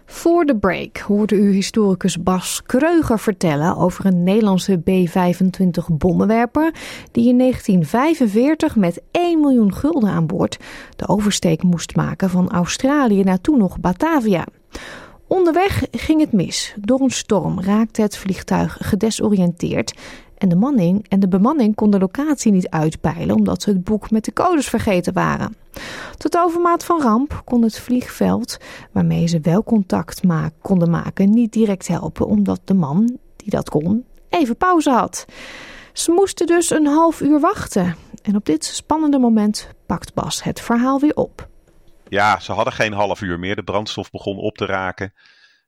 Voor 0.06 0.46
de 0.46 0.58
break 0.58 0.98
hoorde 0.98 1.36
u 1.36 1.52
historicus 1.52 2.24
Bas 2.24 2.64
Kreuger 2.66 3.20
vertellen 3.20 3.78
over 3.78 4.06
een 4.06 4.24
Nederlandse 4.24 4.78
B-25 4.78 5.94
bommenwerper 5.98 6.74
die 7.12 7.30
in 7.30 7.38
1945 7.38 8.76
met 8.76 9.02
1 9.12 9.40
miljoen 9.40 9.74
gulden 9.74 10.10
aan 10.10 10.28
boord 10.28 10.58
de 10.96 11.08
oversteek 11.08 11.64
moest 11.64 11.96
maken 11.96 12.30
van 12.30 12.50
Australië 12.52 13.24
naar 13.24 13.42
toen 13.42 13.58
nog 13.58 13.80
Batavia. 13.80 14.46
Onderweg 15.30 15.84
ging 15.92 16.20
het 16.20 16.32
mis. 16.32 16.76
Door 16.82 17.02
een 17.02 17.10
storm 17.10 17.62
raakte 17.62 18.02
het 18.02 18.18
vliegtuig 18.18 18.78
gedesoriënteerd 18.82 19.94
en 20.38 20.50
de, 20.50 20.56
manning 20.56 21.06
en 21.10 21.20
de 21.20 21.28
bemanning 21.28 21.76
kon 21.76 21.92
de 21.92 22.00
locatie 22.00 22.52
niet 22.52 22.70
uitpeilen 22.70 23.36
omdat 23.36 23.62
ze 23.62 23.70
het 23.70 23.84
boek 23.84 24.12
met 24.12 24.26
de 24.26 24.34
codes 24.34 24.70
vergeten 24.70 25.14
waren. 25.14 25.56
Tot 26.18 26.38
overmaat 26.38 26.84
van 26.86 27.02
ramp 27.02 27.42
kon 27.46 27.62
het 27.62 27.80
vliegveld 27.80 28.58
waarmee 28.92 29.28
ze 29.28 29.40
wel 29.40 29.64
contact 29.64 30.22
konden 30.62 30.90
maken 30.90 31.30
niet 31.30 31.54
direct 31.54 31.88
helpen 31.88 32.26
omdat 32.26 32.60
de 32.64 32.74
man 32.74 33.18
die 33.36 33.50
dat 33.50 33.70
kon 33.70 34.06
even 34.30 34.56
pauze 34.58 34.90
had. 34.90 35.26
Ze 35.94 36.12
moesten 36.12 36.48
dus 36.48 36.70
een 36.70 36.88
half 36.88 37.22
uur 37.22 37.40
wachten. 37.40 37.96
En 38.22 38.36
op 38.36 38.46
dit 38.46 38.66
spannende 38.66 39.20
moment 39.20 39.70
pakt 39.86 40.14
Bas 40.14 40.44
het 40.44 40.62
verhaal 40.62 41.00
weer 41.00 41.16
op. 41.16 41.49
Ja, 42.10 42.40
ze 42.40 42.52
hadden 42.52 42.74
geen 42.74 42.94
half 42.94 43.22
uur 43.22 43.40
meer. 43.40 43.56
De 43.56 43.64
brandstof 43.64 44.12
begon 44.12 44.38
op 44.38 44.58
te 44.58 44.66
raken. 44.66 45.14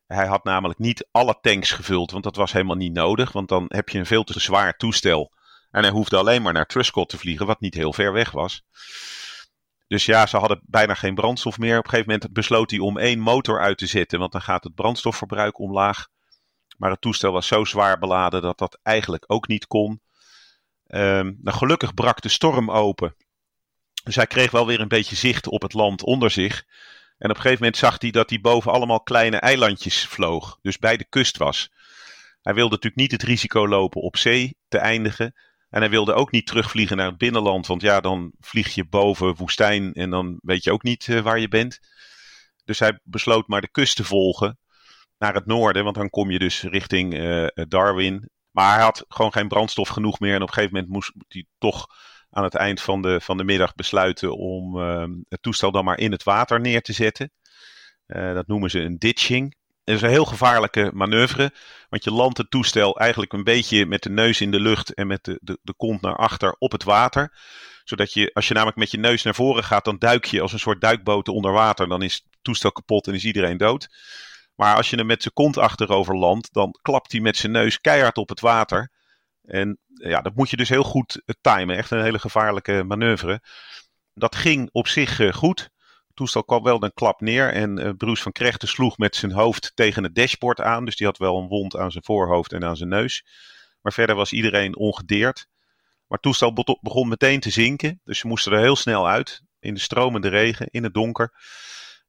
Hij 0.07 0.27
had 0.27 0.43
namelijk 0.43 0.79
niet 0.79 1.07
alle 1.11 1.37
tanks 1.41 1.71
gevuld, 1.71 2.11
want 2.11 2.23
dat 2.23 2.35
was 2.35 2.51
helemaal 2.51 2.75
niet 2.75 2.93
nodig. 2.93 3.31
Want 3.31 3.49
dan 3.49 3.65
heb 3.67 3.89
je 3.89 3.99
een 3.99 4.05
veel 4.05 4.23
te 4.23 4.39
zwaar 4.39 4.77
toestel. 4.77 5.31
En 5.71 5.81
hij 5.81 5.91
hoefde 5.91 6.17
alleen 6.17 6.41
maar 6.41 6.53
naar 6.53 6.65
Truscott 6.65 7.09
te 7.09 7.17
vliegen, 7.17 7.45
wat 7.45 7.59
niet 7.59 7.73
heel 7.73 7.93
ver 7.93 8.13
weg 8.13 8.31
was. 8.31 8.63
Dus 9.87 10.05
ja, 10.05 10.25
ze 10.25 10.37
hadden 10.37 10.61
bijna 10.63 10.93
geen 10.93 11.15
brandstof 11.15 11.57
meer. 11.57 11.77
Op 11.77 11.83
een 11.83 11.89
gegeven 11.89 12.11
moment 12.11 12.33
besloot 12.33 12.71
hij 12.71 12.79
om 12.79 12.97
één 12.97 13.19
motor 13.19 13.59
uit 13.59 13.77
te 13.77 13.87
zetten, 13.87 14.19
want 14.19 14.31
dan 14.31 14.41
gaat 14.41 14.63
het 14.63 14.75
brandstofverbruik 14.75 15.59
omlaag. 15.59 16.07
Maar 16.77 16.89
het 16.89 17.01
toestel 17.01 17.31
was 17.31 17.47
zo 17.47 17.65
zwaar 17.65 17.99
beladen 17.99 18.41
dat 18.41 18.57
dat 18.57 18.79
eigenlijk 18.83 19.23
ook 19.27 19.47
niet 19.47 19.67
kon. 19.67 20.01
Um, 20.87 21.37
nou, 21.41 21.57
gelukkig 21.57 21.93
brak 21.93 22.21
de 22.21 22.29
storm 22.29 22.71
open. 22.71 23.15
Dus 24.04 24.16
hij 24.16 24.28
kreeg 24.28 24.52
wel 24.52 24.66
weer 24.66 24.80
een 24.80 24.88
beetje 24.88 25.16
zicht 25.16 25.47
op 25.47 25.62
het 25.62 25.74
land 25.74 26.04
onder 26.04 26.32
zich. 26.32 26.66
En 27.18 27.30
op 27.30 27.36
een 27.36 27.41
gegeven 27.41 27.58
moment 27.64 27.78
zag 27.78 28.02
hij 28.02 28.12
dat 28.12 28.30
hij 28.30 28.39
boven 28.39 28.72
allemaal 28.72 29.02
kleine 29.02 29.38
eilandjes 29.38 30.06
vloog. 30.06 30.58
Dus 30.62 30.78
bij 30.78 30.97
de 30.97 31.06
kust 31.10 31.38
was. 31.38 31.72
Hij 32.41 32.54
wilde 32.54 32.70
natuurlijk 32.70 33.02
niet 33.02 33.12
het 33.12 33.24
risico 33.24 33.68
lopen 33.68 34.02
op 34.02 34.18
zee 34.18 34.58
te 34.68 34.78
eindigen. 34.78 35.34
En 35.70 35.82
hij 35.82 35.89
wilde 35.89 36.14
ook 36.14 36.32
niet 36.32 36.45
terugvliegen 36.47 36.97
naar 36.97 37.06
het 37.06 37.18
binnenland. 37.18 37.68
Want 37.68 37.82
ja, 37.82 37.99
dan 37.99 38.32
vlieg 38.39 38.74
je 38.76 38.86
boven 38.86 39.36
woestijn 39.36 39.93
en 39.93 40.10
dan 40.10 40.39
weet 40.41 40.64
je 40.64 40.72
ook 40.72 40.84
niet 40.84 41.08
uh, 41.08 41.20
waar 41.20 41.39
je 41.39 41.47
bent. 41.47 41.80
Dus 42.66 42.80
hij 42.80 42.99
besloot 43.04 43.47
maar 43.47 43.62
de 43.62 43.72
kust 43.72 43.95
te 43.95 44.04
volgen 44.04 44.58
naar 45.18 45.34
het 45.34 45.45
noorden. 45.45 45.84
Want 45.84 45.95
dan 45.95 46.10
kom 46.10 46.32
je 46.32 46.39
dus 46.39 46.62
richting 46.62 47.14
uh, 47.14 47.47
Darwin. 47.54 48.30
Maar 48.52 48.74
hij 48.74 48.84
had 48.84 49.06
gewoon 49.08 49.32
geen 49.32 49.47
brandstof 49.47 49.89
genoeg 49.89 50.20
meer. 50.20 50.36
En 50.36 50.41
op 50.41 50.47
een 50.47 50.54
gegeven 50.54 50.76
moment 50.76 50.93
moest 50.93 51.12
hij 51.28 51.45
toch 51.58 51.88
aan 52.32 52.43
het 52.43 52.55
eind 52.55 52.82
van 52.82 53.01
de, 53.01 53.21
van 53.21 53.38
de 53.38 53.43
middag 53.43 53.75
besluiten 53.75 54.38
om 54.38 54.77
uh, 54.77 55.05
het 55.29 55.41
toestel 55.41 55.71
dan 55.71 55.86
maar 55.86 55.97
in 55.97 56.11
het 56.11 56.23
water 56.23 56.59
neer 56.59 56.82
te 56.82 56.93
zetten. 56.93 57.32
Uh, 58.07 58.34
dat 58.34 58.47
noemen 58.47 58.69
ze 58.69 58.79
een 58.79 58.97
ditching. 58.97 59.55
Dat 59.84 59.95
is 59.95 60.01
een 60.01 60.09
heel 60.09 60.25
gevaarlijke 60.25 60.91
manoeuvre, 60.93 61.53
want 61.89 62.03
je 62.03 62.11
landt 62.11 62.38
het 62.38 62.51
toestel 62.51 62.99
eigenlijk 62.99 63.34
een 63.34 63.43
beetje 63.43 63.86
met 63.86 64.03
de 64.03 64.09
neus 64.09 64.41
in 64.41 64.51
de 64.51 64.59
lucht 64.59 64.93
en 64.93 65.07
met 65.07 65.23
de, 65.23 65.39
de, 65.41 65.59
de 65.61 65.73
kont 65.73 66.01
naar 66.01 66.15
achter 66.15 66.55
op 66.59 66.71
het 66.71 66.84
water. 66.84 67.34
Zodat 67.84 68.13
je, 68.13 68.32
als 68.34 68.47
je 68.47 68.53
namelijk 68.53 68.77
met 68.77 68.91
je 68.91 68.97
neus 68.97 69.23
naar 69.23 69.36
voren 69.36 69.63
gaat, 69.63 69.86
dan 69.86 69.97
duik 69.97 70.25
je 70.25 70.41
als 70.41 70.53
een 70.53 70.59
soort 70.59 70.82
duikboot 70.82 71.27
onder 71.27 71.51
water. 71.51 71.88
Dan 71.88 72.01
is 72.01 72.13
het 72.13 72.23
toestel 72.41 72.71
kapot 72.71 73.07
en 73.07 73.13
is 73.13 73.25
iedereen 73.25 73.57
dood. 73.57 73.89
Maar 74.55 74.75
als 74.75 74.89
je 74.89 74.95
hem 74.95 75.05
met 75.05 75.21
zijn 75.21 75.34
kont 75.34 75.57
achterover 75.57 76.17
landt, 76.17 76.53
dan 76.53 76.75
klapt 76.82 77.11
hij 77.11 77.21
met 77.21 77.38
zijn 77.38 77.51
neus 77.51 77.82
keihard 77.82 78.17
op 78.17 78.29
het 78.29 78.39
water. 78.39 78.91
En 79.43 79.79
ja, 79.93 80.21
dat 80.21 80.35
moet 80.35 80.49
je 80.49 80.57
dus 80.57 80.69
heel 80.69 80.83
goed 80.83 81.21
eh, 81.25 81.35
timen. 81.41 81.77
Echt 81.77 81.91
een 81.91 82.03
hele 82.03 82.19
gevaarlijke 82.19 82.83
manoeuvre. 82.83 83.41
Dat 84.13 84.35
ging 84.35 84.69
op 84.71 84.87
zich 84.87 85.19
uh, 85.19 85.33
goed. 85.33 85.59
Het 86.07 86.15
toestel 86.15 86.43
kwam 86.43 86.63
wel 86.63 86.83
een 86.83 86.93
klap 86.93 87.21
neer. 87.21 87.53
En 87.53 87.97
Bruce 87.97 88.23
van 88.23 88.31
Krechten 88.31 88.67
sloeg 88.67 88.97
met 88.97 89.15
zijn 89.15 89.31
hoofd 89.31 89.71
tegen 89.75 90.03
het 90.03 90.15
dashboard 90.15 90.61
aan. 90.61 90.85
Dus 90.85 90.95
die 90.95 91.07
had 91.07 91.17
wel 91.17 91.37
een 91.37 91.47
wond 91.47 91.77
aan 91.77 91.91
zijn 91.91 92.03
voorhoofd 92.03 92.53
en 92.53 92.63
aan 92.63 92.77
zijn 92.77 92.89
neus. 92.89 93.25
Maar 93.81 93.93
verder 93.93 94.15
was 94.15 94.31
iedereen 94.31 94.77
ongedeerd. 94.77 95.47
Maar 96.07 96.19
het 96.21 96.21
toestel 96.21 96.77
begon 96.81 97.07
meteen 97.07 97.39
te 97.39 97.49
zinken. 97.49 98.01
Dus 98.03 98.19
ze 98.19 98.27
moesten 98.27 98.51
er 98.51 98.59
heel 98.59 98.75
snel 98.75 99.07
uit. 99.07 99.41
In 99.59 99.73
de 99.73 99.79
stromende 99.79 100.27
regen, 100.27 100.67
in 100.69 100.83
het 100.83 100.93
donker. 100.93 101.33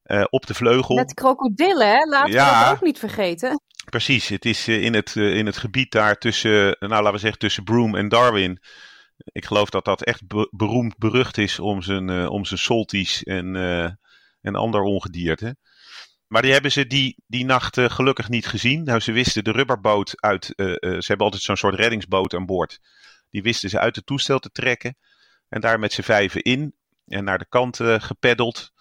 Uh, 0.05 0.25
op 0.31 0.47
de 0.47 0.55
vleugel. 0.55 0.95
Met 0.95 1.15
krokodillen, 1.15 1.89
hè? 1.89 2.05
Laten 2.05 2.33
ja. 2.33 2.59
we 2.59 2.65
dat 2.65 2.75
ook 2.75 2.83
niet 2.83 2.99
vergeten. 2.99 3.61
Precies, 3.91 4.29
het 4.29 4.45
is 4.45 4.69
uh, 4.69 4.83
in, 4.83 4.95
het, 4.95 5.15
uh, 5.15 5.37
in 5.37 5.47
het 5.47 5.57
gebied 5.57 5.93
daar 5.93 6.19
tussen, 6.19 6.77
nou 6.79 6.91
laten 6.91 7.13
we 7.13 7.19
zeggen, 7.19 7.39
tussen 7.39 7.65
Broome 7.65 7.99
en 7.99 8.09
Darwin. 8.09 8.63
Ik 9.25 9.45
geloof 9.45 9.71
dat 9.71 9.85
dat 9.85 10.03
echt 10.03 10.27
be 10.27 10.49
beroemd 10.51 10.99
berucht 10.99 11.39
is 11.39 11.59
om 11.59 11.83
zijn, 11.83 12.29
om 12.29 12.45
zijn 12.45 12.61
salties 12.61 13.23
en, 13.23 13.57
en 14.41 14.55
ander 14.55 14.83
ongedierte. 14.83 15.57
Maar 16.27 16.43
die 16.43 16.53
hebben 16.53 16.73
ze 16.73 16.87
die, 16.87 17.23
die 17.27 17.45
nacht 17.45 17.81
gelukkig 17.81 18.29
niet 18.29 18.47
gezien. 18.47 18.85
Nou, 18.85 19.01
ze 19.01 19.13
wisten 19.13 19.45
de 19.45 19.53
rubberboot 19.53 20.13
uit. 20.21 20.45
ze 20.57 21.05
hebben 21.07 21.27
altijd 21.27 21.43
zo'n 21.43 21.57
soort 21.57 21.75
reddingsboot 21.75 22.35
aan 22.35 22.47
boord. 22.47 22.79
Die 23.31 23.43
wisten 23.43 23.71
ze 23.71 23.79
uit 23.79 23.97
het 23.97 24.07
toestel 24.07 24.39
te 24.39 24.51
trekken. 24.51 24.97
En 25.49 25.61
daar 25.61 25.79
met 25.79 25.93
z'n 25.93 26.03
vijven 26.03 26.43
in. 26.43 26.75
En 27.07 27.25
naar 27.25 27.39
de 27.39 27.49
kant 27.49 27.77
gepeddeld. 27.83 28.73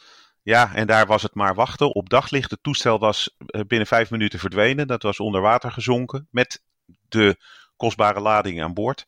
Ja, 0.43 0.73
en 0.73 0.87
daar 0.87 1.05
was 1.05 1.21
het 1.21 1.35
maar 1.35 1.55
wachten 1.55 1.95
op 1.95 2.09
daglicht. 2.09 2.51
Het 2.51 2.63
toestel 2.63 2.99
was 2.99 3.35
binnen 3.67 3.87
vijf 3.87 4.11
minuten 4.11 4.39
verdwenen. 4.39 4.87
Dat 4.87 5.03
was 5.03 5.19
onder 5.19 5.41
water 5.41 5.71
gezonken 5.71 6.27
met 6.31 6.63
de 7.09 7.37
kostbare 7.75 8.19
lading 8.19 8.63
aan 8.63 8.73
boord. 8.73 9.05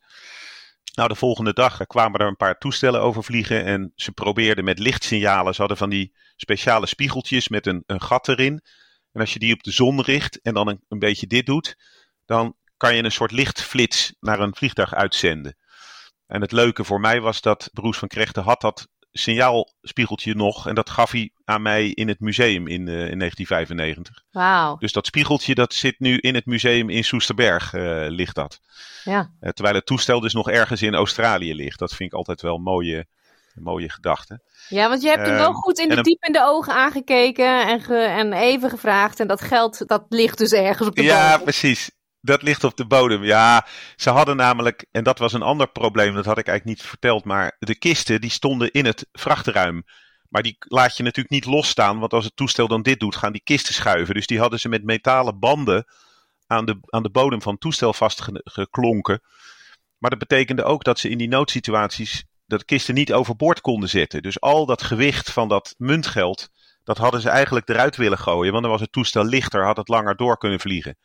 Nou, 0.95 1.09
de 1.09 1.15
volgende 1.15 1.53
dag 1.53 1.87
kwamen 1.87 2.19
er 2.19 2.27
een 2.27 2.35
paar 2.35 2.57
toestellen 2.57 3.01
overvliegen 3.01 3.65
en 3.65 3.91
ze 3.95 4.11
probeerden 4.11 4.63
met 4.63 4.79
lichtsignalen. 4.79 5.53
Ze 5.53 5.59
hadden 5.59 5.77
van 5.77 5.89
die 5.89 6.15
speciale 6.35 6.85
spiegeltjes 6.85 7.47
met 7.47 7.67
een, 7.67 7.83
een 7.85 8.01
gat 8.01 8.27
erin. 8.27 8.61
En 9.11 9.21
als 9.21 9.33
je 9.33 9.39
die 9.39 9.53
op 9.53 9.63
de 9.63 9.71
zon 9.71 10.01
richt 10.01 10.41
en 10.41 10.53
dan 10.53 10.67
een, 10.67 10.83
een 10.89 10.99
beetje 10.99 11.27
dit 11.27 11.45
doet, 11.45 11.77
dan 12.25 12.55
kan 12.77 12.95
je 12.95 13.03
een 13.03 13.11
soort 13.11 13.31
lichtflits 13.31 14.15
naar 14.19 14.39
een 14.39 14.55
vliegtuig 14.55 14.93
uitzenden. 14.93 15.57
En 16.27 16.41
het 16.41 16.51
leuke 16.51 16.83
voor 16.83 16.99
mij 16.99 17.21
was 17.21 17.41
dat 17.41 17.69
Broes 17.73 17.97
van 17.97 18.07
Krechten 18.07 18.43
had 18.43 18.61
dat 18.61 18.87
signaalspiegeltje 19.13 20.35
nog. 20.35 20.67
En 20.67 20.75
dat 20.75 20.89
gaf 20.89 21.11
hij 21.11 21.31
aan 21.45 21.61
mij 21.61 21.87
in 21.87 22.07
het 22.07 22.19
museum 22.19 22.67
in, 22.67 22.87
uh, 22.87 23.09
in 23.09 23.19
1995. 23.19 24.23
Wauw. 24.31 24.77
Dus 24.77 24.91
dat 24.91 25.05
spiegeltje 25.05 25.55
dat 25.55 25.73
zit 25.73 25.99
nu 25.99 26.17
in 26.17 26.35
het 26.35 26.45
museum 26.45 26.89
in 26.89 27.03
Soesterberg, 27.03 27.73
uh, 27.73 28.05
ligt 28.07 28.35
dat. 28.35 28.59
Ja. 29.03 29.31
Uh, 29.41 29.49
terwijl 29.49 29.75
het 29.75 29.85
toestel 29.85 30.19
dus 30.19 30.33
nog 30.33 30.49
ergens 30.49 30.81
in 30.81 30.95
Australië 30.95 31.55
ligt. 31.55 31.79
Dat 31.79 31.95
vind 31.95 32.11
ik 32.11 32.17
altijd 32.17 32.41
wel 32.41 32.55
een 32.55 32.61
mooie, 32.61 33.05
mooie 33.53 33.89
gedachte. 33.89 34.41
Ja, 34.69 34.89
want 34.89 35.01
je 35.01 35.09
hebt 35.09 35.27
hem 35.27 35.37
wel 35.37 35.53
goed 35.53 35.79
in 35.79 35.89
de 35.89 36.01
diep 36.01 36.23
in 36.23 36.33
de 36.33 36.43
ogen 36.43 36.73
aangekeken 36.73 37.67
en, 37.67 37.81
ge, 37.81 37.95
en 37.95 38.33
even 38.33 38.69
gevraagd. 38.69 39.19
En 39.19 39.27
dat 39.27 39.41
geld, 39.41 39.87
dat 39.87 40.05
ligt 40.09 40.37
dus 40.37 40.51
ergens 40.51 40.87
op 40.87 40.95
de 40.95 41.03
Ja, 41.03 41.37
precies. 41.37 41.91
Dat 42.25 42.41
ligt 42.41 42.63
op 42.63 42.77
de 42.77 42.85
bodem. 42.85 43.23
Ja, 43.23 43.67
ze 43.95 44.09
hadden 44.09 44.35
namelijk, 44.35 44.85
en 44.91 45.03
dat 45.03 45.19
was 45.19 45.33
een 45.33 45.41
ander 45.41 45.67
probleem, 45.67 46.13
dat 46.13 46.25
had 46.25 46.37
ik 46.37 46.47
eigenlijk 46.47 46.77
niet 46.77 46.89
verteld, 46.89 47.23
maar 47.23 47.55
de 47.59 47.77
kisten 47.77 48.21
die 48.21 48.29
stonden 48.29 48.71
in 48.71 48.85
het 48.85 49.07
vrachtruim. 49.11 49.83
Maar 50.29 50.41
die 50.41 50.55
laat 50.59 50.97
je 50.97 51.03
natuurlijk 51.03 51.33
niet 51.33 51.45
losstaan, 51.45 51.99
want 51.99 52.13
als 52.13 52.25
het 52.25 52.35
toestel 52.35 52.67
dan 52.67 52.81
dit 52.81 52.99
doet, 52.99 53.15
gaan 53.15 53.31
die 53.31 53.43
kisten 53.43 53.73
schuiven. 53.73 54.13
Dus 54.13 54.27
die 54.27 54.39
hadden 54.39 54.59
ze 54.59 54.69
met 54.69 54.83
metalen 54.83 55.39
banden 55.39 55.85
aan 56.47 56.65
de, 56.65 56.77
aan 56.85 57.03
de 57.03 57.09
bodem 57.09 57.41
van 57.41 57.51
het 57.51 57.61
toestel 57.61 57.93
vastgeklonken. 57.93 59.21
Maar 59.97 60.09
dat 60.09 60.19
betekende 60.19 60.63
ook 60.63 60.83
dat 60.83 60.99
ze 60.99 61.09
in 61.09 61.17
die 61.17 61.27
noodsituaties 61.27 62.23
de 62.45 62.65
kisten 62.65 62.93
niet 62.93 63.13
overboord 63.13 63.61
konden 63.61 63.89
zetten. 63.89 64.21
Dus 64.21 64.41
al 64.41 64.65
dat 64.65 64.83
gewicht 64.83 65.31
van 65.31 65.47
dat 65.47 65.75
muntgeld, 65.77 66.49
dat 66.83 66.97
hadden 66.97 67.21
ze 67.21 67.29
eigenlijk 67.29 67.69
eruit 67.69 67.95
willen 67.95 68.17
gooien. 68.17 68.51
Want 68.51 68.63
dan 68.63 68.71
was 68.71 68.81
het 68.81 68.91
toestel 68.91 69.23
lichter, 69.25 69.65
had 69.65 69.77
het 69.77 69.87
langer 69.87 70.15
door 70.15 70.37
kunnen 70.37 70.59
vliegen. 70.59 70.97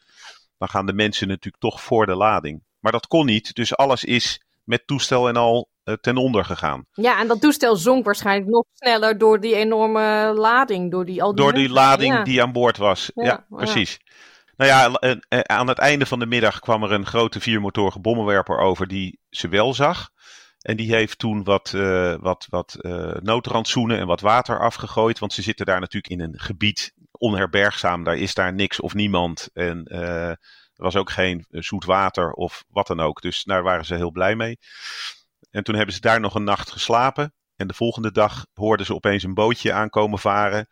Dan 0.59 0.69
gaan 0.69 0.87
de 0.87 0.93
mensen 0.93 1.29
natuurlijk 1.29 1.63
toch 1.63 1.81
voor 1.81 2.07
de 2.07 2.15
lading. 2.15 2.63
Maar 2.81 2.93
dat 2.93 3.07
kon 3.07 3.27
niet, 3.27 3.55
dus 3.55 3.77
alles 3.77 4.05
is 4.05 4.43
met 4.65 4.87
toestel 4.87 5.29
en 5.29 5.37
al 5.37 5.69
eh, 5.85 5.95
ten 5.95 6.17
onder 6.17 6.45
gegaan. 6.45 6.87
Ja, 6.93 7.21
en 7.21 7.27
dat 7.27 7.41
toestel 7.41 7.77
zonk 7.77 8.05
waarschijnlijk 8.05 8.51
nog 8.51 8.65
sneller 8.73 9.19
door 9.19 9.41
die 9.41 9.55
enorme 9.55 10.33
lading. 10.37 10.91
Door 10.91 11.05
die, 11.05 11.23
al 11.23 11.35
die 11.35 11.45
door 11.45 11.53
die 11.53 11.69
lading 11.69 12.23
die 12.23 12.43
aan 12.43 12.53
boord 12.53 12.77
was. 12.77 13.11
Ja, 13.15 13.47
precies. 13.49 13.99
Nou 14.57 14.71
ja, 14.71 14.93
eh, 14.93 15.11
eh, 15.29 15.41
aan 15.41 15.69
het 15.69 15.79
einde 15.79 16.07
van 16.07 16.19
de 16.19 16.27
middag 16.27 16.59
kwam 16.59 16.83
er 16.83 16.93
een 16.93 17.07
grote 17.07 17.41
viermotorige 17.41 18.01
bommenwerper 18.01 18.59
over 18.59 18.87
die 18.87 19.21
ze 19.31 19.49
wel 19.49 19.75
zag. 19.75 20.11
En 20.59 20.77
die 20.77 20.95
heeft 20.95 21.19
toen 21.19 21.45
wat, 21.45 21.73
uh, 21.77 22.15
wat, 22.21 22.47
wat 22.51 22.77
uh, 22.81 23.15
noodrandsoenen 23.21 23.99
en 23.99 24.07
wat 24.07 24.21
water 24.21 24.61
afgegooid. 24.61 25.19
Want 25.19 25.33
ze 25.33 25.43
zitten 25.43 25.67
daar 25.67 25.81
natuurlijk 25.81 26.13
in 26.13 26.21
een 26.21 26.39
gebied 26.39 26.93
onherbergzaam. 27.19 28.05
Daar 28.05 28.17
is 28.17 28.35
daar 28.35 28.53
niks 28.53 28.81
of 28.81 28.95
niemand. 28.95 29.49
En 29.53 29.87
uh, 29.93 30.29
er 30.29 30.39
was 30.75 30.97
ook 30.97 31.11
geen 31.11 31.47
zoet 31.51 31.85
water 31.85 32.33
of 32.33 32.65
wat 32.69 32.87
dan 32.87 33.01
ook. 33.01 33.21
Dus 33.21 33.45
daar 33.45 33.63
waren 33.63 33.85
ze 33.85 33.95
heel 33.95 34.11
blij 34.11 34.37
mee. 34.37 34.59
En 35.51 35.65
toen 35.65 35.75
hebben 35.75 35.95
ze 35.95 36.01
daar 36.01 36.21
nog 36.21 36.35
een 36.35 36.45
nacht 36.45 36.71
geslapen. 36.71 37.33
En 37.57 37.67
de 37.67 37.75
volgende 37.75 38.13
dag 38.13 38.47
hoorden 38.55 38.87
ze 38.87 38.95
opeens 38.95 39.23
een 39.23 39.35
bootje 39.35 39.73
aankomen 39.73 40.19
varen. 40.19 40.69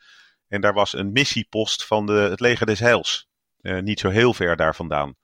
En 0.49 0.61
daar 0.61 0.75
was 0.75 0.93
een 0.93 1.13
missiepost 1.13 1.87
van 1.87 2.07
de, 2.07 2.13
het 2.13 2.41
leger 2.41 2.67
des 2.67 2.79
Heils. 2.79 3.29
niet 3.61 4.01
zo 4.01 4.09
heel 4.09 4.35
ver 4.35 4.57
daar 4.57 4.75
vandaan. 4.75 5.15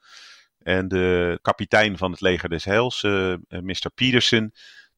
En 0.58 0.88
de 0.88 1.38
kapitein 1.42 1.98
van 1.98 2.10
het 2.10 2.20
leger 2.20 2.48
des 2.48 2.64
Heils, 2.64 3.02
Mr. 3.48 3.90
Peterson, 3.94 4.52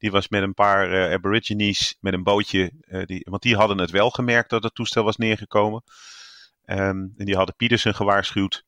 die 0.04 0.12
was 0.12 0.28
met 0.28 0.42
een 0.42 0.54
paar 0.54 0.92
uh, 0.92 1.12
aborigines 1.12 1.96
met 2.00 2.12
een 2.12 2.22
bootje, 2.22 2.72
uh, 2.88 3.04
die, 3.04 3.26
want 3.30 3.42
die 3.42 3.56
hadden 3.56 3.78
het 3.78 3.90
wel 3.90 4.10
gemerkt 4.10 4.50
dat 4.50 4.62
het 4.62 4.74
toestel 4.74 5.04
was 5.04 5.16
neergekomen. 5.16 5.82
Um, 6.66 7.14
en 7.16 7.24
die 7.24 7.36
hadden 7.36 7.56
Peterson 7.56 7.94
gewaarschuwd. 7.94 8.64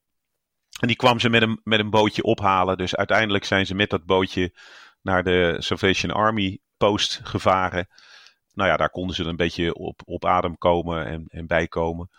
En 0.80 0.86
die 0.86 0.96
kwam 0.96 1.20
ze 1.20 1.28
met 1.28 1.42
een, 1.42 1.60
met 1.64 1.80
een 1.80 1.90
bootje 1.90 2.22
ophalen. 2.22 2.76
Dus 2.76 2.96
uiteindelijk 2.96 3.44
zijn 3.44 3.66
ze 3.66 3.74
met 3.74 3.90
dat 3.90 4.04
bootje 4.04 4.54
naar 5.02 5.24
de 5.24 5.56
Salvation 5.58 6.12
Army 6.12 6.58
post 6.76 7.20
gevaren 7.22 7.88
nou 8.56 8.70
ja, 8.70 8.76
daar 8.76 8.90
konden 8.90 9.16
ze 9.16 9.24
een 9.24 9.36
beetje 9.36 9.74
op, 9.74 10.00
op 10.04 10.24
adem 10.24 10.58
komen 10.58 11.06
en, 11.06 11.24
en 11.28 11.46
bijkomen. 11.46 12.10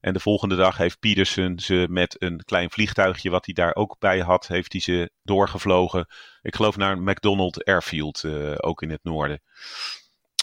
En 0.00 0.12
de 0.12 0.20
volgende 0.20 0.56
dag 0.56 0.76
heeft 0.76 0.98
Peterson 0.98 1.58
ze 1.58 1.86
met 1.90 2.22
een 2.22 2.44
klein 2.44 2.70
vliegtuigje, 2.70 3.30
wat 3.30 3.44
hij 3.44 3.54
daar 3.54 3.74
ook 3.74 3.96
bij 3.98 4.20
had, 4.20 4.46
heeft 4.46 4.72
hij 4.72 4.80
ze 4.80 5.10
doorgevlogen. 5.22 6.06
Ik 6.42 6.54
geloof 6.54 6.76
naar 6.76 6.92
een 6.92 7.02
McDonald 7.02 7.64
Airfield, 7.64 8.22
uh, 8.22 8.54
ook 8.56 8.82
in 8.82 8.90
het 8.90 9.02
noorden. 9.02 9.40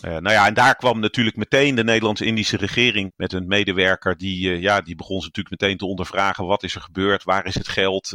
Uh, 0.05 0.11
nou 0.11 0.31
ja, 0.31 0.45
en 0.45 0.53
daar 0.53 0.75
kwam 0.75 0.99
natuurlijk 0.99 1.35
meteen 1.35 1.75
de 1.75 1.83
Nederlands-Indische 1.83 2.57
regering 2.57 3.13
met 3.15 3.33
een 3.33 3.47
medewerker. 3.47 4.17
Die, 4.17 4.49
uh, 4.49 4.61
ja, 4.61 4.81
die 4.81 4.95
begon 4.95 5.19
ze 5.19 5.25
natuurlijk 5.25 5.61
meteen 5.61 5.77
te 5.77 5.85
ondervragen. 5.85 6.45
Wat 6.45 6.63
is 6.63 6.75
er 6.75 6.81
gebeurd? 6.81 7.23
Waar 7.23 7.45
is 7.45 7.55
het 7.55 7.67
geld? 7.67 8.09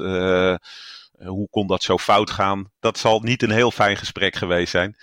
hoe 1.27 1.49
kon 1.51 1.67
dat 1.67 1.83
zo 1.83 1.99
fout 1.99 2.31
gaan? 2.31 2.71
Dat 2.81 2.99
zal 2.99 3.21
niet 3.21 3.43
een 3.43 3.51
heel 3.51 3.71
fijn 3.71 3.97
gesprek 3.97 4.35
geweest 4.35 4.71
zijn. 4.71 4.97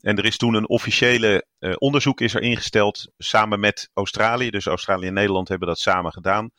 En 0.00 0.16
er 0.16 0.24
is 0.24 0.36
toen 0.36 0.54
een 0.54 0.68
officiële 0.68 1.46
uh, 1.58 1.74
onderzoek 1.78 2.20
is 2.20 2.34
er 2.34 2.42
ingesteld 2.42 3.06
samen 3.18 3.60
met 3.60 3.90
Australië. 3.94 4.50
Dus 4.50 4.66
Australië 4.66 5.06
en 5.06 5.14
Nederland 5.14 5.48
hebben 5.48 5.68
dat 5.68 5.78
samen 5.78 6.12
gedaan. 6.12 6.50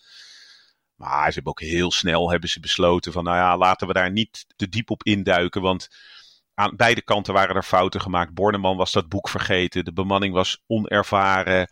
Maar 0.95 1.27
ze 1.27 1.33
hebben 1.33 1.51
ook 1.51 1.61
heel 1.61 1.91
snel 1.91 2.31
hebben 2.31 2.49
ze 2.49 2.59
besloten 2.59 3.11
van 3.11 3.23
nou 3.23 3.37
ja, 3.37 3.57
laten 3.57 3.87
we 3.87 3.93
daar 3.93 4.11
niet 4.11 4.45
te 4.55 4.69
diep 4.69 4.89
op 4.89 5.03
induiken. 5.03 5.61
Want 5.61 5.87
aan 6.53 6.75
beide 6.75 7.01
kanten 7.01 7.33
waren 7.33 7.55
er 7.55 7.63
fouten 7.63 8.01
gemaakt. 8.01 8.33
Borneman 8.33 8.77
was 8.77 8.91
dat 8.91 9.09
boek 9.09 9.29
vergeten. 9.29 9.85
De 9.85 9.93
bemanning 9.93 10.33
was 10.33 10.61
onervaren. 10.67 11.67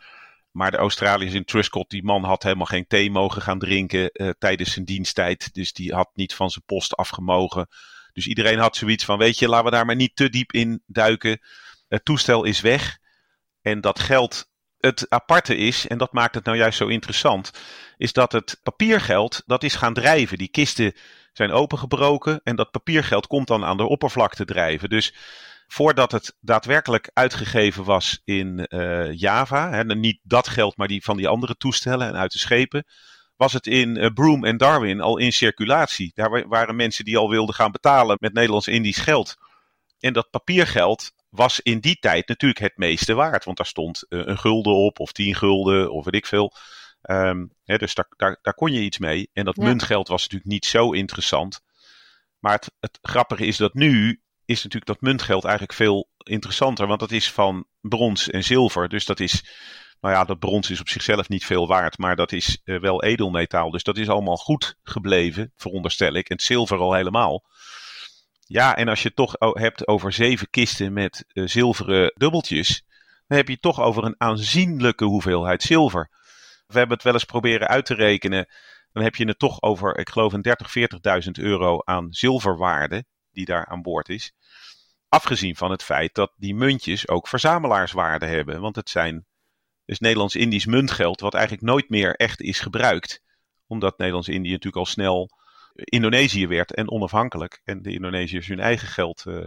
Maar 0.51 0.71
de 0.71 0.77
Australiërs 0.77 1.33
in 1.33 1.45
Truscott, 1.45 1.89
die 1.89 2.03
man 2.03 2.23
had 2.23 2.43
helemaal 2.43 2.65
geen 2.65 2.87
thee 2.87 3.11
mogen 3.11 3.41
gaan 3.41 3.59
drinken 3.59 4.09
uh, 4.13 4.29
tijdens 4.37 4.73
zijn 4.73 4.85
diensttijd. 4.85 5.53
Dus 5.53 5.73
die 5.73 5.93
had 5.93 6.09
niet 6.13 6.33
van 6.33 6.49
zijn 6.49 6.65
post 6.65 6.95
afgemogen. 6.95 7.67
Dus 8.19 8.27
iedereen 8.27 8.59
had 8.59 8.75
zoiets 8.75 9.05
van, 9.05 9.17
weet 9.17 9.39
je, 9.39 9.47
laten 9.47 9.65
we 9.65 9.71
daar 9.71 9.85
maar 9.85 9.95
niet 9.95 10.15
te 10.15 10.29
diep 10.29 10.51
in 10.51 10.83
duiken. 10.85 11.39
Het 11.87 12.05
toestel 12.05 12.43
is 12.43 12.61
weg. 12.61 12.97
En 13.61 13.81
dat 13.81 13.99
geld, 13.99 14.49
het 14.77 15.09
aparte 15.09 15.55
is, 15.55 15.87
en 15.87 15.97
dat 15.97 16.13
maakt 16.13 16.35
het 16.35 16.45
nou 16.45 16.57
juist 16.57 16.77
zo 16.77 16.87
interessant, 16.87 17.51
is 17.97 18.13
dat 18.13 18.31
het 18.31 18.59
papiergeld, 18.63 19.43
dat 19.45 19.63
is 19.63 19.75
gaan 19.75 19.93
drijven. 19.93 20.37
Die 20.37 20.47
kisten 20.47 20.93
zijn 21.33 21.51
opengebroken 21.51 22.41
en 22.43 22.55
dat 22.55 22.71
papiergeld 22.71 23.27
komt 23.27 23.47
dan 23.47 23.65
aan 23.65 23.77
de 23.77 23.87
oppervlakte 23.87 24.45
drijven. 24.45 24.89
Dus 24.89 25.13
voordat 25.67 26.11
het 26.11 26.37
daadwerkelijk 26.39 27.09
uitgegeven 27.13 27.83
was 27.83 28.21
in 28.23 28.65
uh, 28.69 29.13
Java, 29.13 29.69
hè, 29.69 29.83
niet 29.83 30.19
dat 30.23 30.47
geld, 30.47 30.77
maar 30.77 30.87
die 30.87 31.03
van 31.03 31.17
die 31.17 31.27
andere 31.27 31.55
toestellen 31.55 32.07
en 32.07 32.15
uit 32.15 32.31
de 32.31 32.39
schepen, 32.39 32.85
was 33.39 33.53
het 33.53 33.67
in 33.67 33.97
uh, 33.97 34.07
Broome 34.13 34.47
en 34.47 34.57
Darwin 34.57 35.01
al 35.01 35.17
in 35.17 35.31
circulatie. 35.31 36.11
Daar 36.13 36.47
waren 36.47 36.75
mensen 36.75 37.05
die 37.05 37.17
al 37.17 37.29
wilden 37.29 37.55
gaan 37.55 37.71
betalen 37.71 38.17
met 38.19 38.33
Nederlands-Indisch 38.33 38.97
geld. 38.97 39.35
En 39.99 40.13
dat 40.13 40.29
papiergeld 40.29 41.11
was 41.29 41.59
in 41.59 41.79
die 41.79 41.99
tijd 41.99 42.27
natuurlijk 42.27 42.59
het 42.59 42.77
meeste 42.77 43.13
waard. 43.13 43.45
Want 43.45 43.57
daar 43.57 43.65
stond 43.65 44.05
uh, 44.09 44.21
een 44.25 44.37
gulden 44.37 44.73
op, 44.73 44.99
of 44.99 45.11
tien 45.11 45.35
gulden, 45.35 45.91
of 45.91 46.05
weet 46.05 46.15
ik 46.15 46.25
veel. 46.25 46.53
Um, 47.01 47.53
hè, 47.63 47.77
dus 47.77 47.93
daar, 47.93 48.07
daar, 48.17 48.39
daar, 48.41 48.53
kon 48.53 48.71
je 48.71 48.81
iets 48.81 48.97
mee. 48.97 49.29
En 49.33 49.45
dat 49.45 49.55
ja. 49.55 49.63
muntgeld 49.63 50.07
was 50.07 50.21
natuurlijk 50.21 50.51
niet 50.51 50.65
zo 50.65 50.91
interessant. 50.91 51.59
Maar 52.39 52.53
het, 52.53 52.71
het 52.79 52.99
grappige 53.01 53.45
is 53.45 53.57
dat 53.57 53.73
nu 53.73 54.21
is 54.45 54.63
natuurlijk 54.63 54.85
dat 54.85 55.01
muntgeld 55.01 55.43
eigenlijk 55.43 55.73
veel 55.73 56.09
interessanter. 56.17 56.87
Want 56.87 56.99
dat 56.99 57.11
is 57.11 57.31
van 57.31 57.65
brons 57.81 58.29
en 58.29 58.43
zilver. 58.43 58.89
Dus 58.89 59.05
dat 59.05 59.19
is 59.19 59.43
nou 60.01 60.13
ja, 60.13 60.23
dat 60.23 60.39
brons 60.39 60.69
is 60.69 60.79
op 60.79 60.89
zichzelf 60.89 61.29
niet 61.29 61.45
veel 61.45 61.67
waard, 61.67 61.97
maar 61.97 62.15
dat 62.15 62.31
is 62.31 62.61
uh, 62.63 62.79
wel 62.79 63.03
edelmetaal. 63.03 63.71
Dus 63.71 63.83
dat 63.83 63.97
is 63.97 64.09
allemaal 64.09 64.37
goed 64.37 64.77
gebleven, 64.83 65.51
veronderstel 65.55 66.13
ik. 66.13 66.29
En 66.29 66.35
het 66.35 66.45
zilver 66.45 66.77
al 66.77 66.93
helemaal. 66.93 67.43
Ja, 68.45 68.75
en 68.75 68.87
als 68.87 69.01
je 69.01 69.07
het 69.07 69.17
toch 69.17 69.35
hebt 69.37 69.87
over 69.87 70.13
zeven 70.13 70.49
kisten 70.49 70.93
met 70.93 71.25
uh, 71.33 71.47
zilveren 71.47 72.11
dubbeltjes, 72.15 72.83
dan 73.27 73.37
heb 73.37 73.47
je 73.47 73.53
het 73.53 73.61
toch 73.61 73.81
over 73.81 74.03
een 74.03 74.15
aanzienlijke 74.17 75.05
hoeveelheid 75.05 75.63
zilver. 75.63 76.09
We 76.67 76.77
hebben 76.77 76.95
het 76.95 77.03
wel 77.03 77.13
eens 77.13 77.23
proberen 77.23 77.67
uit 77.67 77.85
te 77.85 77.93
rekenen. 77.93 78.47
Dan 78.91 79.03
heb 79.03 79.15
je 79.15 79.27
het 79.27 79.39
toch 79.39 79.61
over, 79.61 79.97
ik 79.97 80.09
geloof, 80.09 80.33
een 80.33 80.41
30, 80.41 80.73
40.000 81.25 81.31
euro 81.31 81.79
aan 81.83 82.07
zilverwaarde 82.13 83.05
die 83.31 83.45
daar 83.45 83.65
aan 83.65 83.81
boord 83.81 84.09
is. 84.09 84.33
Afgezien 85.07 85.55
van 85.55 85.71
het 85.71 85.83
feit 85.83 86.15
dat 86.15 86.33
die 86.35 86.55
muntjes 86.55 87.07
ook 87.07 87.27
verzamelaarswaarde 87.27 88.25
hebben. 88.25 88.61
Want 88.61 88.75
het 88.75 88.89
zijn 88.89 89.25
dus 89.89 89.99
Nederlands-Indisch 89.99 90.65
muntgeld, 90.65 91.21
wat 91.21 91.33
eigenlijk 91.33 91.63
nooit 91.63 91.89
meer 91.89 92.15
echt 92.15 92.41
is 92.41 92.59
gebruikt. 92.59 93.21
Omdat 93.67 93.97
Nederlands-Indië 93.97 94.49
natuurlijk 94.49 94.75
al 94.75 94.85
snel 94.85 95.29
Indonesië 95.73 96.47
werd 96.47 96.73
en 96.73 96.91
onafhankelijk. 96.91 97.61
En 97.63 97.81
de 97.81 97.91
Indonesiërs 97.91 98.47
hun 98.47 98.59
eigen 98.59 98.87
geld 98.87 99.23
uh, 99.27 99.43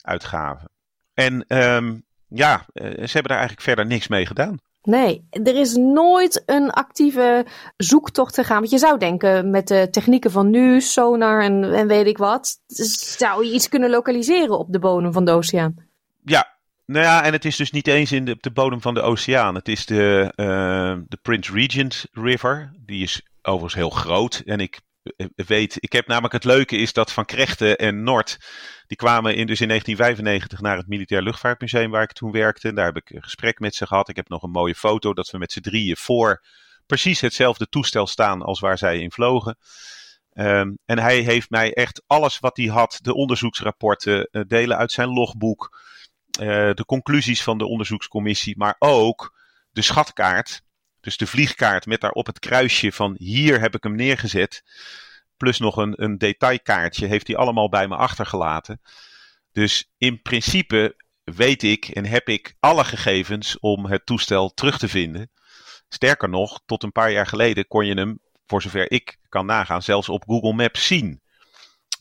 uitgaven. 0.00 0.70
En 1.14 1.44
um, 1.48 2.04
ja, 2.28 2.66
uh, 2.74 2.84
ze 2.84 3.12
hebben 3.12 3.22
daar 3.22 3.38
eigenlijk 3.38 3.60
verder 3.60 3.86
niks 3.86 4.08
mee 4.08 4.26
gedaan. 4.26 4.58
Nee, 4.82 5.26
er 5.30 5.56
is 5.56 5.74
nooit 5.74 6.42
een 6.46 6.70
actieve 6.70 7.46
zoektocht 7.76 8.34
gegaan. 8.34 8.58
Want 8.58 8.70
je 8.70 8.78
zou 8.78 8.98
denken, 8.98 9.50
met 9.50 9.68
de 9.68 9.88
technieken 9.90 10.30
van 10.30 10.50
nu, 10.50 10.80
sonar 10.80 11.42
en, 11.42 11.74
en 11.74 11.86
weet 11.86 12.06
ik 12.06 12.18
wat, 12.18 12.60
zou 12.66 13.44
je 13.44 13.52
iets 13.52 13.68
kunnen 13.68 13.90
lokaliseren 13.90 14.58
op 14.58 14.72
de 14.72 14.78
bodem 14.78 15.12
van 15.12 15.24
de 15.24 15.30
oceaan. 15.30 15.74
Ja, 16.24 16.58
nou 16.90 17.04
ja, 17.04 17.24
en 17.24 17.32
het 17.32 17.44
is 17.44 17.56
dus 17.56 17.70
niet 17.70 17.86
eens 17.86 18.12
in 18.12 18.24
de, 18.24 18.32
op 18.32 18.42
de 18.42 18.50
bodem 18.50 18.80
van 18.80 18.94
de 18.94 19.00
oceaan. 19.00 19.54
Het 19.54 19.68
is 19.68 19.86
de, 19.86 20.32
uh, 20.36 21.04
de 21.08 21.18
Prince 21.22 21.52
Regent 21.52 22.06
River. 22.12 22.72
Die 22.86 23.02
is 23.02 23.22
overigens 23.42 23.74
heel 23.74 23.90
groot. 23.90 24.42
En 24.44 24.60
ik 24.60 24.80
eh, 25.16 25.26
weet, 25.34 25.76
ik 25.80 25.92
heb 25.92 26.06
namelijk 26.06 26.32
het 26.32 26.44
leuke 26.44 26.76
is 26.76 26.92
dat 26.92 27.12
Van 27.12 27.24
Krechten 27.24 27.76
en 27.76 28.02
Noord, 28.02 28.38
die 28.86 28.96
kwamen 28.96 29.34
in, 29.34 29.46
dus 29.46 29.60
in 29.60 29.68
1995 29.68 30.60
naar 30.60 30.76
het 30.76 30.88
Militair 30.88 31.22
Luchtvaartmuseum 31.22 31.90
waar 31.90 32.02
ik 32.02 32.12
toen 32.12 32.32
werkte. 32.32 32.68
En 32.68 32.74
daar 32.74 32.86
heb 32.86 32.96
ik 32.96 33.10
een 33.10 33.22
gesprek 33.22 33.58
met 33.58 33.74
ze 33.74 33.86
gehad. 33.86 34.08
Ik 34.08 34.16
heb 34.16 34.28
nog 34.28 34.42
een 34.42 34.50
mooie 34.50 34.74
foto 34.74 35.14
dat 35.14 35.30
we 35.30 35.38
met 35.38 35.52
z'n 35.52 35.60
drieën 35.60 35.96
voor 35.96 36.44
precies 36.86 37.20
hetzelfde 37.20 37.66
toestel 37.66 38.06
staan 38.06 38.42
als 38.42 38.60
waar 38.60 38.78
zij 38.78 38.98
in 38.98 39.12
vlogen. 39.12 39.56
Um, 40.34 40.78
en 40.84 40.98
hij 40.98 41.18
heeft 41.18 41.50
mij 41.50 41.72
echt 41.72 42.02
alles 42.06 42.38
wat 42.38 42.56
hij 42.56 42.66
had, 42.66 42.98
de 43.02 43.14
onderzoeksrapporten, 43.14 44.28
uh, 44.30 44.42
delen 44.46 44.76
uit 44.76 44.92
zijn 44.92 45.08
logboek, 45.08 45.80
de 46.46 46.84
conclusies 46.86 47.42
van 47.42 47.58
de 47.58 47.66
onderzoekscommissie, 47.66 48.54
maar 48.58 48.76
ook 48.78 49.38
de 49.70 49.82
schatkaart. 49.82 50.62
Dus 51.00 51.16
de 51.16 51.26
vliegkaart 51.26 51.86
met 51.86 52.00
daarop 52.00 52.26
het 52.26 52.38
kruisje 52.38 52.92
van 52.92 53.14
hier 53.18 53.60
heb 53.60 53.74
ik 53.74 53.82
hem 53.82 53.94
neergezet. 53.94 54.62
Plus 55.36 55.58
nog 55.58 55.76
een, 55.76 56.02
een 56.02 56.18
detailkaartje 56.18 57.06
heeft 57.06 57.26
hij 57.26 57.36
allemaal 57.36 57.68
bij 57.68 57.88
me 57.88 57.96
achtergelaten. 57.96 58.80
Dus 59.52 59.90
in 59.98 60.22
principe 60.22 60.96
weet 61.24 61.62
ik 61.62 61.88
en 61.88 62.04
heb 62.06 62.28
ik 62.28 62.54
alle 62.60 62.84
gegevens 62.84 63.58
om 63.58 63.86
het 63.86 64.06
toestel 64.06 64.54
terug 64.54 64.78
te 64.78 64.88
vinden. 64.88 65.30
Sterker 65.88 66.28
nog, 66.28 66.60
tot 66.66 66.82
een 66.82 66.92
paar 66.92 67.10
jaar 67.10 67.26
geleden 67.26 67.66
kon 67.66 67.86
je 67.86 67.94
hem, 67.94 68.20
voor 68.46 68.62
zover 68.62 68.90
ik 68.90 69.18
kan 69.28 69.46
nagaan, 69.46 69.82
zelfs 69.82 70.08
op 70.08 70.24
Google 70.26 70.52
Maps 70.52 70.86
zien. 70.86 71.20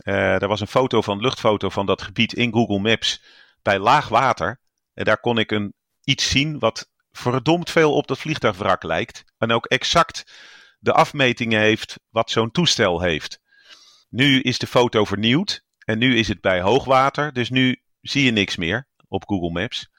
Uh, 0.03 0.41
er 0.41 0.47
was 0.47 0.61
een 0.61 0.67
foto 0.67 1.01
van, 1.01 1.19
luchtfoto 1.19 1.69
van 1.69 1.85
dat 1.85 2.01
gebied 2.01 2.33
in 2.33 2.53
Google 2.53 2.79
Maps 2.79 3.21
bij 3.61 3.79
laag 3.79 4.07
water. 4.07 4.59
En 4.93 5.05
daar 5.05 5.19
kon 5.19 5.37
ik 5.37 5.51
een, 5.51 5.73
iets 6.03 6.29
zien 6.29 6.59
wat 6.59 6.89
verdomd 7.11 7.69
veel 7.69 7.93
op 7.93 8.07
dat 8.07 8.19
vliegtuigwrak 8.19 8.83
lijkt. 8.83 9.23
En 9.37 9.51
ook 9.51 9.65
exact 9.65 10.31
de 10.79 10.93
afmetingen 10.93 11.59
heeft 11.59 11.99
wat 12.09 12.31
zo'n 12.31 12.51
toestel 12.51 13.01
heeft. 13.01 13.39
Nu 14.09 14.41
is 14.41 14.57
de 14.57 14.67
foto 14.67 15.05
vernieuwd 15.05 15.63
en 15.79 15.97
nu 15.97 16.17
is 16.17 16.27
het 16.27 16.41
bij 16.41 16.61
hoogwater. 16.61 17.33
Dus 17.33 17.49
nu 17.49 17.81
zie 18.01 18.23
je 18.23 18.31
niks 18.31 18.55
meer 18.55 18.87
op 19.07 19.27
Google 19.27 19.51
Maps. 19.51 19.89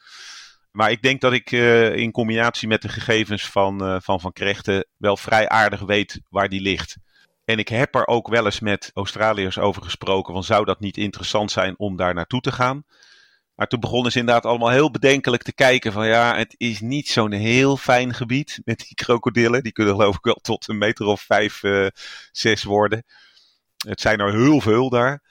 Maar 0.70 0.90
ik 0.90 1.02
denk 1.02 1.20
dat 1.20 1.32
ik 1.32 1.52
uh, 1.52 1.96
in 1.96 2.10
combinatie 2.10 2.68
met 2.68 2.82
de 2.82 2.88
gegevens 2.88 3.46
van 3.46 3.84
uh, 3.86 3.96
Van, 4.00 4.20
van 4.20 4.32
Krechten 4.32 4.86
wel 4.96 5.16
vrij 5.16 5.48
aardig 5.48 5.80
weet 5.80 6.20
waar 6.28 6.48
die 6.48 6.60
ligt. 6.60 6.96
En 7.44 7.58
ik 7.58 7.68
heb 7.68 7.94
er 7.94 8.06
ook 8.06 8.28
wel 8.28 8.44
eens 8.44 8.60
met 8.60 8.90
Australiërs 8.94 9.58
over 9.58 9.82
gesproken. 9.82 10.34
Van 10.34 10.44
zou 10.44 10.64
dat 10.64 10.80
niet 10.80 10.96
interessant 10.96 11.50
zijn 11.50 11.78
om 11.78 11.96
daar 11.96 12.14
naartoe 12.14 12.40
te 12.40 12.52
gaan? 12.52 12.84
Maar 13.60 13.68
toen 13.68 13.80
begonnen 13.80 14.12
ze 14.12 14.18
inderdaad 14.18 14.44
allemaal 14.44 14.70
heel 14.70 14.90
bedenkelijk 14.90 15.42
te 15.42 15.52
kijken 15.52 15.92
van 15.92 16.06
ja, 16.06 16.36
het 16.36 16.54
is 16.58 16.80
niet 16.80 17.08
zo'n 17.08 17.32
heel 17.32 17.76
fijn 17.76 18.14
gebied 18.14 18.60
met 18.64 18.78
die 18.78 18.94
krokodillen. 18.94 19.62
Die 19.62 19.72
kunnen 19.72 19.94
geloof 19.94 20.16
ik 20.16 20.24
wel 20.24 20.38
tot 20.42 20.68
een 20.68 20.78
meter 20.78 21.06
of 21.06 21.20
vijf, 21.20 21.62
uh, 21.62 21.86
zes 22.32 22.62
worden. 22.62 23.04
Het 23.86 24.00
zijn 24.00 24.20
er 24.20 24.32
heel 24.32 24.60
veel 24.60 24.90
daar. 24.90 25.22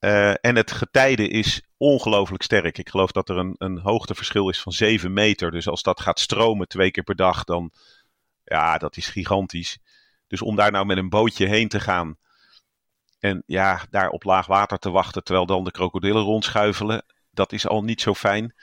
Uh, 0.00 0.30
en 0.30 0.56
het 0.56 0.72
getijden 0.72 1.30
is 1.30 1.62
ongelooflijk 1.76 2.42
sterk. 2.42 2.78
Ik 2.78 2.88
geloof 2.88 3.12
dat 3.12 3.28
er 3.28 3.36
een, 3.36 3.54
een 3.58 3.78
hoogteverschil 3.78 4.48
is 4.48 4.60
van 4.60 4.72
7 4.72 5.12
meter. 5.12 5.50
Dus 5.50 5.68
als 5.68 5.82
dat 5.82 6.00
gaat 6.00 6.20
stromen 6.20 6.68
twee 6.68 6.90
keer 6.90 7.04
per 7.04 7.16
dag, 7.16 7.44
dan 7.44 7.70
ja, 8.44 8.78
dat 8.78 8.96
is 8.96 9.06
gigantisch. 9.06 9.78
Dus 10.26 10.42
om 10.42 10.56
daar 10.56 10.72
nou 10.72 10.86
met 10.86 10.96
een 10.96 11.08
bootje 11.08 11.46
heen 11.46 11.68
te 11.68 11.80
gaan 11.80 12.16
en 13.18 13.42
ja, 13.46 13.80
daar 13.90 14.08
op 14.08 14.24
laag 14.24 14.46
water 14.46 14.78
te 14.78 14.90
wachten 14.90 15.24
terwijl 15.24 15.46
dan 15.46 15.64
de 15.64 15.70
krokodillen 15.70 16.22
rondschuifelen, 16.22 17.04
dat 17.32 17.52
is 17.52 17.66
al 17.66 17.82
niet 17.82 18.00
zo 18.00 18.14
fijn. 18.14 18.54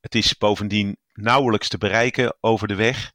Het 0.00 0.14
is 0.14 0.36
bovendien 0.38 0.96
nauwelijks 1.12 1.68
te 1.68 1.78
bereiken 1.78 2.36
over 2.40 2.68
de 2.68 2.74
weg. 2.74 3.12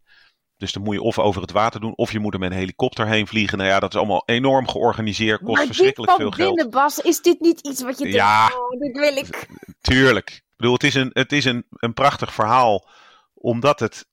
Dus 0.57 0.71
dan 0.71 0.83
moet 0.83 0.95
je 0.95 1.01
of 1.01 1.19
over 1.19 1.41
het 1.41 1.51
water 1.51 1.79
doen, 1.79 1.95
of 1.95 2.11
je 2.11 2.19
moet 2.19 2.33
er 2.33 2.39
met 2.39 2.51
een 2.51 2.57
helikopter 2.57 3.07
heen 3.07 3.27
vliegen. 3.27 3.57
Nou 3.57 3.69
ja, 3.69 3.79
dat 3.79 3.93
is 3.93 3.97
allemaal 3.97 4.23
enorm 4.25 4.67
georganiseerd, 4.67 5.41
kost 5.41 5.57
maar 5.57 5.65
verschrikkelijk 5.65 6.11
veel 6.11 6.29
binnen, 6.29 6.57
geld. 6.57 6.69
Bas, 6.69 6.99
is 6.99 7.21
dit 7.21 7.39
niet 7.39 7.59
iets 7.59 7.81
wat 7.83 7.99
je 7.99 8.07
Ja. 8.11 8.47
denkt, 8.47 8.63
oh, 8.63 8.79
dit 8.79 8.97
wil 8.97 9.15
ik. 9.15 9.47
Tuurlijk. 9.81 10.29
Ik 10.29 10.53
bedoel, 10.57 10.73
het 10.73 10.83
is 10.83 10.93
een, 10.93 11.09
het 11.13 11.31
is 11.31 11.45
een, 11.45 11.65
een 11.69 11.93
prachtig 11.93 12.33
verhaal, 12.33 12.89
omdat 13.33 13.79
het 13.79 14.07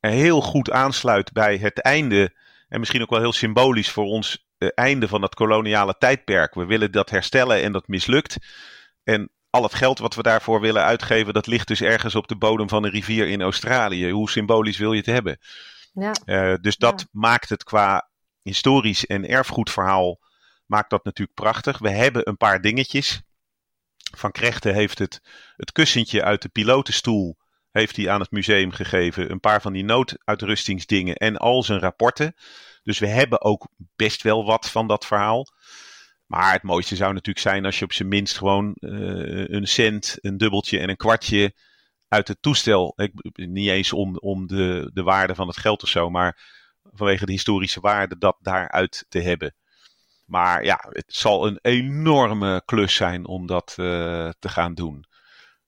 heel 0.00 0.40
goed 0.40 0.70
aansluit 0.70 1.32
bij 1.32 1.56
het 1.56 1.80
einde, 1.80 2.36
en 2.68 2.78
misschien 2.78 3.02
ook 3.02 3.10
wel 3.10 3.20
heel 3.20 3.32
symbolisch 3.32 3.90
voor 3.90 4.04
ons 4.04 4.46
eh, 4.58 4.68
einde 4.74 5.08
van 5.08 5.20
dat 5.20 5.34
koloniale 5.34 5.94
tijdperk. 5.98 6.54
We 6.54 6.64
willen 6.64 6.92
dat 6.92 7.10
herstellen 7.10 7.62
en 7.62 7.72
dat 7.72 7.88
mislukt. 7.88 8.36
En 9.04 9.30
al 9.52 9.62
het 9.62 9.74
geld 9.74 9.98
wat 9.98 10.14
we 10.14 10.22
daarvoor 10.22 10.60
willen 10.60 10.82
uitgeven, 10.82 11.34
dat 11.34 11.46
ligt 11.46 11.68
dus 11.68 11.80
ergens 11.80 12.14
op 12.14 12.28
de 12.28 12.36
bodem 12.36 12.68
van 12.68 12.84
een 12.84 12.90
rivier 12.90 13.28
in 13.28 13.42
Australië. 13.42 14.10
Hoe 14.10 14.30
symbolisch 14.30 14.78
wil 14.78 14.92
je 14.92 14.98
het 14.98 15.06
hebben? 15.06 15.38
Ja. 15.92 16.12
Uh, 16.24 16.54
dus 16.60 16.76
dat 16.76 17.06
maakt 17.10 17.48
het 17.48 17.64
qua 17.64 18.10
historisch 18.42 19.06
en 19.06 19.28
erfgoedverhaal 19.28 20.20
maakt 20.66 20.90
dat 20.90 21.04
natuurlijk 21.04 21.38
prachtig. 21.38 21.78
We 21.78 21.90
hebben 21.90 22.28
een 22.28 22.36
paar 22.36 22.60
dingetjes. 22.60 23.22
Van 24.16 24.32
Krechten 24.32 24.74
heeft 24.74 24.98
het, 24.98 25.20
het 25.56 25.72
kussentje 25.72 26.22
uit 26.22 26.42
de 26.42 26.48
pilotenstoel 26.48 27.36
heeft 27.70 27.96
hij 27.96 28.10
aan 28.10 28.20
het 28.20 28.30
museum 28.30 28.72
gegeven. 28.72 29.30
Een 29.30 29.40
paar 29.40 29.60
van 29.60 29.72
die 29.72 29.84
nooduitrustingsdingen 29.84 31.16
en 31.16 31.36
al 31.36 31.62
zijn 31.62 31.78
rapporten. 31.78 32.34
Dus 32.82 32.98
we 32.98 33.06
hebben 33.06 33.42
ook 33.42 33.68
best 33.76 34.22
wel 34.22 34.44
wat 34.44 34.70
van 34.70 34.86
dat 34.86 35.06
verhaal. 35.06 35.46
Maar 36.32 36.52
het 36.52 36.62
mooiste 36.62 36.96
zou 36.96 37.12
natuurlijk 37.12 37.46
zijn 37.46 37.64
als 37.64 37.78
je 37.78 37.84
op 37.84 37.92
zijn 37.92 38.08
minst 38.08 38.38
gewoon 38.38 38.76
uh, 38.80 39.48
een 39.48 39.66
cent, 39.66 40.18
een 40.20 40.36
dubbeltje 40.36 40.78
en 40.78 40.88
een 40.88 40.96
kwartje 40.96 41.54
uit 42.08 42.28
het 42.28 42.42
toestel. 42.42 42.92
Ik, 42.96 43.12
niet 43.32 43.68
eens 43.68 43.92
om, 43.92 44.16
om 44.16 44.46
de, 44.46 44.90
de 44.94 45.02
waarde 45.02 45.34
van 45.34 45.46
het 45.46 45.56
geld 45.56 45.82
of 45.82 45.88
zo, 45.88 46.10
maar 46.10 46.38
vanwege 46.92 47.26
de 47.26 47.32
historische 47.32 47.80
waarde 47.80 48.18
dat 48.18 48.36
daaruit 48.40 49.06
te 49.08 49.20
hebben. 49.20 49.54
Maar 50.26 50.64
ja, 50.64 50.84
het 50.88 51.04
zal 51.06 51.46
een 51.46 51.58
enorme 51.62 52.62
klus 52.64 52.94
zijn 52.94 53.26
om 53.26 53.46
dat 53.46 53.74
uh, 53.80 53.86
te 54.38 54.48
gaan 54.48 54.74
doen. 54.74 55.04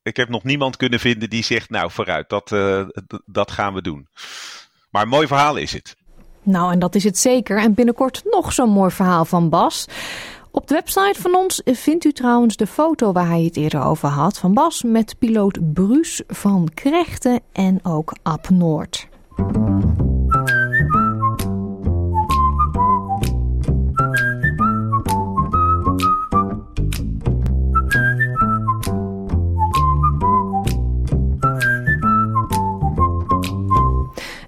Ik 0.03 0.17
heb 0.17 0.29
nog 0.29 0.45
niemand 0.45 0.77
kunnen 0.77 1.01
vinden 1.01 1.31
die 1.31 1.45
zegt, 1.45 1.71
nou 1.71 1.91
vooruit, 1.91 2.29
dat, 2.29 2.51
uh, 2.51 2.89
dat 3.27 3.51
gaan 3.51 3.75
we 3.75 3.83
doen. 3.83 4.09
Maar 4.91 5.03
een 5.03 5.09
mooi 5.09 5.27
verhaal 5.27 5.57
is 5.57 5.73
het. 5.73 5.97
Nou, 6.43 6.73
en 6.73 6.79
dat 6.79 6.95
is 6.95 7.05
het 7.05 7.19
zeker. 7.19 7.59
En 7.59 7.75
binnenkort 7.75 8.23
nog 8.31 8.53
zo'n 8.53 8.71
mooi 8.71 8.91
verhaal 8.91 9.25
van 9.25 9.49
Bas. 9.49 9.87
Op 10.55 10.69
de 10.69 10.75
website 10.75 11.21
van 11.21 11.35
ons 11.35 11.61
vindt 11.65 12.05
u 12.05 12.13
trouwens 12.13 12.57
de 12.57 12.67
foto 12.67 13.13
waar 13.13 13.29
hij 13.29 13.43
het 13.43 13.57
eerder 13.57 13.83
over 13.83 14.09
had 14.09 14.39
van 14.39 14.55
Bas 14.55 14.83
met 14.83 15.19
piloot 15.19 15.73
Bruce 15.73 16.25
van 16.27 16.69
Krechten 16.75 17.41
en 17.53 17.85
ook 17.85 18.13
Ab 18.23 18.49
Noord. 18.49 19.09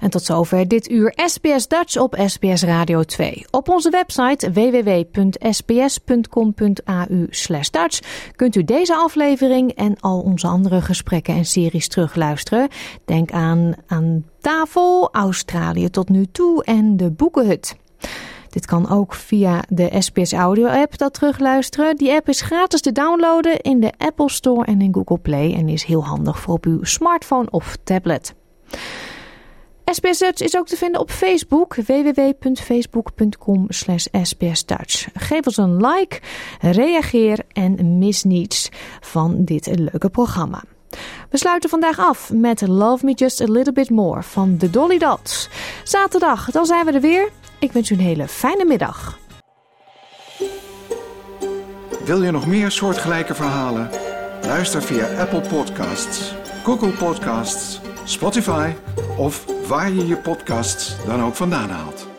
En 0.07 0.12
tot 0.12 0.22
zover 0.22 0.68
dit 0.68 0.90
uur 0.90 1.12
SBS 1.16 1.68
Dutch 1.68 1.96
op 1.96 2.16
SBS 2.26 2.62
Radio 2.62 3.02
2. 3.02 3.44
Op 3.50 3.68
onze 3.68 3.90
website 3.90 4.52
www.sbs.com.au 4.52 5.26
Dutch 7.70 8.00
kunt 8.36 8.57
u 8.57 8.64
deze 8.64 8.94
aflevering 8.94 9.72
en 9.72 10.00
al 10.00 10.20
onze 10.20 10.46
andere 10.46 10.80
gesprekken 10.80 11.34
en 11.34 11.44
series 11.44 11.88
terugluisteren. 11.88 12.68
Denk 13.04 13.30
aan 13.30 13.74
Aan 13.86 14.24
tafel, 14.40 15.09
Australië 15.12 15.90
tot 15.90 16.09
nu 16.09 16.26
toe 16.26 16.64
en 16.64 16.96
de 16.96 17.11
Boekenhut. 17.11 17.76
Dit 18.48 18.66
kan 18.66 18.90
ook 18.90 19.14
via 19.14 19.64
de 19.68 19.90
SBS 19.98 20.32
Audio 20.32 20.66
app 20.66 20.98
dat 20.98 21.14
terugluisteren. 21.14 21.96
Die 21.96 22.12
app 22.12 22.28
is 22.28 22.40
gratis 22.40 22.80
te 22.80 22.92
downloaden 22.92 23.61
in 23.61 23.80
de 23.80 23.92
Apple 23.98 24.30
Store 24.30 24.64
en 24.64 24.80
in 24.80 24.94
Google 24.94 25.18
Play 25.18 25.54
en 25.54 25.68
is 25.68 25.84
heel 25.84 26.04
handig 26.04 26.40
voor 26.40 26.54
op 26.54 26.64
uw 26.64 26.84
smartphone 26.84 27.50
of 27.50 27.76
tablet. 27.84 28.34
SBS 29.93 30.18
Dutch 30.18 30.41
is 30.41 30.57
ook 30.57 30.66
te 30.66 30.76
vinden 30.76 31.01
op 31.01 31.11
Facebook, 31.11 31.74
www.facebook.com 31.74 33.66
sbsdutch. 33.68 35.09
Geef 35.14 35.47
ons 35.47 35.57
een 35.57 35.87
like, 35.87 36.20
reageer 36.61 37.39
en 37.53 37.99
mis 37.99 38.24
niets 38.24 38.68
van 39.01 39.45
dit 39.45 39.66
leuke 39.66 40.09
programma. 40.09 40.62
We 41.30 41.39
sluiten 41.39 41.70
vandaag 41.70 41.99
af 41.99 42.32
met 42.32 42.66
Love 42.68 43.05
Me 43.05 43.12
Just 43.12 43.41
a 43.41 43.45
Little 43.45 43.72
Bit 43.72 43.91
More 43.91 44.22
van 44.22 44.59
de 44.59 44.70
Dolly 44.70 44.99
Dots. 44.99 45.49
Zaterdag, 45.84 46.51
dan 46.51 46.66
zijn 46.66 46.84
we 46.84 46.93
er 46.93 47.01
weer. 47.01 47.28
Ik 47.59 47.72
wens 47.72 47.91
u 47.91 47.95
een 47.95 48.01
hele 48.01 48.28
fijne 48.28 48.64
middag. 48.64 49.18
Wil 52.05 52.22
je 52.22 52.30
nog 52.30 52.47
meer 52.47 52.70
soortgelijke 52.70 53.34
verhalen? 53.34 53.91
Luister 54.43 54.82
via 54.82 55.20
Apple 55.20 55.41
Podcasts, 55.41 56.34
Google 56.64 56.91
Podcasts, 56.91 57.80
Spotify 58.09 58.72
of 59.16 59.44
waar 59.68 59.92
je 59.92 60.07
je 60.07 60.16
podcasts 60.16 60.96
dan 61.07 61.22
ook 61.22 61.34
vandaan 61.34 61.70
haalt. 61.70 62.16